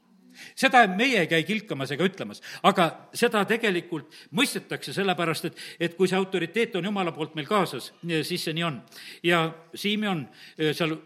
seda 0.58 0.84
meie 0.90 1.22
ei 1.24 1.30
käi 1.30 1.42
kilkamas 1.48 1.94
ega 1.94 2.06
ütlemas, 2.08 2.42
aga 2.62 2.88
seda 3.14 3.44
tegelikult 3.48 4.12
mõistetakse, 4.36 4.94
sellepärast 4.96 5.50
et, 5.50 5.62
et 5.88 5.96
kui 5.98 6.10
see 6.10 6.18
autoriteet 6.18 6.76
on 6.80 6.90
Jumala 6.90 7.12
poolt 7.12 7.36
meil 7.38 7.48
kaasas, 7.48 7.92
siis 8.02 8.44
see 8.44 8.56
nii 8.56 8.68
on. 8.68 8.82
ja 9.22 9.46
Siimi 9.74 10.08
on 10.08 10.26
seal 10.58 10.98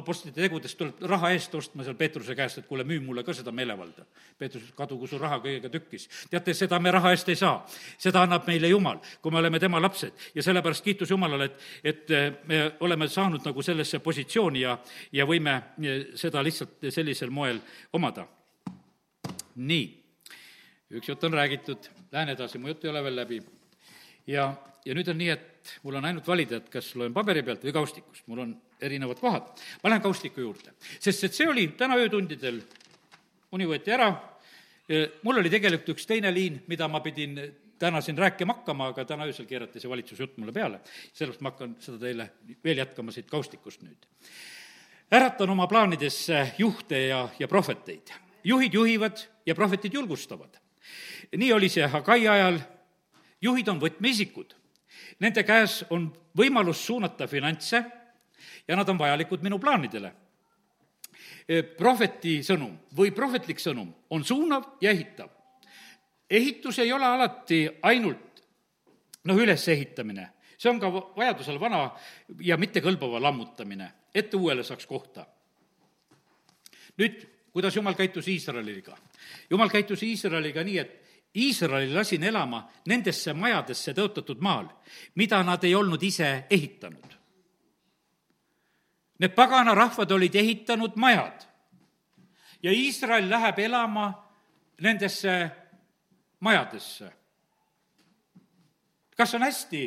apostlite 0.00 0.40
tegudest 0.40 0.78
tuleb 0.78 1.02
raha 1.10 1.30
eest 1.34 1.54
ostma 1.58 1.84
seal 1.84 1.96
Peetruse 1.98 2.34
käest, 2.38 2.60
et 2.60 2.66
kuule, 2.68 2.84
müü 2.86 3.00
mulle 3.04 3.24
ka 3.26 3.34
seda 3.36 3.52
meelevalda. 3.54 4.06
Peetrus 4.38 4.64
ütles, 4.64 4.76
kadugu 4.78 5.08
su 5.10 5.18
raha 5.18 5.40
kõigega 5.42 5.70
tükkis. 5.72 6.08
teate, 6.30 6.54
seda 6.54 6.78
me 6.78 6.92
raha 6.94 7.12
eest 7.14 7.28
ei 7.28 7.36
saa. 7.36 7.66
seda 7.98 8.22
annab 8.22 8.46
meile 8.46 8.68
Jumal, 8.68 9.00
kui 9.22 9.32
me 9.32 9.38
oleme 9.38 9.58
tema 9.60 9.80
lapsed. 9.80 10.12
ja 10.34 10.42
sellepärast 10.42 10.84
kiitus 10.84 11.10
Jumalale, 11.10 11.44
et, 11.44 11.60
et 11.84 12.46
me 12.46 12.72
oleme 12.80 13.08
saanud 13.08 13.44
nagu 13.44 13.62
sellesse 13.62 13.98
positsiooni 13.98 14.60
ja, 14.60 14.78
ja 15.12 15.26
võime 15.26 15.62
seda 16.14 16.42
lihtsalt 16.42 16.90
sellisel 16.90 17.30
moel 17.30 17.60
omada 17.92 18.26
nii, 19.56 19.86
üks 20.98 21.08
jutt 21.08 21.24
on 21.24 21.36
räägitud, 21.38 21.88
lähen 22.12 22.34
edasi, 22.34 22.58
mu 22.58 22.70
jutt 22.70 22.84
ei 22.84 22.90
ole 22.90 23.02
veel 23.04 23.16
läbi. 23.16 23.40
ja, 24.26 24.50
ja 24.84 24.94
nüüd 24.94 25.08
on 25.10 25.18
nii, 25.18 25.30
et 25.30 25.76
mul 25.82 25.98
on 26.00 26.04
ainult 26.04 26.26
valida, 26.26 26.60
et 26.60 26.68
kas 26.72 26.92
loen 26.98 27.14
paberi 27.14 27.42
pealt 27.46 27.64
või 27.64 27.74
kaustikust, 27.74 28.26
mul 28.26 28.44
on 28.46 28.54
erinevad 28.80 29.20
kohad. 29.20 29.50
ma 29.82 29.90
lähen 29.90 30.02
kaustiku 30.02 30.40
juurde, 30.40 30.74
sest 30.98 31.24
et 31.24 31.34
see 31.34 31.48
oli 31.48 31.68
täna 31.78 31.98
öötundidel, 32.00 32.62
uni 33.52 33.66
võeti 33.66 33.94
ära, 33.94 34.10
mul 35.22 35.42
oli 35.42 35.50
tegelikult 35.52 35.96
üks 35.96 36.06
teine 36.06 36.32
liin, 36.34 36.62
mida 36.70 36.88
ma 36.88 37.02
pidin 37.04 37.38
täna 37.80 38.00
siin 38.04 38.18
rääkima 38.18 38.58
hakkama, 38.58 38.90
aga 38.92 39.04
täna 39.08 39.26
öösel 39.30 39.46
keerati 39.48 39.80
see 39.80 39.90
valitsusjutt 39.90 40.36
mulle 40.38 40.52
peale. 40.52 40.80
sellepärast 41.12 41.40
ma 41.40 41.52
hakkan 41.52 41.76
seda 41.80 41.98
teile 42.02 42.30
veel 42.64 42.82
jätkama 42.82 43.12
siit 43.12 43.30
kaustikust 43.30 43.82
nüüd. 43.86 44.08
äratan 45.12 45.50
oma 45.50 45.66
plaanidesse 45.66 46.52
juhte 46.58 47.06
ja, 47.06 47.28
ja 47.38 47.48
prohveteid 47.48 48.12
juhid 48.44 48.74
juhivad 48.74 49.20
ja 49.50 49.54
prohvetid 49.54 49.94
julgustavad. 49.94 50.54
nii 51.36 51.52
oli 51.52 51.68
see 51.68 51.86
Hagai 51.86 52.28
ajal, 52.28 52.58
juhid 53.42 53.68
on 53.68 53.80
võtmeisikud. 53.82 54.54
Nende 55.20 55.42
käes 55.42 55.82
on 55.90 56.08
võimalus 56.38 56.84
suunata 56.86 57.26
finantse 57.26 57.82
ja 58.68 58.76
nad 58.76 58.88
on 58.88 58.98
vajalikud 58.98 59.42
minu 59.42 59.58
plaanidele. 59.58 60.12
prohveti 61.76 62.42
sõnum 62.46 62.76
või 62.96 63.10
prohvetlik 63.10 63.58
sõnum 63.58 63.90
on 64.10 64.24
suunav 64.24 64.76
ja 64.80 64.90
ehitav. 64.90 65.28
ehitus 66.30 66.78
ei 66.78 66.92
ole 66.92 67.06
alati 67.06 67.68
ainult 67.82 68.42
noh, 69.24 69.36
ülesehitamine, 69.36 70.28
see 70.58 70.70
on 70.70 70.80
ka 70.80 70.90
vajadusel 71.16 71.60
vana 71.60 71.90
ja 72.40 72.56
mittekõlbava 72.56 73.20
lammutamine, 73.20 73.92
et 74.14 74.34
uuele 74.34 74.64
saaks 74.64 74.86
kohta. 74.86 75.26
nüüd 76.98 77.39
kuidas 77.52 77.76
jumal 77.76 77.94
käitus 77.94 78.28
Iisraeliga. 78.28 78.96
jumal 79.50 79.68
käitus 79.68 80.02
Iisraeliga 80.02 80.64
nii, 80.64 80.78
et 80.78 81.00
Iisraeli 81.36 81.94
lasin 81.94 82.24
elama 82.24 82.68
nendesse 82.86 83.32
majadesse 83.32 83.94
tõotatud 83.94 84.40
maal, 84.40 84.66
mida 85.14 85.42
nad 85.42 85.64
ei 85.64 85.74
olnud 85.74 86.02
ise 86.02 86.44
ehitanud. 86.50 87.14
Need 89.18 89.34
pagana 89.36 89.74
rahvad 89.74 90.10
olid 90.10 90.34
ehitanud 90.34 90.96
majad 90.96 91.44
ja 92.62 92.72
Iisrael 92.72 93.30
läheb 93.30 93.58
elama 93.58 94.12
nendesse 94.80 95.50
majadesse. 96.40 97.12
kas 99.16 99.34
on 99.34 99.42
hästi 99.42 99.80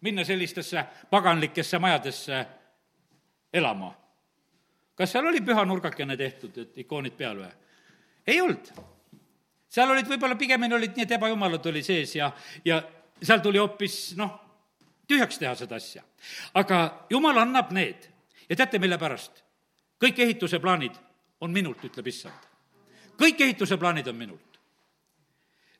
minna 0.00 0.24
sellistesse 0.24 0.84
paganlikesse 1.10 1.78
majadesse 1.78 2.46
elama? 3.52 3.99
Kas 5.00 5.14
seal 5.14 5.26
oli 5.26 5.40
püha 5.40 5.64
nurgakene 5.64 6.16
tehtud, 6.16 6.56
et 6.60 6.78
ikoonid 6.84 7.16
peal 7.16 7.38
või? 7.40 7.50
ei 8.28 8.40
olnud. 8.40 8.66
seal 9.68 9.90
olid 9.94 10.08
võib-olla 10.10 10.36
pigemini 10.36 10.76
olid 10.76 10.92
nii, 10.96 11.06
et 11.08 11.14
ebajumalad 11.16 11.66
oli 11.72 11.82
sees 11.82 12.12
ja, 12.18 12.28
ja 12.64 12.82
seal 13.22 13.40
tuli 13.40 13.62
hoopis 13.62 13.96
noh, 14.20 14.34
tühjaks 15.08 15.40
teha 15.40 15.54
seda 15.56 15.80
asja. 15.80 16.04
aga 16.54 17.06
jumal 17.10 17.40
annab 17.40 17.72
need 17.72 18.10
ja 18.48 18.60
teate, 18.60 18.78
mille 18.78 19.00
pärast? 19.00 19.40
kõik 20.04 20.20
ehituse 20.20 20.60
plaanid 20.60 21.00
on 21.40 21.52
minult, 21.56 21.80
ütleb 21.88 22.12
issand. 22.12 22.48
kõik 23.16 23.40
ehituse 23.40 23.80
plaanid 23.80 24.12
on 24.12 24.20
minult. 24.20 24.60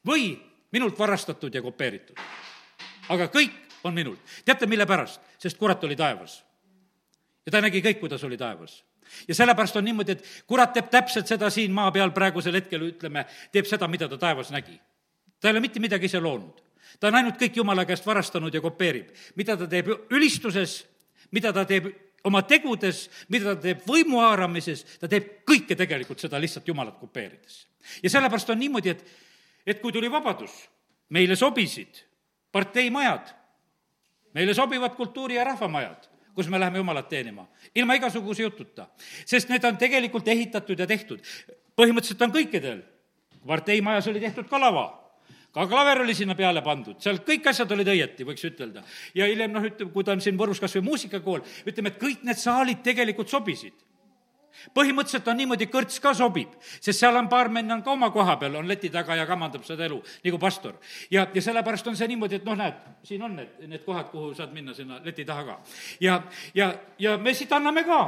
või 0.06 0.33
minult 0.72 0.98
varastatud 0.98 1.54
ja 1.54 1.61
kopeeritud. 1.62 2.16
aga 3.09 3.28
kõik 3.28 3.85
on 3.85 3.94
minult. 3.94 4.38
teate, 4.44 4.66
mille 4.66 4.87
pärast? 4.87 5.20
sest 5.38 5.59
kurat 5.59 5.85
oli 5.85 5.96
taevas. 5.96 6.44
ja 7.44 7.52
ta 7.52 7.61
nägi 7.61 7.85
kõik, 7.85 8.00
kuidas 8.00 8.24
oli 8.24 8.40
taevas 8.40 8.80
ja 9.29 9.35
sellepärast 9.35 9.77
on 9.77 9.85
niimoodi, 9.85 10.12
et 10.12 10.44
kurat 10.46 10.73
teeb 10.73 10.90
täpselt 10.90 11.29
seda 11.31 11.51
siin 11.51 11.73
maa 11.73 11.90
peal 11.94 12.12
praegusel 12.14 12.57
hetkel, 12.59 12.88
ütleme, 12.92 13.27
teeb 13.53 13.68
seda, 13.68 13.88
mida 13.88 14.09
ta 14.09 14.18
taevas 14.18 14.51
nägi. 14.51 14.81
ta 15.40 15.49
ei 15.49 15.53
ole 15.53 15.61
mitte 15.61 15.81
midagi 15.81 16.07
ise 16.07 16.20
loonud. 16.20 16.61
ta 17.01 17.09
on 17.09 17.14
ainult 17.14 17.40
kõik 17.40 17.57
jumala 17.57 17.85
käest 17.85 18.07
varastanud 18.07 18.55
ja 18.55 18.61
kopeerib. 18.61 19.09
mida 19.37 19.57
ta 19.57 19.66
teeb 19.66 19.88
ülistuses, 20.11 20.87
mida 21.31 21.53
ta 21.53 21.64
teeb 21.64 21.90
oma 22.25 22.42
tegudes, 22.42 23.09
mida 23.29 23.55
ta 23.55 23.61
teeb 23.61 23.87
võimu 23.87 24.20
haaramises, 24.20 24.85
ta 25.01 25.09
teeb 25.09 25.42
kõike 25.49 25.77
tegelikult 25.77 26.20
seda 26.20 26.40
lihtsalt 26.40 26.68
jumalat 26.68 26.99
kopeerides. 26.99 27.66
ja 28.03 28.11
sellepärast 28.11 28.51
on 28.51 28.59
niimoodi, 28.59 28.90
et, 28.90 29.05
et 29.66 29.81
kui 29.81 29.92
tuli 29.92 30.11
vabadus, 30.11 30.68
meile 31.09 31.37
sobisid 31.37 32.05
parteimajad, 32.53 33.35
meile 34.35 34.55
sobivad 34.55 34.94
kultuuri- 34.94 35.35
ja 35.35 35.44
rahvamajad 35.44 36.11
kus 36.40 36.48
me 36.48 36.61
läheme 36.61 36.81
Jumalat 36.81 37.08
teenima. 37.08 37.46
ilma 37.75 37.98
igasuguse 38.00 38.42
jututa. 38.42 38.88
sest 39.27 39.52
need 39.52 39.64
on 39.64 39.77
tegelikult 39.77 40.29
ehitatud 40.29 40.79
ja 40.79 40.87
tehtud. 40.87 41.21
põhimõtteliselt 41.77 42.25
on 42.25 42.33
kõikidel. 42.33 42.81
parteimajas 43.46 44.08
oli 44.08 44.21
tehtud 44.21 44.48
ka 44.48 44.60
lava 44.60 44.88
ka 45.52 45.67
klaver 45.67 46.00
oli 46.04 46.14
sinna 46.14 46.35
peale 46.38 46.62
pandud, 46.62 47.00
seal 47.02 47.19
kõik 47.27 47.48
asjad 47.50 47.73
olid 47.75 47.88
õieti, 47.90 48.25
võiks 48.25 48.44
ütelda. 48.46 48.83
ja 49.14 49.27
hiljem 49.27 49.52
noh, 49.52 49.64
ütleme, 49.67 49.92
kui 49.92 50.04
ta 50.04 50.12
on 50.12 50.21
siin 50.25 50.38
Võrus 50.38 50.60
kas 50.62 50.77
või 50.79 50.88
muusikakool, 50.92 51.40
ütleme, 51.67 51.92
et 51.92 52.00
kõik 52.00 52.23
need 52.25 52.38
saalid 52.38 52.83
tegelikult 52.87 53.29
sobisid 53.29 53.89
põhimõtteliselt 54.77 55.29
on 55.33 55.40
niimoodi, 55.40 55.69
kõrts 55.73 56.00
ka 56.02 56.13
sobib, 56.17 56.54
sest 56.79 56.98
seal 56.98 57.17
on 57.17 57.29
baarmen 57.31 57.71
on 57.73 57.83
ka 57.87 57.92
oma 57.92 58.11
koha 58.15 58.37
peal, 58.40 58.56
on 58.61 58.69
leti 58.69 58.90
taga 58.92 59.17
ja 59.19 59.27
kamandab 59.29 59.65
seda 59.67 59.87
elu, 59.88 60.00
nagu 60.25 60.40
pastor. 60.42 60.79
ja, 61.11 61.27
ja 61.35 61.42
sellepärast 61.42 61.87
on 61.87 61.98
see 61.98 62.08
niimoodi, 62.11 62.40
et 62.40 62.48
noh, 62.48 62.58
näed, 62.58 62.81
siin 63.04 63.23
on 63.23 63.37
need, 63.37 63.61
need 63.67 63.85
kohad, 63.85 64.11
kuhu 64.13 64.33
saad 64.35 64.52
minna 64.56 64.75
sinna 64.75 65.00
leti 65.04 65.25
taha 65.25 65.44
ka. 65.44 65.61
ja, 66.00 66.23
ja, 66.54 66.73
ja 66.98 67.17
me 67.19 67.35
siit 67.35 67.52
anname 67.52 67.85
ka, 67.85 68.00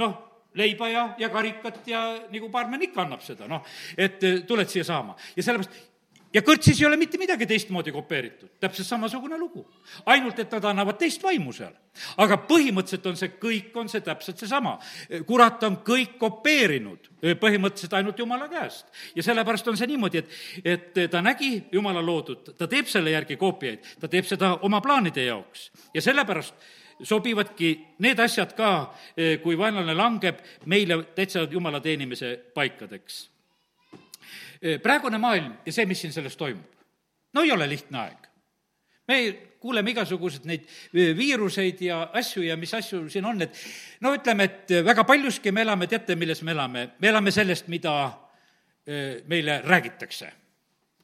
noh, 0.00 0.14
leiba 0.54 0.88
ja, 0.88 1.08
ja 1.18 1.28
karikat 1.28 1.82
ja 1.90 2.04
nagu 2.30 2.48
baarmen 2.52 2.82
ikka 2.86 3.02
annab 3.04 3.24
seda, 3.26 3.48
noh, 3.50 3.64
et 3.96 4.22
eh, 4.22 4.40
tuled 4.46 4.70
siia 4.70 4.84
saama. 4.86 5.16
ja 5.36 5.42
sellepärast 5.42 5.93
ja 6.34 6.42
kõrtsis 6.42 6.80
ei 6.80 6.86
ole 6.88 6.98
mitte 6.98 7.18
midagi 7.20 7.46
teistmoodi 7.46 7.92
kopeeritud, 7.94 8.50
täpselt 8.60 8.88
samasugune 8.88 9.38
lugu. 9.38 9.64
ainult, 10.06 10.38
et 10.38 10.52
nad 10.52 10.64
annavad 10.64 10.98
teist 10.98 11.22
vaimu 11.22 11.52
seal. 11.52 11.72
aga 12.16 12.36
põhimõtteliselt 12.48 13.06
on 13.06 13.16
see, 13.16 13.32
kõik 13.40 13.76
on 13.76 13.88
see 13.88 14.00
täpselt 14.00 14.38
seesama. 14.38 14.78
kurat 15.26 15.62
on 15.62 15.76
kõik 15.76 16.18
kopeerinud 16.18 17.10
põhimõtteliselt 17.40 17.92
ainult 17.92 18.18
Jumala 18.18 18.48
käest. 18.48 18.86
ja 19.14 19.22
sellepärast 19.22 19.68
on 19.68 19.76
see 19.76 19.86
niimoodi, 19.86 20.18
et, 20.18 20.30
et 20.64 21.10
ta 21.10 21.22
nägi 21.22 21.64
Jumala 21.72 22.02
loodut, 22.02 22.56
ta 22.58 22.66
teeb 22.66 22.86
selle 22.86 23.10
järgi 23.10 23.36
koopiaid, 23.36 23.96
ta 24.00 24.08
teeb 24.08 24.24
seda 24.24 24.58
oma 24.62 24.80
plaanide 24.80 25.24
jaoks 25.24 25.70
ja 25.94 26.02
sellepärast 26.02 26.54
sobivadki 27.02 27.96
need 27.98 28.18
asjad 28.18 28.54
ka, 28.54 28.94
kui 29.42 29.58
vaenlane 29.58 29.94
langeb, 29.94 30.38
meile 30.66 31.02
täitsa 31.14 31.46
Jumala 31.50 31.80
teenimise 31.80 32.36
paikadeks 32.54 33.33
praegune 34.82 35.18
maailm 35.20 35.56
ja 35.66 35.72
see, 35.72 35.86
mis 35.86 36.00
siin 36.04 36.12
selles 36.14 36.36
toimub, 36.40 36.84
no 37.34 37.42
ei 37.44 37.52
ole 37.52 37.68
lihtne 37.68 38.00
aeg. 38.00 38.30
me 39.08 39.18
kuuleme 39.60 39.90
igasuguseid 39.94 40.46
neid 40.48 40.68
viiruseid 40.92 41.80
ja 41.84 42.02
asju 42.12 42.42
ja 42.44 42.56
mis 42.56 42.74
asju 42.74 43.06
siin 43.12 43.24
on, 43.24 43.42
et 43.42 43.58
no 44.04 44.14
ütleme, 44.16 44.44
et 44.44 44.76
väga 44.84 45.04
paljuski 45.08 45.52
me 45.52 45.64
elame, 45.64 45.88
teate, 45.88 46.16
milles 46.16 46.42
me 46.42 46.52
elame? 46.52 46.88
me 46.98 47.08
elame 47.08 47.32
sellest, 47.32 47.68
mida 47.72 47.94
meile 49.28 49.62
räägitakse 49.64 50.32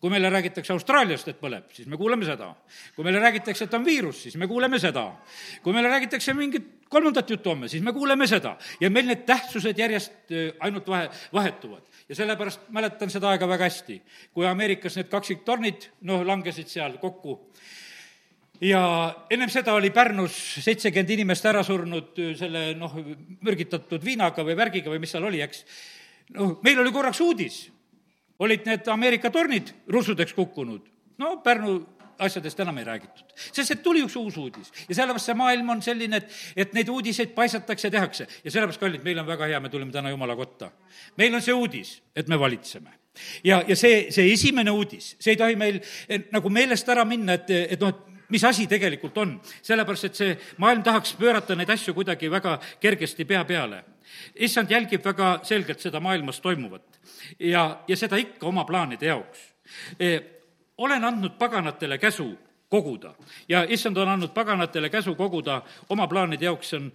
kui 0.00 0.10
meile 0.10 0.30
räägitakse 0.32 0.72
Austraaliast, 0.72 1.28
et 1.28 1.40
põleb, 1.40 1.66
siis 1.76 1.88
me 1.88 1.98
kuuleme 2.00 2.24
seda. 2.24 2.54
kui 2.96 3.04
meile 3.04 3.20
räägitakse, 3.20 3.64
et 3.64 3.74
on 3.74 3.84
viirus, 3.84 4.22
siis 4.22 4.36
me 4.36 4.48
kuuleme 4.48 4.78
seda. 4.78 5.10
kui 5.62 5.72
meile 5.76 5.88
räägitakse 5.88 6.34
mingit 6.34 6.70
kolmandat 6.88 7.30
juttu 7.30 7.50
homme, 7.50 7.68
siis 7.68 7.82
me 7.82 7.92
kuuleme 7.92 8.26
seda. 8.26 8.56
ja 8.80 8.90
meil 8.90 9.06
need 9.06 9.26
tähtsused 9.26 9.78
järjest 9.78 10.34
ainult 10.60 10.88
vahe, 10.88 11.10
vahetuvad 11.32 11.82
ja 12.08 12.14
sellepärast 12.14 12.68
mäletan 12.68 13.10
seda 13.10 13.30
aega 13.30 13.48
väga 13.48 13.68
hästi, 13.68 14.00
kui 14.34 14.46
Ameerikas 14.46 14.96
need 14.96 15.10
kaksiktornid, 15.12 15.90
noh, 16.08 16.24
langesid 16.26 16.68
seal 16.68 16.96
kokku 17.02 17.38
ja 18.60 18.82
ennem 19.30 19.50
seda 19.52 19.74
oli 19.74 19.90
Pärnus 19.94 20.36
seitsekümmend 20.64 21.14
inimest 21.16 21.46
ära 21.48 21.62
surnud 21.66 22.18
selle 22.38 22.70
noh, 22.78 22.96
mürgitatud 23.44 24.04
viinaga 24.04 24.44
või 24.46 24.56
värgiga 24.58 24.92
või 24.92 25.00
mis 25.02 25.12
seal 25.14 25.28
oli, 25.28 25.40
eks. 25.44 25.64
noh, 26.36 26.58
meil 26.64 26.80
oli 26.82 26.92
korraks 26.92 27.20
uudis, 27.24 27.62
olid 28.40 28.66
need 28.68 28.88
Ameerika 28.88 29.30
tornid 29.30 29.72
russudeks 29.88 30.34
kukkunud. 30.34 30.86
no 31.18 31.36
Pärnu 31.44 31.80
asjadest 32.20 32.60
enam 32.60 32.78
ei 32.78 32.84
räägitud. 32.84 33.34
sest 33.52 33.70
et 33.70 33.82
tuli 33.82 34.02
üks 34.04 34.16
uus 34.16 34.36
uudis 34.36 34.72
ja 34.88 34.94
sellepärast 34.94 35.30
see 35.30 35.38
maailm 35.38 35.68
on 35.76 35.82
selline, 35.82 36.16
et, 36.20 36.38
et 36.56 36.72
neid 36.76 36.88
uudiseid 36.88 37.34
paisatakse 37.36 37.88
ja 37.88 37.96
tehakse. 37.98 38.26
ja 38.44 38.50
sellepärast, 38.50 38.80
kallid, 38.80 39.04
meil 39.04 39.18
on 39.18 39.26
väga 39.26 39.48
hea, 39.52 39.60
me 39.60 39.68
tulime 39.68 39.92
täna 39.92 40.10
Jumala 40.10 40.36
kotta. 40.36 40.70
meil 41.16 41.34
on 41.34 41.42
see 41.42 41.54
uudis, 41.54 42.00
et 42.16 42.28
me 42.28 42.38
valitseme 42.38 43.00
ja, 43.44 43.62
ja 43.68 43.76
see, 43.76 44.08
see 44.12 44.32
esimene 44.32 44.70
uudis, 44.70 45.14
see 45.18 45.34
ei 45.34 45.40
tohi 45.40 45.56
meil 45.58 45.80
eh, 46.08 46.28
nagu 46.32 46.52
meelest 46.52 46.88
ära 46.88 47.04
minna, 47.08 47.38
et, 47.40 47.50
et 47.50 47.80
noh, 47.80 47.92
et 47.94 48.10
mis 48.30 48.44
asi 48.46 48.66
tegelikult 48.70 49.16
on, 49.18 49.34
sellepärast 49.66 50.10
et 50.10 50.20
see 50.20 50.34
maailm 50.62 50.84
tahaks 50.86 51.16
pöörata 51.18 51.56
neid 51.58 51.70
asju 51.74 51.94
kuidagi 51.96 52.30
väga 52.30 52.58
kergesti 52.82 53.26
pea 53.26 53.42
peale. 53.44 53.82
Issand 54.34 54.70
jälgib 54.70 55.04
väga 55.04 55.40
selgelt 55.42 55.80
seda 55.80 56.00
maailmas 56.00 56.40
toimuvat 56.40 57.00
ja, 57.38 57.80
ja 57.88 57.96
seda 57.96 58.16
ikka 58.16 58.46
oma 58.46 58.64
plaanide 58.64 59.06
jaoks 59.06 59.40
eh, 60.00 60.22
olen 60.78 61.04
andnud 61.04 61.38
paganatele 61.38 61.98
käsu 61.98 62.38
koguda 62.68 63.14
ja 63.48 63.64
issand 63.68 63.96
on 63.96 64.08
andnud 64.08 64.30
paganatele 64.34 64.90
käsu 64.90 65.14
koguda 65.14 65.62
oma 65.88 66.06
plaanide 66.08 66.44
jaoks, 66.44 66.70
see 66.70 66.80
on 66.80 66.92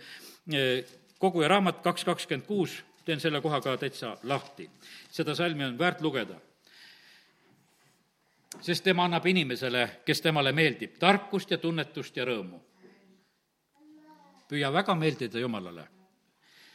eh, 0.53 0.85
koguja 1.19 1.47
raamat 1.47 1.81
kaks 1.81 2.05
kakskümmend 2.05 2.47
kuus, 2.47 2.83
teen 3.05 3.19
selle 3.19 3.41
koha 3.41 3.61
ka 3.61 3.77
täitsa 3.77 4.17
lahti. 4.23 4.69
seda 5.11 5.35
salmi 5.35 5.65
on 5.65 5.79
väärt 5.79 6.01
lugeda. 6.01 6.35
sest 8.61 8.83
tema 8.83 9.05
annab 9.05 9.25
inimesele, 9.25 9.89
kes 10.05 10.21
temale 10.21 10.51
meeldib, 10.51 10.97
tarkust 10.99 11.51
ja 11.51 11.57
tunnetust 11.57 12.17
ja 12.17 12.25
rõõmu. 12.25 12.59
püüa 14.49 14.73
väga 14.73 14.95
meeldida 14.95 15.39
Jumalale, 15.39 15.87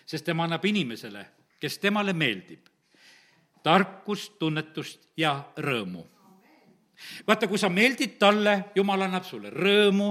sest 0.06 0.24
tema 0.24 0.44
annab 0.44 0.64
inimesele, 0.64 1.26
kes 1.60 1.78
temale 1.78 2.12
meeldib, 2.12 2.66
tarkust, 3.62 4.38
tunnetust 4.38 5.10
ja 5.16 5.36
rõõmu 5.56 6.06
vaata, 7.26 7.48
kui 7.48 7.58
sa 7.58 7.68
meeldid 7.72 8.18
talle, 8.20 8.72
jumal 8.74 9.06
annab 9.06 9.24
sulle 9.24 9.52
rõõmu, 9.54 10.10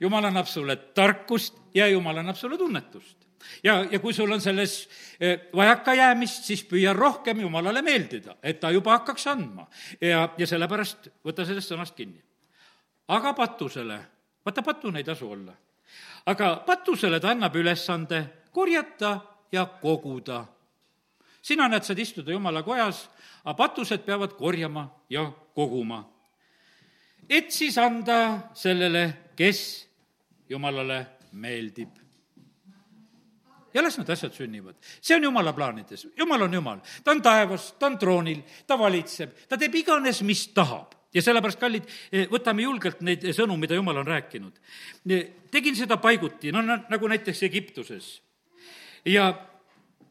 jumal 0.00 0.28
annab 0.28 0.48
sulle 0.50 0.76
tarkust 0.96 1.58
ja 1.74 1.88
jumal 1.90 2.22
annab 2.22 2.36
sulle 2.36 2.58
tunnetust. 2.58 3.16
ja, 3.64 3.86
ja 3.90 3.98
kui 3.98 4.14
sul 4.14 4.30
on 4.32 4.40
selles 4.40 4.88
eh, 5.20 5.48
vajakajäämist, 5.54 6.44
siis 6.44 6.64
püüa 6.64 6.92
rohkem 6.94 7.40
Jumalale 7.40 7.82
meeldida, 7.82 8.36
et 8.42 8.60
ta 8.60 8.70
juba 8.70 8.98
hakkaks 8.98 9.26
andma. 9.26 9.66
ja, 10.00 10.28
ja 10.38 10.46
sellepärast 10.46 11.08
võta 11.24 11.46
sellest 11.46 11.72
sõnast 11.72 11.94
kinni. 11.96 12.22
aga 13.08 13.32
patusele, 13.32 13.98
vaata, 14.44 14.62
patune 14.62 14.98
ei 14.98 15.04
tasu 15.04 15.30
olla. 15.30 15.54
aga 16.26 16.56
patusele 16.66 17.20
ta 17.20 17.30
annab 17.30 17.56
ülesande 17.56 18.24
korjata 18.52 19.20
ja 19.52 19.66
koguda. 19.66 20.44
sina 21.42 21.68
näed, 21.68 21.82
saad 21.82 21.98
istuda 21.98 22.32
Jumala 22.32 22.62
kojas, 22.62 23.08
aga 23.44 23.54
patused 23.54 24.04
peavad 24.06 24.32
korjama 24.38 24.88
ja 25.10 25.32
koguma 25.54 26.12
et 27.32 27.50
siis 27.50 27.78
anda 27.78 28.50
sellele, 28.54 29.32
kes 29.36 29.88
Jumalale 30.48 31.06
meeldib. 31.32 31.98
ja 33.74 33.80
las 33.82 33.96
need 33.96 34.10
asjad 34.12 34.34
sünnivad. 34.36 34.74
see 35.00 35.16
on 35.16 35.22
Jumala 35.22 35.52
plaanides, 35.52 36.06
Jumal 36.16 36.42
on 36.42 36.54
Jumal, 36.54 36.80
ta 37.04 37.10
on 37.10 37.22
taevas, 37.22 37.72
ta 37.78 37.86
on 37.86 37.98
troonil, 37.98 38.42
ta 38.66 38.78
valitseb, 38.78 39.30
ta 39.48 39.56
teeb 39.56 39.74
iganes, 39.74 40.22
mis 40.22 40.48
tahab 40.48 40.92
ja 41.14 41.22
sellepärast, 41.22 41.60
kallid, 41.60 41.88
võtame 42.30 42.66
julgelt 42.66 43.00
neid 43.00 43.24
sõnu, 43.32 43.56
mida 43.56 43.74
Jumal 43.74 44.02
on 44.02 44.06
rääkinud. 44.06 44.60
tegin 45.50 45.76
seda 45.76 45.96
paiguti, 45.96 46.52
no 46.52 46.62
nagu 46.62 47.08
näiteks 47.08 47.42
Egiptuses. 47.42 48.20
Ja 49.06 49.32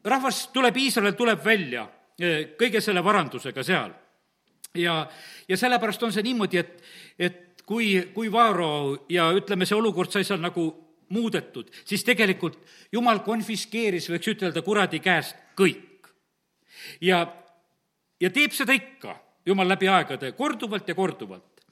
rahvas 0.04 0.46
tuleb, 0.52 0.76
Iisrael 0.76 1.14
tuleb 1.18 1.44
välja 1.44 1.88
kõige 2.58 2.80
selle 2.80 3.02
varandusega 3.04 3.62
seal 3.64 3.92
ja, 4.74 5.06
ja 5.48 5.56
sellepärast 5.56 6.02
on 6.02 6.12
see 6.12 6.24
niimoodi, 6.26 6.60
et, 6.60 6.82
et 7.18 7.62
kui, 7.66 7.94
kui 8.14 8.32
Vaaro 8.32 9.04
ja 9.12 9.30
ütleme, 9.36 9.66
see 9.68 9.78
olukord 9.78 10.12
sai 10.12 10.24
seal 10.24 10.40
nagu 10.42 10.66
muudetud, 11.12 11.68
siis 11.84 12.04
tegelikult 12.04 12.58
jumal 12.92 13.20
konfiskeeris, 13.24 14.08
võiks 14.12 14.32
ütelda, 14.32 14.62
kuradi 14.64 15.02
käest 15.04 15.36
kõik. 15.58 16.08
ja, 17.00 17.26
ja 18.20 18.30
teeb 18.30 18.56
seda 18.56 18.72
ikka, 18.76 19.16
jumal 19.46 19.68
läbi 19.68 19.90
aegade, 19.92 20.32
korduvalt 20.32 20.88
ja 20.88 20.94
korduvalt. 20.94 21.64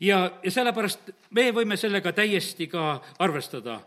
ja, 0.00 0.24
ja 0.42 0.50
sellepärast 0.50 1.12
me 1.30 1.50
võime 1.52 1.76
sellega 1.76 2.12
täiesti 2.12 2.66
ka 2.66 3.02
arvestada 3.18 3.80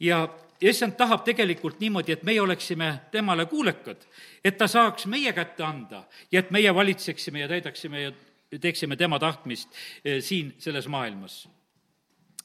ja 0.00 0.28
ja 0.64 0.70
issand 0.70 0.96
tahab 0.96 1.24
tegelikult 1.24 1.80
niimoodi, 1.80 2.12
et 2.12 2.22
meie 2.24 2.40
oleksime 2.40 2.88
temale 3.12 3.44
kuulekad, 3.46 4.06
et 4.44 4.56
ta 4.56 4.68
saaks 4.68 5.04
meie 5.12 5.32
kätte 5.36 5.64
anda 5.64 6.06
ja 6.32 6.40
et 6.40 6.50
meie 6.50 6.72
valitseksime 6.74 7.42
ja 7.42 7.48
täidaksime 7.48 8.00
ja 8.02 8.12
teeksime 8.60 8.96
tema 8.96 9.18
tahtmist 9.20 9.68
eh, 10.04 10.22
siin 10.22 10.54
selles 10.58 10.88
maailmas. 10.88 11.48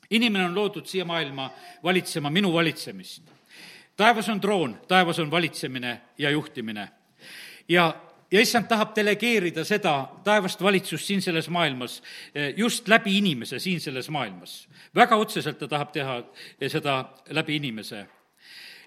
inimene 0.09 0.45
on 0.45 0.55
loodud 0.55 0.85
siia 0.85 1.05
maailma 1.05 1.51
valitsema 1.83 2.29
minu 2.29 2.53
valitsemist. 2.53 3.23
taevas 3.97 4.29
on 4.29 4.41
troon, 4.41 4.81
taevas 4.87 5.19
on 5.19 5.31
valitsemine 5.31 6.01
ja 6.17 6.29
juhtimine. 6.29 6.89
ja 7.69 7.95
ja 8.31 8.41
issand 8.41 8.67
tahab 8.69 8.93
delegeerida 8.95 9.63
seda 9.65 9.93
taevast 10.23 10.61
valitsust 10.61 11.05
siin 11.05 11.21
selles 11.21 11.49
maailmas 11.49 12.01
eh, 12.35 12.53
just 12.57 12.87
läbi 12.87 13.17
inimese 13.17 13.59
siin 13.59 13.81
selles 13.81 14.09
maailmas. 14.09 14.67
väga 14.95 15.15
otseselt 15.15 15.57
ta 15.59 15.67
tahab 15.67 15.91
teha 15.91 16.17
eh, 16.61 16.69
seda 16.71 17.05
läbi 17.29 17.55
inimese. 17.55 18.05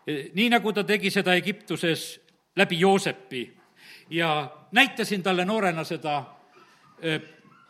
Eh, 0.06 0.30
nii 0.34 0.48
nagu 0.50 0.72
ta 0.72 0.84
tegi 0.84 1.10
seda 1.10 1.34
Egiptuses 1.34 2.20
läbi 2.56 2.80
Joosepi 2.80 3.52
ja 4.10 4.52
näitasin 4.72 5.22
talle 5.22 5.44
noorena 5.44 5.84
seda 5.84 6.24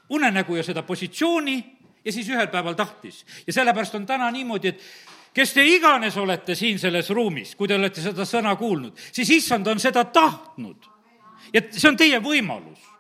unenägu 0.09 0.57
ja 0.57 0.63
seda 0.63 0.83
positsiooni 0.83 1.65
ja 2.05 2.13
siis 2.13 2.29
ühel 2.29 2.47
päeval 2.47 2.75
tahtis. 2.75 3.25
ja 3.47 3.53
sellepärast 3.53 3.95
on 3.95 4.07
täna 4.07 4.31
niimoodi, 4.31 4.69
et 4.69 4.83
kes 5.35 5.55
te 5.55 5.65
iganes 5.65 6.17
olete 6.17 6.55
siin 6.55 6.79
selles 6.79 7.11
ruumis, 7.11 7.55
kui 7.57 7.69
te 7.69 7.75
olete 7.75 8.01
seda 8.01 8.27
sõna 8.29 8.57
kuulnud, 8.57 8.99
siis 9.13 9.31
issand 9.31 9.67
on 9.67 9.81
seda 9.81 10.05
tahtnud 10.05 10.92
ja 11.53 11.63
see 11.71 11.89
on 11.91 11.97
teie 12.01 12.21
võimalus 12.23 12.93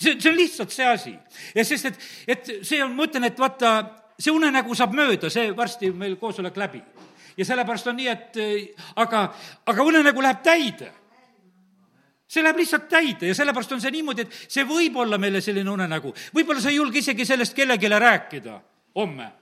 see, 0.00 0.16
see 0.20 0.30
on 0.30 0.36
lihtsalt 0.36 0.72
see 0.74 0.86
asi. 0.86 1.14
ja 1.54 1.64
sest, 1.64 1.90
et, 1.90 1.98
et 2.26 2.52
see 2.66 2.82
on, 2.84 2.94
ma 2.96 3.06
ütlen, 3.08 3.26
et 3.28 3.38
vaata, 3.38 3.74
see 4.20 4.32
unenägu 4.34 4.76
saab 4.76 4.94
mööda, 4.96 5.30
see 5.32 5.50
varsti 5.56 5.92
meil 5.96 6.16
koosolek 6.20 6.56
läbi. 6.56 6.82
ja 7.36 7.46
sellepärast 7.46 7.92
on 7.92 8.00
nii, 8.00 8.08
et 8.08 8.40
aga, 9.00 9.26
aga 9.66 9.86
unenägu 9.92 10.22
läheb 10.22 10.42
täide. 10.46 10.92
see 12.30 12.42
läheb 12.42 12.62
lihtsalt 12.62 12.88
täide 12.88 13.30
ja 13.30 13.34
sellepärast 13.34 13.76
on 13.76 13.82
see 13.82 13.92
niimoodi, 13.98 14.26
et 14.26 14.40
see 14.48 14.64
võib 14.64 14.96
olla 15.02 15.18
meile 15.18 15.40
selline 15.40 15.70
unenägu. 15.70 16.14
võib-olla 16.34 16.60
sa 16.62 16.72
ei 16.72 16.80
julge 16.80 16.98
isegi 17.04 17.26
sellest 17.26 17.54
kellelegi 17.56 17.88
rääkida 17.88 18.60
homme 18.96 19.39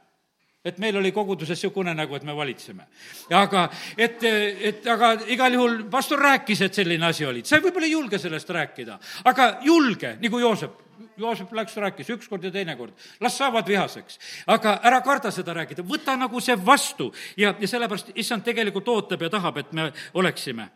et 0.69 0.79
meil 0.79 0.97
oli 1.01 1.13
koguduses 1.13 1.57
niisugune 1.57 1.89
unenägu, 1.89 2.17
et 2.17 2.27
me 2.27 2.37
valitseme. 2.37 2.89
aga 3.35 3.69
et, 3.97 4.25
et 4.71 4.87
aga 4.87 5.15
igal 5.35 5.55
juhul 5.55 5.79
pastor 5.91 6.21
rääkis, 6.23 6.63
et 6.67 6.75
selline 6.75 7.07
asi 7.07 7.27
oli. 7.27 7.45
sa 7.45 7.63
võib-olla 7.63 7.87
ei 7.87 7.97
julge 7.97 8.19
sellest 8.19 8.51
rääkida, 8.51 8.99
aga 9.25 9.49
julge, 9.65 10.17
nagu 10.23 10.39
Joosep 10.39 10.85
Joosep 11.19 11.53
läks, 11.55 11.77
rääkis 11.79 12.11
üks 12.15 12.29
kord 12.31 12.45
ja 12.47 12.51
teine 12.55 12.75
kord, 12.79 12.95
las 13.21 13.37
saavad 13.39 13.67
vihaseks. 13.69 14.19
aga 14.47 14.79
ära 14.83 15.01
karda 15.03 15.31
seda 15.35 15.55
rääkida, 15.55 15.83
võta 15.87 16.17
nagu 16.19 16.41
see 16.41 16.57
vastu 16.67 17.13
ja, 17.37 17.55
ja 17.59 17.69
sellepärast 17.69 18.13
issand 18.15 18.45
tegelikult 18.47 18.89
ootab 18.89 19.23
ja 19.23 19.31
tahab, 19.31 19.59
et 19.59 19.73
me 19.73 19.93
oleksime. 20.15 20.69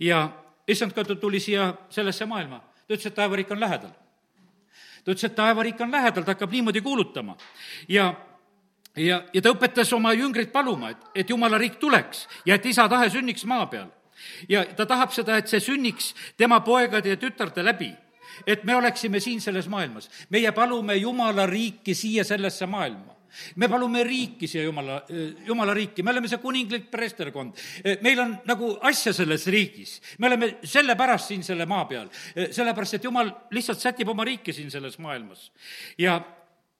ja 0.00 0.28
issand 0.68 0.94
ka 0.94 1.04
tuli 1.04 1.40
siia 1.40 1.72
sellesse 1.90 2.26
maailma, 2.26 2.60
ta 2.86 2.94
ütles, 2.94 3.06
et 3.06 3.14
taevariik 3.14 3.50
on 3.50 3.60
lähedal. 3.60 3.90
ta 5.04 5.12
ütles, 5.12 5.24
et 5.24 5.34
taevariik 5.34 5.80
on 5.80 5.92
lähedal, 5.92 6.24
ta 6.24 6.34
hakkab 6.34 6.52
niimoodi 6.52 6.80
kuulutama 6.80 7.36
ja 7.88 8.14
ja, 8.98 9.22
ja 9.32 9.42
ta 9.42 9.52
õpetas 9.54 9.92
oma 9.96 10.12
jüngrit 10.16 10.52
paluma, 10.52 10.92
et, 10.94 11.06
et 11.22 11.30
jumala 11.30 11.58
riik 11.58 11.78
tuleks 11.80 12.26
ja 12.46 12.58
et 12.58 12.66
isa 12.66 12.88
tahe 12.88 13.10
sünniks 13.10 13.44
maa 13.48 13.66
peal. 13.66 13.88
ja 14.48 14.64
ta 14.76 14.86
tahab 14.86 15.12
seda, 15.14 15.38
et 15.38 15.48
see 15.48 15.60
sünniks 15.60 16.14
tema 16.36 16.60
poegade 16.60 17.14
ja 17.14 17.16
tütarde 17.16 17.64
läbi 17.64 17.92
et 18.46 18.64
me 18.64 18.76
oleksime 18.76 19.20
siin 19.20 19.40
selles 19.40 19.68
maailmas. 19.68 20.10
meie 20.30 20.52
palume 20.52 20.96
Jumala 20.96 21.46
riiki 21.46 21.94
siia 21.94 22.24
sellesse 22.24 22.66
maailma 22.66 23.18
me 23.56 23.68
palume 23.68 24.02
riiki 24.04 24.48
siia 24.48 24.64
Jumala, 24.64 25.02
Jumala 25.46 25.74
riiki, 25.74 26.02
me 26.02 26.10
oleme 26.10 26.28
see 26.28 26.40
kuninglik 26.42 26.88
preesterkond. 26.90 27.54
meil 28.02 28.20
on 28.20 28.34
nagu 28.48 28.70
asja 28.88 29.12
selles 29.12 29.46
riigis. 29.46 30.00
me 30.18 30.26
oleme 30.26 30.56
sellepärast 30.64 31.28
siin 31.28 31.44
selle 31.44 31.66
maa 31.66 31.84
peal, 31.84 32.08
sellepärast 32.34 32.98
et 32.98 33.04
Jumal 33.04 33.30
lihtsalt 33.50 33.80
sätib 33.80 34.08
oma 34.08 34.24
riiki 34.24 34.52
siin 34.52 34.70
selles 34.70 34.98
maailmas. 34.98 35.50
ja, 35.98 36.20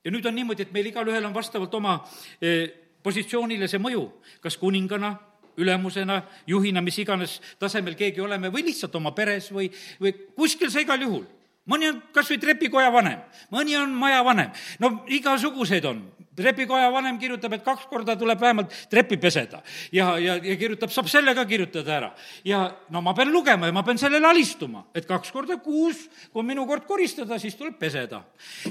ja 0.03 0.11
nüüd 0.11 0.25
on 0.25 0.35
niimoodi, 0.35 0.67
et 0.67 0.75
meil 0.75 0.91
igalühel 0.91 1.25
on 1.27 1.33
vastavalt 1.35 1.73
oma 1.75 1.97
eh, 2.41 2.69
positsioonile 3.03 3.67
see 3.67 3.81
mõju, 3.81 4.05
kas 4.43 4.57
kuningana, 4.59 5.15
ülemusena, 5.59 6.21
juhina, 6.47 6.81
mis 6.83 6.97
iganes 7.01 7.39
tasemel 7.59 7.97
keegi 7.99 8.21
oleme, 8.23 8.51
või 8.53 8.69
lihtsalt 8.69 8.95
oma 8.95 9.11
peres 9.15 9.49
või, 9.51 9.67
või 9.99 10.13
kuskil 10.37 10.71
sa 10.71 10.83
igal 10.83 11.01
juhul. 11.03 11.25
Mõni 11.69 11.89
on 11.91 11.99
kas 12.15 12.29
või 12.31 12.39
trepikoja 12.41 12.89
vanem, 12.93 13.19
mõni 13.53 13.75
on 13.77 13.91
maja 13.93 14.23
vanem, 14.25 14.55
no 14.81 15.03
igasuguseid 15.11 15.85
on. 15.85 16.01
Trepikoja 16.39 16.89
vanem 16.93 17.19
kirjutab, 17.21 17.53
et 17.57 17.63
kaks 17.65 17.85
korda 17.91 18.15
tuleb 18.19 18.39
vähemalt 18.41 18.73
treppi 18.91 19.17
peseda 19.21 19.61
ja, 19.95 20.11
ja, 20.21 20.37
ja 20.37 20.55
kirjutab, 20.59 20.93
saab 20.93 21.09
selle 21.11 21.35
ka 21.37 21.45
kirjutada 21.49 21.95
ära. 21.97 22.09
ja 22.47 22.61
no 22.89 23.01
ma 23.05 23.13
pean 23.17 23.31
lugema 23.33 23.69
ja 23.69 23.75
ma 23.75 23.83
pean 23.85 23.99
sellele 24.01 24.27
alistuma, 24.29 24.85
et 24.95 25.07
kaks 25.09 25.31
korda 25.35 25.59
kuus, 25.63 26.05
kui 26.31 26.43
on 26.43 26.49
minu 26.49 26.65
kord 26.69 26.87
koristada, 26.89 27.39
siis 27.39 27.57
tuleb 27.59 27.79
peseda. 27.79 28.23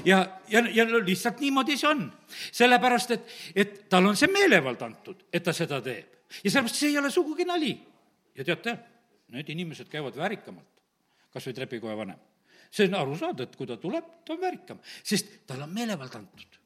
ja, 0.05 0.21
ja, 0.49 0.63
ja 0.73 0.87
lihtsalt 0.99 1.41
niimoodi 1.43 1.77
see 1.77 1.89
on. 1.89 2.07
sellepärast, 2.51 3.11
et, 3.17 3.35
et 3.55 3.75
tal 3.89 4.05
on 4.05 4.17
see 4.17 4.31
meelevald 4.31 4.81
antud, 4.85 5.27
et 5.33 5.43
ta 5.43 5.53
seda 5.55 5.81
teeb. 5.85 6.23
ja 6.43 6.49
sellepärast 6.49 6.81
see 6.81 6.93
ei 6.93 6.97
ole 7.01 7.11
sugugi 7.13 7.47
nali. 7.47 7.75
ja 8.35 8.45
teate, 8.45 8.77
need 9.35 9.49
inimesed 9.55 9.89
käivad 9.91 10.17
väärikamalt, 10.17 10.69
kas 11.33 11.47
või 11.47 11.57
trepikoja 11.57 11.97
vanem 11.97 12.19
see 12.69 12.87
on 12.89 12.99
aru 13.01 13.17
saada, 13.17 13.45
et 13.45 13.55
kui 13.57 13.67
ta 13.67 13.77
tuleb, 13.81 14.05
ta 14.25 14.35
on 14.35 14.41
väärikam, 14.41 14.79
sest 15.03 15.39
tal 15.49 15.63
on 15.65 15.73
meelevald 15.73 16.15
antud. 16.19 16.58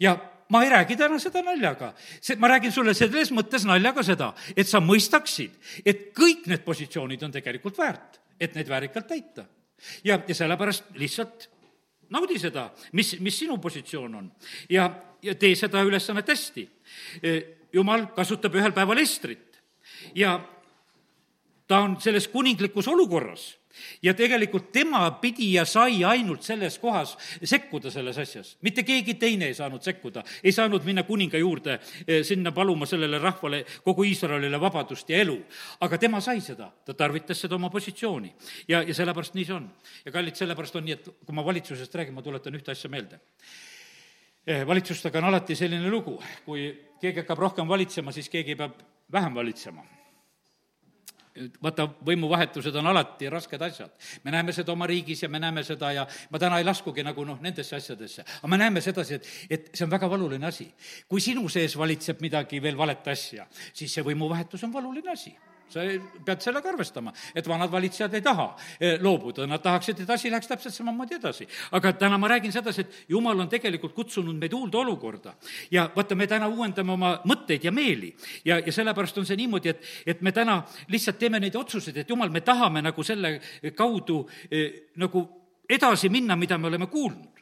Ja 0.00 0.16
ma 0.50 0.64
ei 0.64 0.70
räägi 0.70 0.96
täna 0.98 1.18
seda 1.22 1.42
naljaga, 1.46 1.92
see, 2.20 2.36
ma 2.36 2.50
räägin 2.50 2.72
sulle 2.74 2.94
selles 2.94 3.30
mõttes 3.34 3.64
naljaga 3.68 4.02
seda, 4.06 4.32
et 4.56 4.68
sa 4.68 4.80
mõistaksid, 4.82 5.54
et 5.84 6.10
kõik 6.16 6.48
need 6.50 6.64
positsioonid 6.66 7.22
on 7.22 7.34
tegelikult 7.34 7.78
väärt, 7.78 8.20
et 8.40 8.54
neid 8.58 8.68
väärikalt 8.68 9.08
täita. 9.08 9.46
ja, 10.04 10.20
ja 10.28 10.34
sellepärast 10.34 10.90
lihtsalt 10.94 11.48
naudi 12.10 12.38
seda, 12.38 12.70
mis, 12.92 13.14
mis 13.20 13.38
sinu 13.38 13.58
positsioon 13.58 14.14
on 14.14 14.30
ja, 14.68 14.90
ja 15.22 15.34
tee 15.34 15.54
seda 15.56 15.82
ülesannet 15.86 16.28
hästi. 16.28 16.68
jumal 17.72 18.06
kasutab 18.16 18.54
ühel 18.54 18.72
päeval 18.72 18.98
Estrit 18.98 19.60
ja 20.14 20.40
ta 21.66 21.78
on 21.86 22.00
selles 22.00 22.28
kuninglikus 22.28 22.88
olukorras 22.88 23.59
ja 24.02 24.14
tegelikult 24.14 24.70
tema 24.72 25.02
pidi 25.20 25.52
ja 25.54 25.64
sai 25.64 26.04
ainult 26.04 26.42
selles 26.42 26.78
kohas 26.78 27.16
sekkuda 27.44 27.90
selles 27.90 28.18
asjas. 28.18 28.56
mitte 28.62 28.82
keegi 28.82 29.14
teine 29.14 29.46
ei 29.50 29.54
saanud 29.54 29.82
sekkuda, 29.82 30.24
ei 30.44 30.52
saanud 30.52 30.84
minna 30.84 31.02
kuninga 31.02 31.38
juurde 31.38 31.78
eh, 32.06 32.24
sinna 32.24 32.52
paluma 32.52 32.86
sellele 32.86 33.18
rahvale, 33.18 33.64
kogu 33.84 34.04
Iisraelile 34.04 34.60
vabadust 34.60 35.10
ja 35.10 35.20
elu. 35.20 35.38
aga 35.80 35.98
tema 35.98 36.20
sai 36.20 36.40
seda, 36.40 36.70
ta 36.84 36.94
tarvitas 36.94 37.40
seda 37.40 37.54
oma 37.54 37.70
positsiooni. 37.70 38.34
ja, 38.68 38.82
ja 38.82 38.94
sellepärast 38.94 39.34
nii 39.34 39.44
see 39.44 39.54
on. 39.54 39.70
ja 40.04 40.12
kallid, 40.12 40.36
sellepärast 40.36 40.76
on 40.76 40.84
nii, 40.84 40.98
et 40.98 41.08
kui 41.26 41.34
ma 41.34 41.44
valitsusest 41.44 41.94
räägin, 41.94 42.14
ma 42.14 42.22
tuletan 42.22 42.54
ühte 42.54 42.72
asja 42.72 42.90
meelde 42.90 43.20
eh, 44.46 44.66
valitsustega 44.66 45.18
on 45.18 45.30
alati 45.30 45.56
selline 45.56 45.90
lugu, 45.90 46.18
kui 46.44 46.70
keegi 47.00 47.24
hakkab 47.24 47.48
rohkem 47.48 47.68
valitsema, 47.68 48.12
siis 48.12 48.28
keegi 48.28 48.56
peab 48.56 48.82
vähem 49.12 49.34
valitsema 49.34 49.99
vaata, 51.62 51.86
võimuvahetused 52.06 52.76
on 52.80 52.90
alati 52.92 53.30
rasked 53.32 53.62
asjad. 53.62 53.90
me 54.24 54.30
näeme 54.30 54.52
seda 54.52 54.72
oma 54.72 54.86
riigis 54.86 55.22
ja 55.22 55.28
me 55.28 55.38
näeme 55.38 55.64
seda 55.64 55.92
ja 55.92 56.06
ma 56.30 56.38
täna 56.38 56.58
ei 56.58 56.64
laskugi 56.64 57.04
nagu 57.06 57.24
noh, 57.24 57.40
nendesse 57.40 57.76
asjadesse. 57.76 58.24
aga 58.38 58.48
me 58.48 58.58
näeme 58.58 58.80
sedasi, 58.80 59.14
et, 59.14 59.30
et 59.50 59.70
see 59.74 59.84
on 59.84 59.90
väga 59.90 60.10
valuline 60.10 60.46
asi. 60.46 60.70
kui 61.08 61.20
sinu 61.20 61.48
sees 61.48 61.76
valitseb 61.78 62.20
midagi 62.20 62.62
veel 62.62 62.76
valet 62.78 63.08
asja, 63.08 63.46
siis 63.72 63.94
see 63.94 64.04
võimuvahetus 64.04 64.64
on 64.64 64.72
valuline 64.72 65.12
asi 65.12 65.34
sa 65.72 65.84
pead 66.24 66.44
sellega 66.44 66.72
arvestama, 66.72 67.12
et 67.34 67.48
vanad 67.48 67.70
valitsejad 67.72 68.14
ei 68.14 68.24
taha 68.24 68.46
eh, 68.78 68.98
loobuda, 69.02 69.46
nad 69.46 69.62
tahaksid, 69.62 70.02
et 70.02 70.10
asi 70.10 70.30
läheks 70.30 70.50
täpselt 70.50 70.74
samamoodi 70.74 71.18
edasi. 71.18 71.46
aga 71.72 71.92
täna 71.92 72.18
ma 72.18 72.28
räägin 72.28 72.52
sedasi, 72.52 72.80
et 72.80 73.04
jumal 73.08 73.40
on 73.40 73.48
tegelikult 73.48 73.94
kutsunud 73.94 74.36
meid 74.36 74.52
uude 74.52 74.78
olukorda. 74.78 75.34
ja 75.70 75.90
vaata, 75.96 76.14
me 76.14 76.26
täna 76.26 76.48
uuendame 76.48 76.92
oma 76.92 77.12
mõtteid 77.24 77.64
ja 77.64 77.72
meeli 77.72 78.14
ja, 78.44 78.58
ja 78.58 78.72
sellepärast 78.72 79.18
on 79.18 79.26
see 79.26 79.36
niimoodi, 79.36 79.68
et, 79.68 79.84
et 80.06 80.22
me 80.22 80.32
täna 80.32 80.62
lihtsalt 80.88 81.18
teeme 81.18 81.40
neid 81.40 81.56
otsuseid, 81.56 81.96
et 81.96 82.08
jumal, 82.08 82.30
me 82.30 82.40
tahame 82.40 82.82
nagu 82.82 83.02
selle 83.02 83.38
kaudu 83.76 84.24
eh, 84.50 84.90
nagu 84.96 85.26
edasi 85.70 86.08
minna, 86.08 86.36
mida 86.36 86.58
me 86.58 86.68
oleme 86.68 86.86
kuulnud. 86.86 87.38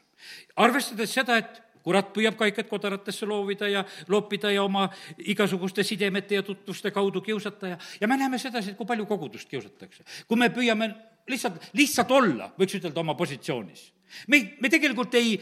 arvestades 0.56 1.12
seda, 1.14 1.36
et 1.38 1.67
kurat 1.88 2.10
püüab 2.12 2.36
kaiket 2.36 2.68
kodaratesse 2.68 3.26
loovida 3.28 3.68
ja 3.72 3.84
loopida 4.12 4.52
ja 4.52 4.64
oma 4.66 4.88
igasuguste 5.18 5.84
sidemete 5.86 6.36
ja 6.36 6.44
tutvuste 6.44 6.92
kaudu 6.92 7.22
kiusata 7.24 7.72
ja, 7.72 7.78
ja 8.00 8.08
me 8.10 8.18
näeme 8.20 8.40
sedasi, 8.40 8.74
et 8.74 8.78
kui 8.80 8.88
palju 8.88 9.06
kogudust 9.08 9.48
kiusatakse. 9.48 10.04
kui 10.28 10.36
me 10.36 10.50
püüame 10.52 10.90
lihtsalt, 11.28 11.70
lihtsalt 11.78 12.12
olla, 12.12 12.50
võiks 12.58 12.76
ütelda, 12.80 13.00
oma 13.00 13.16
positsioonis. 13.16 13.88
me 14.28 14.42
me 14.60 14.68
tegelikult 14.68 15.16
ei, 15.16 15.38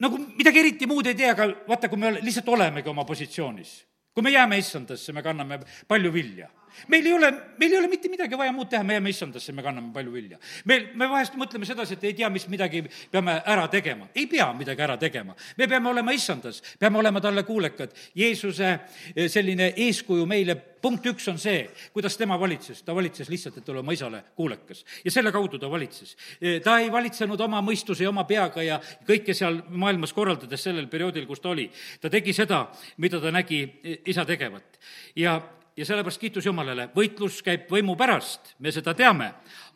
nagu 0.00 0.18
midagi 0.38 0.64
eriti 0.64 0.88
muud 0.88 1.06
ei 1.06 1.18
tee, 1.18 1.30
aga 1.34 1.50
vaata, 1.68 1.92
kui 1.92 2.00
me 2.00 2.16
lihtsalt 2.20 2.48
olemegi 2.48 2.88
oma 2.88 3.04
positsioonis. 3.04 3.76
kui 4.14 4.24
me 4.24 4.32
jääme 4.32 4.58
issandasse, 4.58 5.12
me 5.12 5.22
kanname 5.22 5.60
palju 5.88 6.12
vilja 6.12 6.48
meil 6.88 7.06
ei 7.06 7.12
ole, 7.12 7.30
meil 7.58 7.72
ei 7.72 7.78
ole 7.78 7.90
mitte 7.92 8.10
midagi 8.12 8.38
vaja 8.38 8.52
muud 8.54 8.70
teha, 8.72 8.82
me 8.86 8.96
jääme 8.98 9.12
issandasse, 9.12 9.52
me 9.52 9.62
kanname 9.62 9.92
palju 9.94 10.12
vilja. 10.12 10.38
meil, 10.64 10.88
me 10.94 11.08
vahest 11.10 11.36
mõtleme 11.40 11.68
sedasi, 11.68 11.96
et 11.98 12.04
ei 12.10 12.16
tea, 12.18 12.30
mis 12.32 12.48
midagi 12.48 12.84
peame 13.10 13.38
ära 13.46 13.68
tegema. 13.72 14.08
ei 14.14 14.26
pea 14.26 14.50
midagi 14.56 14.82
ära 14.82 14.96
tegema. 15.00 15.36
me 15.56 15.68
peame 15.68 15.88
olema 15.88 16.12
issandas, 16.12 16.62
peame 16.78 16.98
olema 16.98 17.20
talle 17.20 17.42
kuulekad. 17.42 17.94
Jeesuse 18.14 18.68
eh, 19.14 19.28
selline 19.28 19.72
eeskuju 19.76 20.26
meile, 20.26 20.56
punkt 20.82 21.06
üks 21.06 21.28
on 21.30 21.38
see, 21.38 21.62
kuidas 21.94 22.16
tema 22.18 22.38
valitses. 22.40 22.82
ta 22.82 22.94
valitses 22.94 23.30
lihtsalt, 23.30 23.58
et 23.58 23.68
olla 23.68 23.80
oma 23.80 23.92
isale 23.92 24.24
kuulekas. 24.36 24.84
ja 25.04 25.10
selle 25.10 25.32
kaudu 25.32 25.58
ta 25.58 25.70
valitses. 25.70 26.16
Eh, 26.40 26.60
ta 26.62 26.78
ei 26.78 26.92
valitsenud 26.92 27.40
oma 27.40 27.62
mõistuse 27.62 28.02
ja 28.02 28.10
oma 28.10 28.24
peaga 28.24 28.62
ja 28.62 28.80
kõike 29.08 29.34
seal 29.34 29.62
maailmas 29.68 30.12
korraldades 30.12 30.62
sellel 30.62 30.88
perioodil, 30.88 31.26
kus 31.26 31.40
ta 31.40 31.52
oli. 31.54 31.70
ta 32.00 32.10
tegi 32.10 32.32
seda, 32.32 32.66
mida 32.98 33.20
ta 33.20 33.30
nägi 33.30 33.62
eh, 33.82 33.98
isa 34.06 34.24
tegevat. 34.24 34.78
ja 35.16 35.40
ja 35.76 35.86
sellepärast 35.86 36.20
kiitus 36.20 36.46
Jumalale, 36.46 36.88
võitlus 36.96 37.40
käib 37.44 37.70
võimu 37.72 37.94
pärast, 37.98 38.52
me 38.60 38.72
seda 38.74 38.94
teame, 38.96 39.30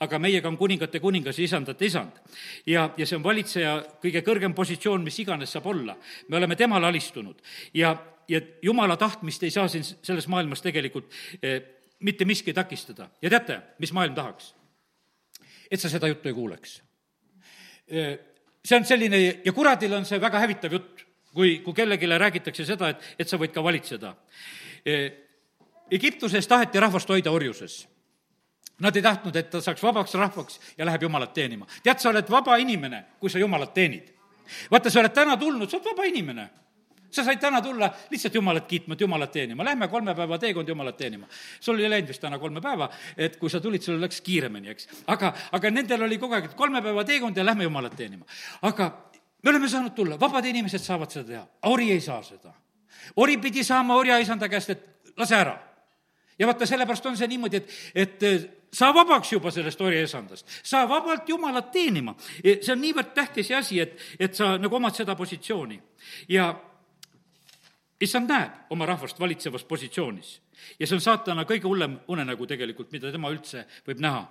aga 0.04 0.18
meiega 0.20 0.48
on 0.48 0.58
kuningate 0.60 1.00
kuningas 1.00 1.38
ja 1.40 1.46
isandate 1.46 1.88
isand. 1.88 2.20
ja, 2.66 2.90
ja 2.96 3.06
see 3.06 3.16
on 3.16 3.24
valitseja 3.24 3.78
kõige 4.02 4.22
kõrgem 4.26 4.54
positsioon, 4.54 5.04
mis 5.04 5.18
iganes 5.18 5.52
saab 5.52 5.66
olla. 5.72 5.96
me 6.28 6.36
oleme 6.36 6.56
temale 6.56 6.86
alistunud 6.86 7.40
ja, 7.74 7.96
ja 8.28 8.40
Jumala 8.62 8.96
tahtmist 8.96 9.42
ei 9.42 9.50
saa 9.50 9.68
siin 9.68 9.84
selles 9.84 10.28
maailmas 10.28 10.62
tegelikult 10.62 11.10
eh, 11.42 11.62
mitte 12.00 12.24
miski 12.24 12.52
takistada. 12.52 13.08
ja 13.22 13.30
teate, 13.30 13.60
mis 13.78 13.92
maailm 13.92 14.14
tahaks? 14.14 14.54
et 15.70 15.80
sa 15.80 15.88
seda 15.88 16.08
juttu 16.08 16.28
ei 16.28 16.34
kuuleks 16.34 16.82
eh,. 17.88 18.18
see 18.64 18.76
on 18.76 18.84
selline, 18.84 19.40
ja 19.44 19.52
kuradil 19.52 19.92
on 19.94 20.04
see 20.04 20.20
väga 20.20 20.38
hävitav 20.44 20.72
jutt, 20.72 21.06
kui, 21.32 21.58
kui 21.64 21.72
kellelegi 21.72 22.06
räägitakse 22.06 22.64
seda, 22.64 22.88
et, 22.88 23.14
et 23.18 23.28
sa 23.28 23.38
võid 23.40 23.54
ka 23.54 23.64
valitseda 23.64 24.12
eh, 24.84 25.25
Egiptuses 25.90 26.48
taheti 26.48 26.80
rahvast 26.80 27.08
hoida 27.08 27.30
orjuses. 27.30 27.88
Nad 28.80 28.96
ei 28.96 29.02
tahtnud, 29.02 29.36
et 29.36 29.48
ta 29.50 29.60
saaks 29.60 29.82
vabaks 29.82 30.14
rahvaks 30.14 30.60
ja 30.78 30.84
läheb 30.86 31.02
Jumalat 31.02 31.32
teenima. 31.34 31.66
tead, 31.82 31.98
sa 31.98 32.10
oled 32.10 32.30
vaba 32.30 32.56
inimene, 32.56 33.04
kui 33.20 33.30
sa 33.30 33.38
Jumalat 33.38 33.74
teenid. 33.74 34.12
vaata, 34.70 34.90
sa 34.90 35.00
oled 35.00 35.12
täna 35.12 35.36
tulnud, 35.36 35.70
sa 35.70 35.76
oled 35.76 35.86
vaba 35.86 36.04
inimene. 36.04 36.48
sa 37.10 37.24
said 37.24 37.40
täna 37.40 37.62
tulla 37.62 37.90
lihtsalt 38.10 38.34
Jumalat 38.34 38.66
kiitma, 38.66 38.92
et 38.94 39.00
Jumalat 39.00 39.32
teenima. 39.32 39.64
Lähme 39.64 39.88
kolme 39.88 40.14
päeva 40.14 40.38
teekond 40.38 40.68
Jumalat 40.68 40.96
teenima. 40.96 41.26
sul 41.60 41.80
ei 41.80 41.90
läinud 41.90 42.08
vist 42.08 42.20
täna 42.20 42.38
kolme 42.38 42.60
päeva, 42.60 42.90
et 43.16 43.36
kui 43.36 43.50
sa 43.50 43.60
tulid, 43.60 43.82
sul 43.82 44.00
läks 44.00 44.20
kiiremini, 44.20 44.68
eks. 44.68 44.88
aga, 45.06 45.32
aga 45.52 45.70
nendel 45.70 46.02
oli 46.02 46.18
kogu 46.18 46.34
aeg, 46.34 46.44
et 46.44 46.54
kolme 46.54 46.82
päeva 46.82 47.04
teekond 47.04 47.36
ja 47.36 47.44
lähme 47.44 47.64
Jumalat 47.64 47.96
teenima. 47.96 48.24
aga 48.62 49.10
me 49.42 49.50
oleme 49.50 49.68
saanud 49.68 49.94
tulla, 49.94 50.20
vabad 50.20 50.44
inimesed 50.44 50.80
saavad 50.80 51.10
seda 51.10 51.24
teha, 51.24 51.46
ori 51.62 51.90
ei 51.92 52.00
saa 52.00 52.22
seda 52.22 52.52
ori 53.16 53.36
pidi 53.38 53.64
saama 53.64 53.94
orjaisanda 53.94 54.48
käest, 54.48 54.70
et 54.70 55.12
lase 55.16 55.36
ära. 55.36 55.56
Ja 56.38 56.46
vaata, 56.46 56.66
sellepärast 56.66 57.06
on 57.06 57.16
see 57.16 57.28
niimoodi, 57.32 57.56
et, 57.56 57.74
et 57.94 58.22
eh, 58.22 58.46
saa 58.72 58.94
vabaks 58.94 59.32
juba 59.32 59.50
sellest 59.50 59.80
orjaisandast, 59.80 60.60
saa 60.62 60.88
vabalt 60.88 61.28
Jumalat 61.28 61.70
teenima. 61.72 62.14
see 62.42 62.72
on 62.72 62.80
niivõrd 62.80 63.14
tähtis 63.14 63.50
asi, 63.56 63.80
et, 63.80 63.98
et 64.20 64.34
sa 64.34 64.56
nagu 64.58 64.76
omad 64.76 64.94
seda 64.94 65.16
positsiooni. 65.16 65.80
ja 66.28 66.54
issand 68.00 68.28
näeb 68.28 68.70
oma 68.70 68.86
rahvast 68.86 69.20
valitsevas 69.20 69.64
positsioonis 69.64 70.40
ja 70.80 70.86
see 70.86 70.96
on 70.96 71.04
saatana 71.04 71.44
kõige 71.48 71.68
hullem 71.68 71.98
unenägu 72.08 72.46
tegelikult, 72.46 72.92
mida 72.92 73.12
tema 73.12 73.30
üldse 73.32 73.66
võib 73.86 74.00
näha. 74.00 74.26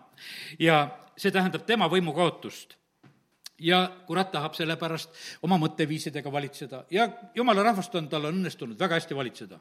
ja 0.60 0.88
see 1.18 1.32
tähendab 1.32 1.66
tema 1.66 1.88
võimu 1.92 2.14
kaotust 2.14 2.76
ja 3.60 3.86
kurat 4.08 4.32
tahab 4.32 4.56
sellepärast 4.58 5.42
oma 5.48 5.58
mõtteviisidega 5.62 6.32
valitseda 6.32 6.84
ja 6.92 7.08
jumala 7.36 7.64
rahvast 7.64 7.96
on, 7.96 8.10
tal 8.10 8.26
on 8.26 8.36
õnnestunud 8.36 8.80
väga 8.80 9.00
hästi 9.00 9.16
valitseda. 9.16 9.60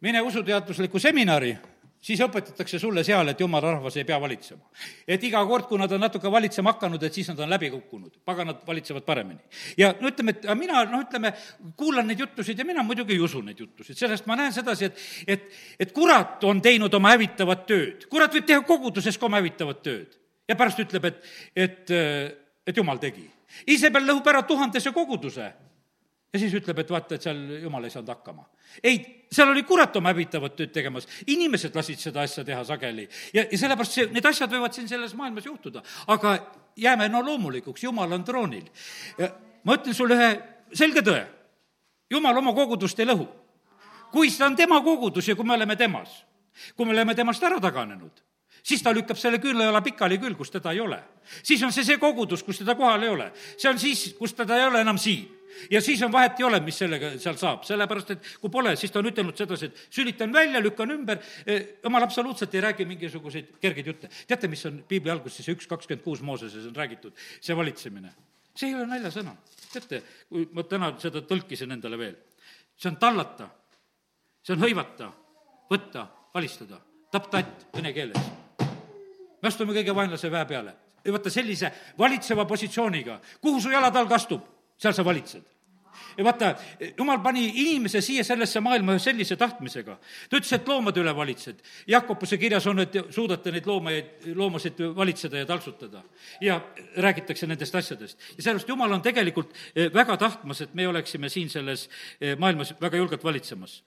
Mine 0.00 0.22
usuteaduslikku 0.22 0.98
seminari 0.98 1.56
siis 2.02 2.20
õpetatakse 2.22 2.78
sulle 2.78 3.02
seal, 3.06 3.32
et 3.32 3.40
jumala 3.40 3.74
rahvas 3.74 3.96
ei 3.98 4.06
pea 4.06 4.18
valitsema. 4.20 4.62
et 5.06 5.22
iga 5.24 5.40
kord, 5.46 5.66
kui 5.68 5.78
nad 5.78 5.92
on 5.92 6.00
natuke 6.00 6.30
valitsema 6.30 6.72
hakanud, 6.72 7.02
et 7.02 7.14
siis 7.14 7.28
nad 7.28 7.40
on 7.42 7.50
läbi 7.50 7.70
kukkunud, 7.70 8.20
paganad 8.24 8.62
valitsevad 8.66 9.04
paremini. 9.04 9.40
ja 9.76 9.94
no 10.00 10.08
ütleme, 10.08 10.36
et 10.36 10.46
mina 10.58 10.84
noh, 10.84 11.02
ütleme, 11.02 11.32
kuulan 11.76 12.06
neid 12.06 12.20
jutusid 12.20 12.58
ja 12.58 12.64
mina 12.64 12.82
muidugi 12.82 13.16
ei 13.16 13.20
usu 13.20 13.42
neid 13.42 13.58
jutusid, 13.58 13.98
sellest 13.98 14.26
ma 14.26 14.36
näen 14.38 14.52
sedasi, 14.52 14.84
et 14.84 14.98
et, 15.26 15.48
et 15.80 15.92
kurat 15.92 16.44
on 16.44 16.62
teinud 16.62 16.94
oma 16.94 17.14
hävitavat 17.16 17.66
tööd, 17.66 18.06
kurat 18.10 18.34
võib 18.34 18.46
teha 18.46 18.62
koguduses 18.62 19.18
ka 19.18 19.26
oma 19.26 19.42
hävitavat 19.42 19.82
tööd. 19.82 20.14
ja 20.48 20.56
pärast 20.56 20.78
ütleb, 20.80 21.04
et, 21.04 21.24
et, 21.56 21.90
et 22.66 22.76
jumal 22.76 22.98
tegi. 22.98 23.26
Iisabel 23.68 24.06
lõhub 24.06 24.28
ära 24.28 24.42
tuhandese 24.46 24.92
koguduse 24.92 25.50
ja 26.32 26.38
siis 26.38 26.54
ütleb, 26.54 26.82
et 26.82 26.90
vaata, 26.92 27.16
et 27.16 27.24
seal 27.24 27.38
jumal 27.62 27.84
ei 27.86 27.92
saanud 27.92 28.10
hakkama. 28.12 28.44
ei, 28.84 28.98
seal 29.32 29.48
oli 29.48 29.62
kurat 29.68 29.96
oma 29.96 30.12
hävitavat 30.12 30.56
tööd 30.58 30.72
tegemas, 30.74 31.08
inimesed 31.26 31.76
lasid 31.76 32.00
seda 32.02 32.22
asja 32.26 32.44
teha 32.44 32.60
sageli 32.68 33.06
ja, 33.32 33.46
ja 33.48 33.58
sellepärast 33.58 33.96
see, 33.96 34.06
need 34.12 34.28
asjad 34.28 34.52
võivad 34.52 34.76
siin 34.76 34.88
selles 34.90 35.14
maailmas 35.16 35.48
juhtuda, 35.48 35.82
aga 36.12 36.36
jääme 36.76 37.08
no 37.08 37.22
loomulikuks, 37.24 37.82
jumal 37.82 38.12
on 38.12 38.24
troonil. 38.24 38.68
ma 39.64 39.78
ütlen 39.78 39.96
sulle 39.96 40.18
ühe 40.18 40.30
selge 40.76 41.02
tõe, 41.06 41.24
jumal 42.10 42.36
oma 42.36 42.52
kogudust 42.52 43.00
ei 43.00 43.08
lõhu. 43.08 43.26
kui 44.12 44.30
see 44.30 44.44
on 44.44 44.56
tema 44.56 44.82
kogudus 44.84 45.28
ja 45.28 45.36
kui 45.36 45.48
me 45.48 45.56
oleme 45.56 45.76
temas, 45.76 46.24
kui 46.76 46.84
me 46.84 46.92
oleme 46.92 47.14
temast 47.14 47.42
ära 47.42 47.60
taganenud, 47.60 48.20
siis 48.62 48.82
ta 48.82 48.92
lükkab 48.92 49.16
selle 49.16 49.40
küünlajala 49.40 49.80
pikali 49.80 50.18
küll, 50.18 50.36
kus 50.36 50.50
teda 50.50 50.76
ei 50.76 50.80
ole. 50.80 51.00
siis 51.42 51.62
on 51.62 51.72
see 51.72 51.88
see 51.88 51.96
kogudus, 51.96 52.42
kus 52.42 52.58
teda 52.58 52.74
kohal 52.74 53.02
ei 53.02 53.08
ole. 53.08 53.32
see 53.56 53.70
on 53.70 53.78
siis, 53.78 54.12
kus 54.18 54.34
teda 54.34 54.60
ei 54.60 54.68
ole 54.68 54.84
enam 54.84 55.00
siin 55.00 55.37
ja 55.70 55.80
siis 55.80 56.02
on 56.02 56.12
vahet 56.12 56.40
ei 56.40 56.46
ole, 56.46 56.60
mis 56.64 56.78
sellega 56.78 57.10
seal 57.20 57.36
saab, 57.40 57.64
sellepärast 57.66 58.14
et 58.14 58.30
kui 58.42 58.52
pole, 58.52 58.74
siis 58.78 58.92
ta 58.92 59.00
on 59.00 59.10
ütelnud 59.10 59.36
sedasi, 59.38 59.68
et 59.68 59.82
sülitan 59.94 60.32
välja, 60.32 60.62
lükkan 60.62 60.90
ümber, 60.94 61.20
jumal 61.84 62.06
absoluutselt 62.06 62.54
ei 62.54 62.64
räägi 62.64 62.86
mingisuguseid 62.88 63.54
kergeid 63.62 63.92
jutte. 63.92 64.10
teate, 64.26 64.48
mis 64.48 64.64
on 64.68 64.82
piibli 64.88 65.12
alguses, 65.12 65.44
see 65.44 65.56
üks 65.56 65.68
kakskümmend 65.70 66.04
kuus 66.04 66.22
Mooseses 66.22 66.66
on 66.68 66.76
räägitud, 66.76 67.14
see 67.40 67.56
valitsemine? 67.56 68.12
see 68.54 68.72
ei 68.72 68.74
ole 68.74 68.88
naljasõna. 68.90 69.36
teate, 69.72 70.02
kui 70.28 70.48
ma 70.52 70.64
täna 70.66 70.92
seda 70.98 71.22
tõlkisin 71.22 71.72
endale 71.72 71.98
veel, 72.00 72.18
see 72.76 72.90
on 72.90 72.98
tallata, 73.00 73.48
see 74.42 74.56
on 74.56 74.66
hõivata, 74.66 75.12
võtta, 75.70 76.06
alistada, 76.38 76.80
tapp-tatt 77.12 77.68
vene 77.76 77.92
keeles. 77.96 78.30
me 79.42 79.48
astume 79.48 79.74
kõige 79.76 79.94
vaenlase 79.94 80.30
väe 80.30 80.44
peale. 80.46 80.76
Vaata 81.08 81.30
sellise 81.30 81.70
valitseva 81.96 82.44
positsiooniga, 82.44 83.20
kuhu 83.40 83.60
su 83.62 83.70
jalad 83.72 83.96
all 83.96 84.08
kastub 84.10 84.57
seal 84.78 84.94
sa 84.94 85.04
valitsed 85.04 85.46
ja 86.18 86.24
vaata, 86.24 86.54
jumal 86.98 87.20
pani 87.22 87.44
inimese 87.54 88.00
siia 88.02 88.24
sellesse 88.26 88.60
maailma 88.60 88.96
ühe 88.96 89.02
sellise 89.02 89.36
tahtmisega. 89.38 89.98
ta 90.30 90.38
ütles, 90.38 90.52
et 90.54 90.68
loomade 90.68 91.00
üle 91.00 91.14
valitsed. 91.16 91.60
Jakobuse 91.86 92.38
kirjas 92.38 92.66
on, 92.66 92.82
et 92.82 92.96
suudate 93.14 93.52
neid 93.54 93.66
loomaid, 93.66 94.30
loomasid 94.34 94.82
valitseda 94.96 95.44
ja 95.44 95.46
taltsutada. 95.46 96.02
ja 96.40 96.60
räägitakse 96.96 97.46
nendest 97.46 97.74
asjadest. 97.74 98.18
ja 98.36 98.42
sellepärast 98.42 98.68
Jumal 98.68 98.92
on 98.92 99.02
tegelikult 99.02 99.54
eh, 99.74 99.92
väga 99.94 100.16
tahtmas, 100.16 100.60
et 100.60 100.74
me 100.74 100.88
oleksime 100.88 101.28
siin 101.28 101.50
selles 101.50 101.88
eh, 102.20 102.36
maailmas 102.38 102.74
väga 102.80 102.96
julgelt 102.96 103.24
valitsemas 103.24 103.82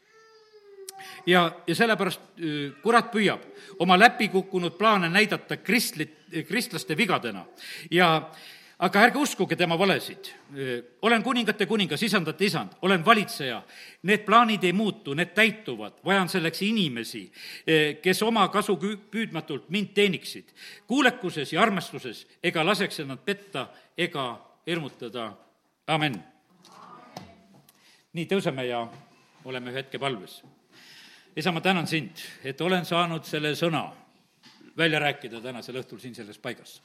ja, 1.26 1.52
ja 1.68 1.76
sellepärast 1.76 2.22
eh, 2.38 2.72
kurat 2.84 3.12
püüab 3.12 3.44
oma 3.80 4.00
läbikukkunud 4.00 4.78
plaane 4.78 5.10
näidata 5.10 5.58
kristlit, 5.58 6.18
kristlaste 6.48 6.98
vigadena 6.98 7.46
ja 7.92 8.32
aga 8.82 9.04
ärge 9.06 9.20
uskuge 9.22 9.56
tema 9.56 9.78
valesid. 9.78 10.32
olen 11.02 11.24
kuningate 11.24 11.66
kuningas, 11.66 12.04
isandate 12.04 12.46
isand, 12.46 12.74
olen 12.82 13.06
valitseja. 13.06 13.62
Need 14.04 14.26
plaanid 14.26 14.64
ei 14.64 14.74
muutu, 14.74 15.14
need 15.14 15.36
täituvad, 15.38 16.00
vajan 16.06 16.30
selleks 16.30 16.62
inimesi, 16.66 17.28
kes 18.02 18.24
oma 18.24 18.48
kasu 18.50 18.78
püüdmatult 19.12 19.70
mind 19.70 19.94
teeniksid. 19.94 20.50
kuulekuses 20.88 21.54
ja 21.54 21.62
armastuses 21.62 22.28
ega 22.44 22.66
laseks 22.66 23.00
ennast 23.00 23.26
petta 23.26 23.68
ega 23.98 24.42
hirmutada. 24.68 25.34
amen. 25.88 26.24
nii, 28.14 28.26
tõuseme 28.26 28.66
ja 28.66 28.88
oleme 29.46 29.72
ühe 29.72 29.78
hetke 29.78 30.00
palves. 30.00 30.42
isa, 31.36 31.52
ma 31.52 31.62
tänan 31.62 31.88
sind, 31.88 32.18
et 32.44 32.62
olen 32.62 32.86
saanud 32.86 33.24
selle 33.24 33.54
sõna 33.56 33.92
välja 34.78 35.00
rääkida 35.00 35.42
tänasel 35.42 35.80
õhtul 35.82 36.00
siin 36.00 36.16
selles 36.16 36.38
paigas. 36.38 36.82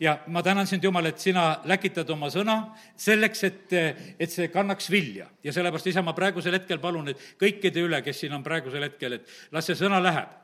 ja 0.00 0.18
ma 0.26 0.42
tänan 0.42 0.66
sind, 0.66 0.84
Jumal, 0.84 1.06
et 1.06 1.18
sina 1.18 1.60
läkitad 1.64 2.10
oma 2.10 2.30
sõna 2.30 2.56
selleks, 2.96 3.44
et, 3.44 3.72
et 4.18 4.30
see 4.30 4.48
kannaks 4.48 4.90
vilja. 4.90 5.26
ja 5.44 5.52
sellepärast, 5.52 5.86
isa, 5.86 6.02
ma 6.02 6.12
praegusel 6.12 6.58
hetkel 6.58 6.78
palun, 6.78 7.08
et 7.08 7.26
kõikide 7.40 7.82
üle, 7.82 8.02
kes 8.02 8.20
siin 8.20 8.32
on 8.32 8.42
praegusel 8.42 8.82
hetkel, 8.88 9.18
et 9.18 9.52
las 9.52 9.66
see 9.66 9.78
sõna 9.78 10.02
läheb 10.02 10.38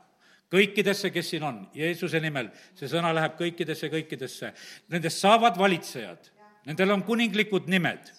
kõikidesse, 0.49 1.11
kes 1.13 1.29
siin 1.29 1.43
on, 1.45 1.59
Jeesuse 1.77 2.19
nimel, 2.19 2.49
see 2.77 2.89
sõna 2.89 3.11
läheb 3.13 3.35
kõikidesse, 3.37 3.89
kõikidesse. 3.93 4.53
Nendest 4.89 5.21
saavad 5.21 5.57
valitsejad, 5.59 6.31
nendel 6.65 6.95
on 6.95 7.03
kuninglikud 7.05 7.69
nimed 7.69 8.09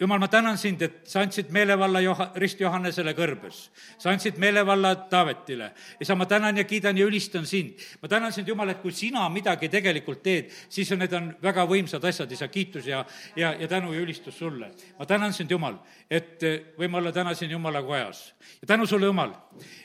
jumal, 0.00 0.18
ma 0.18 0.28
tänan 0.28 0.58
sind, 0.58 0.82
et 0.82 1.06
sa 1.08 1.20
andsid 1.22 1.50
meelevalla 1.54 2.00
Joha-, 2.00 2.30
Rist 2.36 2.60
Johannesele 2.60 3.14
kõrbes. 3.14 3.70
sa 3.98 4.10
andsid 4.10 4.38
meelevalla 4.38 4.94
Taavetile. 5.10 5.72
isa, 6.00 6.14
ma 6.14 6.26
tänan 6.26 6.56
ja 6.56 6.64
kiidan 6.64 6.98
ja 6.98 7.06
ülistan 7.06 7.46
sind. 7.46 7.78
ma 8.02 8.08
tänan 8.08 8.32
sind, 8.32 8.48
Jumal, 8.48 8.68
et 8.68 8.82
kui 8.82 8.92
sina 8.92 9.28
midagi 9.28 9.68
tegelikult 9.68 10.22
teed, 10.22 10.50
siis 10.68 10.92
on, 10.92 10.98
need 10.98 11.12
on 11.12 11.34
väga 11.42 11.66
võimsad 11.66 12.04
asjad, 12.04 12.32
isa, 12.32 12.48
kiitus 12.48 12.86
ja, 12.86 13.04
ja, 13.36 13.54
ja 13.58 13.68
tänu 13.68 13.92
ja 13.92 14.00
ülistus 14.00 14.38
sulle. 14.38 14.70
ma 14.98 15.06
tänan 15.06 15.32
sind, 15.32 15.50
Jumal, 15.50 15.78
et 16.10 16.42
eh, 16.42 16.60
võime 16.78 16.98
olla 16.98 17.12
täna 17.12 17.34
siin 17.34 17.50
Jumala 17.50 17.82
kojas. 17.82 18.34
ja 18.60 18.66
tänu 18.66 18.86
sulle, 18.86 19.06
Jumal, 19.06 19.34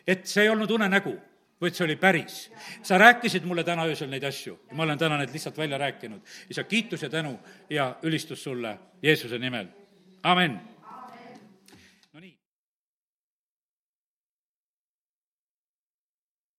et 0.08 0.28
see 0.28 0.44
ei 0.44 0.50
olnud 0.50 0.72
unenägu 0.72 1.18
vaid 1.62 1.74
see 1.74 1.86
oli 1.86 1.96
päris. 1.96 2.52
sa 2.84 2.98
rääkisid 2.98 3.46
mulle 3.46 3.64
täna 3.64 3.86
öösel 3.86 4.10
neid 4.10 4.24
asju 4.24 4.60
ja 4.70 4.76
ma 4.76 4.84
olen 4.84 4.98
täna 4.98 5.18
need 5.18 5.34
lihtsalt 5.34 5.58
välja 5.58 5.78
rääkinud. 5.78 6.22
isa, 6.50 6.64
kiitus 6.64 7.02
ja 7.02 7.10
tänu 7.10 7.40
ja 7.70 7.96
ülistus 8.02 8.44
sulle 8.44 8.78
Jeesuse 9.02 9.40
nimel 9.40 9.68
Amen. 10.28 10.60